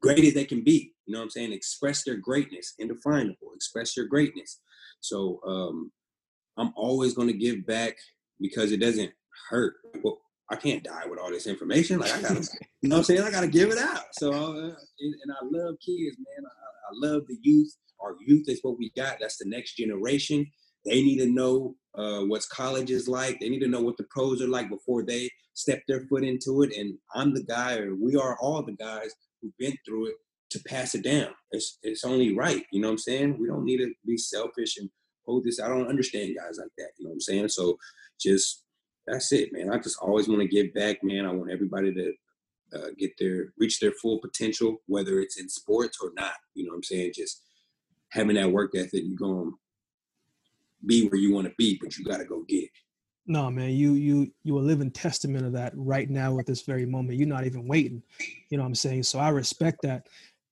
great 0.01 0.23
as 0.23 0.33
they 0.33 0.45
can 0.45 0.63
be. 0.63 0.93
You 1.05 1.13
know 1.13 1.19
what 1.19 1.23
I'm 1.25 1.29
saying? 1.31 1.51
Express 1.51 2.03
their 2.03 2.15
greatness, 2.15 2.73
indefinable. 2.79 3.49
Express 3.55 3.97
your 3.97 4.05
greatness. 4.05 4.61
So 5.01 5.41
um, 5.45 5.91
I'm 6.57 6.71
always 6.75 7.13
going 7.13 7.27
to 7.27 7.33
give 7.33 7.65
back 7.65 7.97
because 8.39 8.71
it 8.71 8.79
doesn't 8.79 9.11
hurt. 9.49 9.75
I 10.51 10.55
can't 10.55 10.83
die 10.83 11.03
with 11.07 11.19
all 11.19 11.29
this 11.29 11.47
information. 11.47 11.99
Like 11.99 12.13
I 12.13 12.21
gotta, 12.21 12.41
you 12.81 12.89
know 12.89 12.95
what 12.95 12.99
I'm 12.99 13.03
saying? 13.03 13.21
I 13.21 13.31
gotta 13.31 13.47
give 13.47 13.69
it 13.69 13.77
out. 13.77 14.05
So, 14.13 14.31
uh, 14.31 14.51
and, 14.51 14.75
and, 14.99 15.31
I 15.31 15.45
love 15.45 15.75
kids, 15.85 16.17
man. 16.17 16.45
I, 16.45 17.07
I, 17.07 17.11
love 17.11 17.23
the 17.27 17.37
youth. 17.41 17.75
Our 18.01 18.15
youth 18.25 18.45
is 18.47 18.59
what 18.63 18.77
we 18.77 18.91
got. 18.95 19.17
That's 19.19 19.37
the 19.37 19.47
next 19.47 19.75
generation. 19.75 20.47
They 20.85 21.03
need 21.03 21.19
to 21.19 21.27
know 21.27 21.75
uh, 21.95 22.21
what's 22.21 22.47
college 22.47 22.89
is 22.89 23.07
like. 23.07 23.39
They 23.39 23.49
need 23.49 23.59
to 23.59 23.67
know 23.67 23.81
what 23.81 23.97
the 23.97 24.05
pros 24.09 24.41
are 24.41 24.47
like 24.47 24.69
before 24.69 25.03
they 25.03 25.29
step 25.53 25.81
their 25.87 26.01
foot 26.07 26.23
into 26.23 26.63
it. 26.63 26.75
And 26.75 26.97
I'm 27.13 27.33
the 27.33 27.43
guy, 27.43 27.77
or 27.77 27.95
we 27.95 28.15
are 28.15 28.37
all 28.39 28.63
the 28.63 28.73
guys 28.73 29.13
who've 29.41 29.57
been 29.59 29.77
through 29.85 30.07
it 30.07 30.15
to 30.51 30.59
pass 30.67 30.95
it 30.95 31.03
down. 31.03 31.29
It's 31.51 31.77
it's 31.83 32.03
only 32.03 32.35
right. 32.35 32.63
You 32.71 32.81
know 32.81 32.87
what 32.87 32.93
I'm 32.93 32.99
saying? 32.99 33.37
We 33.39 33.47
don't 33.47 33.65
need 33.65 33.77
to 33.77 33.91
be 34.05 34.17
selfish 34.17 34.77
and 34.77 34.89
hold 35.25 35.43
this. 35.43 35.59
I 35.59 35.67
don't 35.67 35.87
understand 35.87 36.35
guys 36.39 36.57
like 36.57 36.71
that. 36.77 36.91
You 36.97 37.05
know 37.05 37.09
what 37.09 37.15
I'm 37.15 37.21
saying? 37.21 37.49
So 37.49 37.77
just 38.19 38.63
that's 39.07 39.31
it, 39.31 39.51
man. 39.51 39.71
I 39.71 39.77
just 39.77 39.97
always 40.01 40.27
want 40.27 40.41
to 40.41 40.47
give 40.47 40.73
back, 40.73 41.03
man. 41.03 41.25
I 41.25 41.31
want 41.31 41.51
everybody 41.51 41.93
to 41.93 42.13
uh, 42.75 42.87
get 42.97 43.11
their 43.17 43.53
reach 43.57 43.79
their 43.79 43.93
full 43.93 44.19
potential, 44.19 44.77
whether 44.85 45.19
it's 45.19 45.39
in 45.39 45.49
sports 45.49 45.97
or 46.01 46.11
not. 46.15 46.33
You 46.53 46.65
know 46.65 46.71
what 46.71 46.77
I'm 46.77 46.83
saying? 46.83 47.13
Just 47.15 47.43
having 48.09 48.35
that 48.35 48.51
work 48.51 48.75
ethic, 48.75 49.03
you're 49.05 49.17
gonna 49.17 49.51
be 50.85 51.07
where 51.07 51.19
you 51.19 51.33
want 51.33 51.47
to 51.47 51.53
be, 51.57 51.77
but 51.81 51.97
you 51.97 52.05
got 52.05 52.17
to 52.17 52.25
go 52.25 52.43
get 52.47 52.63
it. 52.63 52.69
No, 53.27 53.49
man, 53.51 53.71
you 53.71 53.93
you 53.93 54.31
you 54.43 54.57
are 54.57 54.61
living 54.61 54.91
testament 54.91 55.45
of 55.45 55.53
that 55.53 55.73
right 55.75 56.09
now 56.09 56.39
at 56.39 56.45
this 56.45 56.63
very 56.63 56.85
moment. 56.85 57.17
You're 57.17 57.27
not 57.27 57.45
even 57.45 57.67
waiting. 57.67 58.01
You 58.49 58.57
know 58.57 58.63
what 58.63 58.69
I'm 58.69 58.75
saying? 58.75 59.03
So 59.03 59.19
I 59.19 59.29
respect 59.29 59.79
that. 59.83 60.07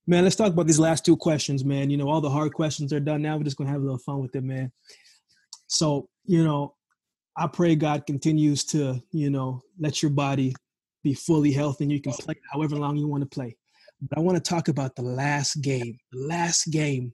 Man, 0.05 0.23
let's 0.23 0.35
talk 0.35 0.53
about 0.53 0.67
these 0.67 0.79
last 0.79 1.03
two 1.03 1.17
questions, 1.17 1.65
man. 1.65 1.89
You 1.89 1.97
know, 1.97 2.07
all 2.07 2.21
the 2.21 2.29
hard 2.29 2.53
questions 2.53 2.93
are 2.93 2.99
done 2.99 3.21
now. 3.21 3.35
We're 3.35 3.43
just 3.43 3.57
gonna 3.57 3.71
have 3.71 3.81
a 3.81 3.83
little 3.83 3.97
fun 3.97 4.21
with 4.21 4.35
it, 4.35 4.43
man. 4.43 4.71
So, 5.67 6.07
you 6.25 6.43
know, 6.43 6.75
I 7.37 7.45
pray 7.45 7.75
God 7.75 8.07
continues 8.07 8.63
to, 8.65 9.01
you 9.11 9.29
know, 9.29 9.61
let 9.79 10.01
your 10.01 10.09
body 10.09 10.55
be 11.03 11.13
fully 11.13 11.51
healthy 11.51 11.83
and 11.83 11.91
you 11.91 12.01
can 12.01 12.13
play 12.13 12.35
however 12.51 12.75
long 12.75 12.97
you 12.97 13.07
want 13.07 13.21
to 13.21 13.29
play. 13.29 13.55
But 14.01 14.17
I 14.17 14.21
want 14.21 14.37
to 14.37 14.43
talk 14.43 14.67
about 14.67 14.95
the 14.95 15.03
last 15.03 15.61
game, 15.61 15.97
the 16.11 16.27
last 16.27 16.65
game 16.71 17.11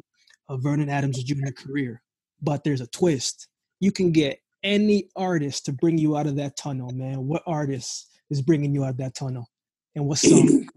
of 0.48 0.64
Vernon 0.64 0.90
Adams' 0.90 1.24
junior 1.24 1.52
career. 1.52 2.02
But 2.42 2.64
there's 2.64 2.82
a 2.82 2.88
twist. 2.88 3.48
You 3.80 3.92
can 3.92 4.12
get 4.12 4.40
any 4.64 5.10
artist 5.16 5.66
to 5.66 5.74
bring 5.74 5.98
you 5.98 6.16
out 6.16 6.28
of 6.28 6.38
that 6.38 6.56
tunnel, 6.56 6.90
man. 6.92 7.28
What 7.28 7.44
artist 7.46 8.08
is 8.30 8.42
bringing 8.42 8.74
you 8.74 8.86
out 8.86 8.92
of 8.92 8.98
that 8.98 9.16
tunnel? 9.16 9.50
And 9.96 10.06
what 10.06 10.20
song? 10.20 10.68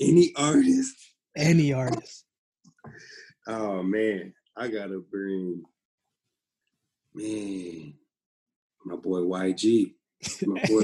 Any, 0.00 0.10
any 0.10 0.32
artist. 0.36 0.96
Any 1.36 1.72
artist. 1.72 2.24
Oh 3.46 3.82
man, 3.82 4.34
I 4.56 4.68
gotta 4.68 4.98
bring 4.98 5.62
man, 7.14 7.94
my 8.86 8.96
boy 8.96 9.20
YG. 9.20 9.92
My 10.46 10.60
boy 10.68 10.82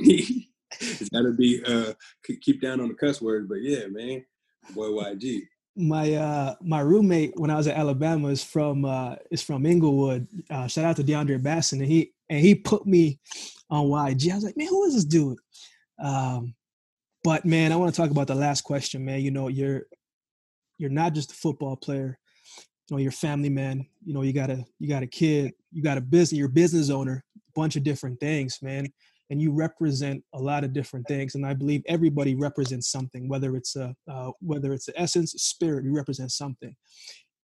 YG. 0.00 0.46
it's 0.80 1.08
gotta 1.08 1.32
be 1.32 1.62
uh 1.66 1.94
keep 2.42 2.60
down 2.60 2.80
on 2.80 2.88
the 2.88 2.94
cuss 2.94 3.20
words, 3.20 3.48
but 3.48 3.62
yeah, 3.62 3.86
man, 3.88 4.24
boy 4.74 4.88
YG. 4.88 5.42
My 5.76 6.12
uh 6.12 6.54
my 6.60 6.80
roommate 6.80 7.32
when 7.36 7.50
I 7.50 7.56
was 7.56 7.66
at 7.66 7.76
Alabama 7.76 8.28
is 8.28 8.44
from 8.44 8.84
uh 8.84 9.16
is 9.30 9.42
from 9.42 9.66
Inglewood. 9.66 10.28
Uh, 10.50 10.66
shout 10.66 10.84
out 10.84 10.96
to 10.96 11.04
DeAndre 11.04 11.42
Basson, 11.42 11.80
and 11.80 11.86
he 11.86 12.12
and 12.28 12.40
he 12.40 12.54
put 12.54 12.86
me 12.86 13.18
on 13.70 13.86
YG. 13.86 14.30
I 14.30 14.34
was 14.34 14.44
like, 14.44 14.56
man, 14.56 14.68
who 14.68 14.84
is 14.84 14.94
this 14.94 15.04
dude? 15.04 15.38
Um, 15.98 16.54
but 17.24 17.44
man, 17.44 17.72
I 17.72 17.76
want 17.76 17.94
to 17.94 18.00
talk 18.00 18.10
about 18.10 18.26
the 18.26 18.34
last 18.34 18.62
question, 18.62 19.04
man. 19.04 19.22
You 19.22 19.30
know, 19.30 19.48
you're 19.48 19.84
you're 20.76 20.90
not 20.90 21.14
just 21.14 21.32
a 21.32 21.34
football 21.34 21.76
player. 21.76 22.18
You 22.88 22.96
know, 22.96 23.02
you're 23.02 23.12
family 23.12 23.50
man. 23.50 23.86
You 24.04 24.14
know, 24.14 24.22
you 24.22 24.32
got 24.32 24.50
a 24.50 24.64
you 24.78 24.88
got 24.88 25.02
a 25.02 25.06
kid, 25.06 25.52
you 25.72 25.82
got 25.82 25.98
a 25.98 26.00
business, 26.00 26.38
you're 26.38 26.48
a 26.48 26.52
business 26.52 26.90
owner, 26.90 27.24
bunch 27.54 27.76
of 27.76 27.82
different 27.84 28.20
things, 28.20 28.58
man. 28.62 28.86
And 29.30 29.42
you 29.42 29.52
represent 29.52 30.24
a 30.32 30.38
lot 30.38 30.64
of 30.64 30.72
different 30.72 31.06
things. 31.06 31.34
And 31.34 31.44
I 31.44 31.52
believe 31.52 31.82
everybody 31.86 32.34
represents 32.34 32.90
something, 32.90 33.28
whether 33.28 33.56
it's 33.56 33.76
a 33.76 33.94
uh, 34.10 34.30
whether 34.40 34.72
it's 34.72 34.86
the 34.86 34.98
essence, 34.98 35.32
spirit, 35.32 35.84
you 35.84 35.94
represent 35.94 36.32
something. 36.32 36.74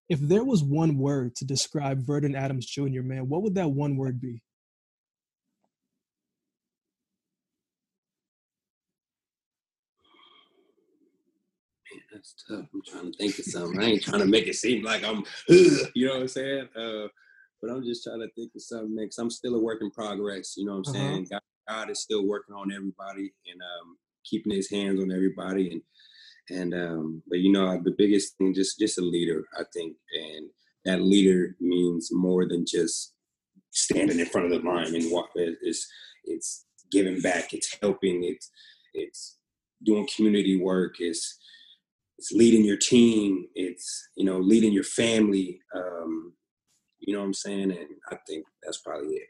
If 0.08 0.20
there 0.20 0.44
was 0.44 0.62
one 0.62 0.98
word 0.98 1.34
to 1.36 1.44
describe 1.44 2.06
Vernon 2.06 2.36
Adams 2.36 2.66
Jr., 2.66 3.02
man, 3.02 3.28
what 3.28 3.42
would 3.42 3.54
that 3.54 3.70
one 3.70 3.96
word 3.96 4.20
be? 4.20 4.42
That's 12.14 12.34
tough. 12.48 12.66
I'm 12.72 12.82
trying 12.86 13.12
to 13.12 13.18
think 13.18 13.38
of 13.38 13.44
something. 13.44 13.80
I 13.80 13.84
ain't 13.86 14.02
trying 14.02 14.20
to 14.20 14.26
make 14.26 14.46
it 14.46 14.54
seem 14.54 14.84
like 14.84 15.04
I'm, 15.04 15.24
you 15.48 16.06
know 16.06 16.14
what 16.14 16.22
I'm 16.22 16.28
saying? 16.28 16.68
Uh, 16.76 17.08
but 17.60 17.70
I'm 17.70 17.84
just 17.84 18.04
trying 18.04 18.20
to 18.20 18.28
think 18.34 18.52
of 18.54 18.62
something 18.62 18.94
next. 18.94 19.18
I'm 19.18 19.30
still 19.30 19.56
a 19.56 19.58
work 19.60 19.82
in 19.82 19.90
progress. 19.90 20.54
You 20.56 20.66
know 20.66 20.76
what 20.76 20.88
I'm 20.88 20.94
uh-huh. 20.94 21.08
saying? 21.08 21.26
God, 21.30 21.40
God, 21.68 21.90
is 21.90 22.00
still 22.00 22.26
working 22.26 22.54
on 22.54 22.72
everybody 22.72 23.32
and 23.50 23.60
um, 23.60 23.96
keeping 24.24 24.54
His 24.54 24.70
hands 24.70 25.00
on 25.00 25.10
everybody. 25.10 25.72
And 25.72 25.82
and 26.50 26.74
um, 26.74 27.22
but 27.28 27.40
you 27.40 27.50
know 27.50 27.80
the 27.82 27.94
biggest 27.96 28.36
thing, 28.38 28.54
just 28.54 28.78
just 28.78 28.98
a 28.98 29.02
leader, 29.02 29.44
I 29.58 29.62
think, 29.72 29.96
and 30.14 30.48
that 30.84 31.00
leader 31.00 31.56
means 31.58 32.10
more 32.12 32.46
than 32.46 32.64
just 32.66 33.14
standing 33.70 34.20
in 34.20 34.26
front 34.26 34.52
of 34.52 34.62
the 34.62 34.68
line 34.68 34.94
and 34.94 35.10
walk. 35.10 35.30
It's 35.34 35.88
it's 36.24 36.66
giving 36.92 37.20
back. 37.20 37.54
It's 37.54 37.76
helping. 37.80 38.24
It's 38.24 38.50
it's 38.92 39.38
doing 39.82 40.06
community 40.14 40.60
work. 40.60 40.96
It's 41.00 41.38
it's 42.24 42.32
leading 42.32 42.64
your 42.64 42.78
team 42.78 43.46
it's 43.54 44.08
you 44.16 44.24
know 44.24 44.38
leading 44.38 44.72
your 44.72 44.84
family 44.84 45.60
um 45.76 46.32
you 47.00 47.12
know 47.12 47.20
what 47.20 47.26
i'm 47.26 47.34
saying? 47.34 47.70
And 47.70 47.88
i 48.10 48.16
think 48.26 48.46
that's 48.62 48.78
probably 48.78 49.16
it. 49.16 49.28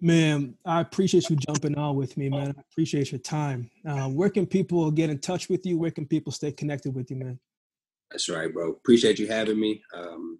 Man 0.00 0.54
i 0.64 0.80
appreciate 0.80 1.28
you 1.28 1.34
jumping 1.34 1.76
on 1.76 1.96
with 1.96 2.16
me 2.16 2.28
man. 2.28 2.54
I 2.56 2.60
appreciate 2.70 3.10
your 3.10 3.18
time. 3.18 3.68
Uh, 3.84 4.08
where 4.08 4.30
can 4.30 4.46
people 4.46 4.88
get 4.92 5.10
in 5.10 5.18
touch 5.18 5.48
with 5.48 5.66
you? 5.66 5.78
Where 5.78 5.90
can 5.90 6.06
people 6.06 6.30
stay 6.30 6.52
connected 6.52 6.94
with 6.94 7.10
you 7.10 7.16
man? 7.16 7.40
That's 8.12 8.28
right 8.28 8.52
bro. 8.52 8.70
Appreciate 8.70 9.18
you 9.18 9.26
having 9.26 9.58
me. 9.58 9.82
Um 9.96 10.38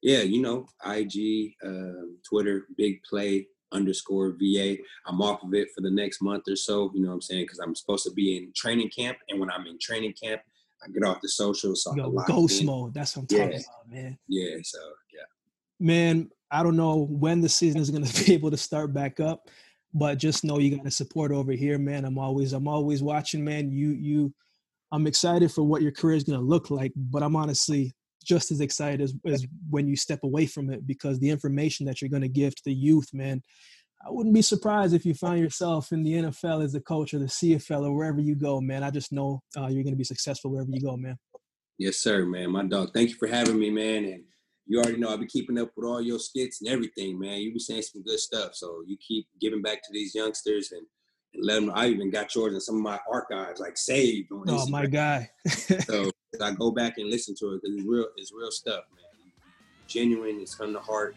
yeah 0.00 0.22
you 0.22 0.40
know 0.40 0.66
ig 0.86 1.54
uh, 1.64 2.06
twitter 2.28 2.66
big 2.78 3.02
play 3.02 3.46
underscore 3.72 4.36
VA. 4.38 4.76
I'm 5.06 5.20
off 5.20 5.42
of 5.42 5.54
it 5.54 5.68
for 5.74 5.80
the 5.80 5.90
next 5.90 6.22
month 6.22 6.44
or 6.48 6.56
so, 6.56 6.90
you 6.94 7.02
know 7.02 7.08
what 7.08 7.14
I'm 7.14 7.22
saying? 7.22 7.44
Because 7.44 7.58
I'm 7.58 7.74
supposed 7.74 8.04
to 8.04 8.12
be 8.12 8.36
in 8.36 8.52
training 8.54 8.90
camp. 8.90 9.18
And 9.28 9.40
when 9.40 9.50
I'm 9.50 9.66
in 9.66 9.78
training 9.80 10.14
camp, 10.22 10.42
I 10.82 10.90
get 10.90 11.04
off 11.04 11.20
the 11.20 11.28
social. 11.28 11.74
So 11.74 11.94
Yo, 11.94 12.10
ghost 12.26 12.60
in. 12.60 12.66
mode. 12.66 12.94
That's 12.94 13.16
what 13.16 13.22
I'm 13.22 13.26
talking 13.28 13.52
yeah. 13.52 13.58
about, 13.58 13.90
man. 13.90 14.18
Yeah. 14.28 14.56
So, 14.62 14.78
yeah. 15.12 15.20
Man, 15.80 16.30
I 16.50 16.62
don't 16.62 16.76
know 16.76 17.06
when 17.10 17.40
the 17.40 17.48
season 17.48 17.80
is 17.80 17.90
going 17.90 18.04
to 18.06 18.24
be 18.24 18.34
able 18.34 18.50
to 18.50 18.56
start 18.56 18.92
back 18.92 19.20
up, 19.20 19.48
but 19.94 20.18
just 20.18 20.44
know 20.44 20.58
you 20.58 20.76
got 20.76 20.84
to 20.84 20.90
support 20.90 21.32
over 21.32 21.52
here, 21.52 21.78
man. 21.78 22.04
I'm 22.04 22.18
always, 22.18 22.52
I'm 22.52 22.68
always 22.68 23.02
watching, 23.02 23.44
man. 23.44 23.70
You, 23.70 23.90
you, 23.90 24.34
I'm 24.90 25.06
excited 25.06 25.50
for 25.50 25.62
what 25.62 25.82
your 25.82 25.92
career 25.92 26.16
is 26.16 26.24
going 26.24 26.38
to 26.38 26.44
look 26.44 26.70
like, 26.70 26.92
but 26.96 27.22
I'm 27.22 27.36
honestly 27.36 27.94
just 28.22 28.50
as 28.50 28.60
excited 28.60 29.00
as, 29.00 29.14
as 29.26 29.46
when 29.70 29.86
you 29.88 29.96
step 29.96 30.20
away 30.22 30.46
from 30.46 30.70
it 30.70 30.86
because 30.86 31.18
the 31.18 31.30
information 31.30 31.86
that 31.86 32.00
you're 32.00 32.10
going 32.10 32.22
to 32.22 32.28
give 32.28 32.54
to 32.54 32.62
the 32.64 32.74
youth, 32.74 33.08
man, 33.12 33.42
I 34.04 34.10
wouldn't 34.10 34.34
be 34.34 34.42
surprised 34.42 34.94
if 34.94 35.06
you 35.06 35.14
find 35.14 35.40
yourself 35.40 35.92
in 35.92 36.02
the 36.02 36.12
NFL 36.14 36.64
as 36.64 36.74
a 36.74 36.80
coach 36.80 37.14
or 37.14 37.20
the 37.20 37.26
CFL 37.26 37.86
or 37.86 37.94
wherever 37.94 38.20
you 38.20 38.34
go, 38.34 38.60
man. 38.60 38.82
I 38.82 38.90
just 38.90 39.12
know 39.12 39.42
uh, 39.56 39.68
you're 39.68 39.84
going 39.84 39.94
to 39.94 39.96
be 39.98 40.04
successful 40.04 40.50
wherever 40.50 40.70
you 40.70 40.80
go, 40.80 40.96
man. 40.96 41.16
Yes, 41.78 41.98
sir, 41.98 42.24
man. 42.26 42.50
My 42.50 42.64
dog. 42.64 42.90
Thank 42.92 43.10
you 43.10 43.16
for 43.16 43.28
having 43.28 43.58
me, 43.58 43.70
man. 43.70 44.04
And 44.04 44.22
you 44.66 44.78
already 44.80 44.98
know 44.98 45.10
I've 45.12 45.18
been 45.20 45.28
keeping 45.28 45.58
up 45.58 45.70
with 45.76 45.86
all 45.86 46.00
your 46.00 46.18
skits 46.18 46.60
and 46.60 46.70
everything, 46.70 47.18
man. 47.18 47.38
You 47.40 47.52
be 47.52 47.58
saying 47.58 47.82
some 47.82 48.02
good 48.02 48.18
stuff, 48.18 48.54
so 48.54 48.82
you 48.86 48.96
keep 48.96 49.26
giving 49.40 49.62
back 49.62 49.82
to 49.82 49.92
these 49.92 50.14
youngsters 50.14 50.72
and, 50.72 50.86
and 51.34 51.44
let 51.44 51.60
them. 51.60 51.70
I 51.74 51.88
even 51.88 52.10
got 52.10 52.34
yours 52.34 52.54
in 52.54 52.60
some 52.60 52.76
of 52.76 52.82
my 52.82 52.98
archives, 53.10 53.60
like 53.60 53.76
saved 53.76 54.30
on 54.32 54.44
Oh, 54.48 54.66
my 54.68 54.86
guy. 54.86 55.30
so 55.86 56.10
I 56.40 56.52
go 56.52 56.70
back 56.70 56.98
and 56.98 57.10
listen 57.10 57.34
to 57.36 57.54
it 57.54 57.62
because 57.62 57.76
it's 57.76 57.86
real. 57.86 58.06
It's 58.16 58.32
real 58.32 58.50
stuff, 58.50 58.84
man. 58.94 59.32
Genuine. 59.86 60.40
It's 60.40 60.54
from 60.54 60.72
the 60.72 60.80
heart. 60.80 61.14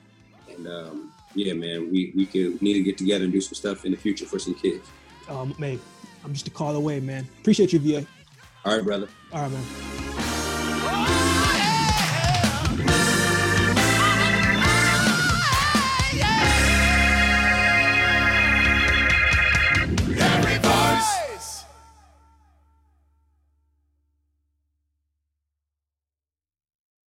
And 0.49 0.67
um, 0.67 1.13
yeah, 1.33 1.53
man, 1.53 1.91
we 1.91 2.11
we 2.15 2.25
could 2.25 2.61
need 2.61 2.73
to 2.73 2.83
get 2.83 2.97
together 2.97 3.23
and 3.23 3.33
do 3.33 3.41
some 3.41 3.55
stuff 3.55 3.85
in 3.85 3.91
the 3.91 3.97
future 3.97 4.25
for 4.25 4.39
some 4.39 4.55
kids. 4.55 4.87
Um, 5.29 5.55
man, 5.57 5.79
I'm 6.23 6.33
just 6.33 6.47
a 6.47 6.51
call 6.51 6.75
away, 6.75 6.99
man. 6.99 7.27
Appreciate 7.39 7.73
you, 7.73 7.79
VA. 7.79 8.05
All 8.65 8.75
right, 8.75 8.83
brother. 8.83 9.07
All 9.31 9.43
right, 9.43 9.51
man. 9.51 10.24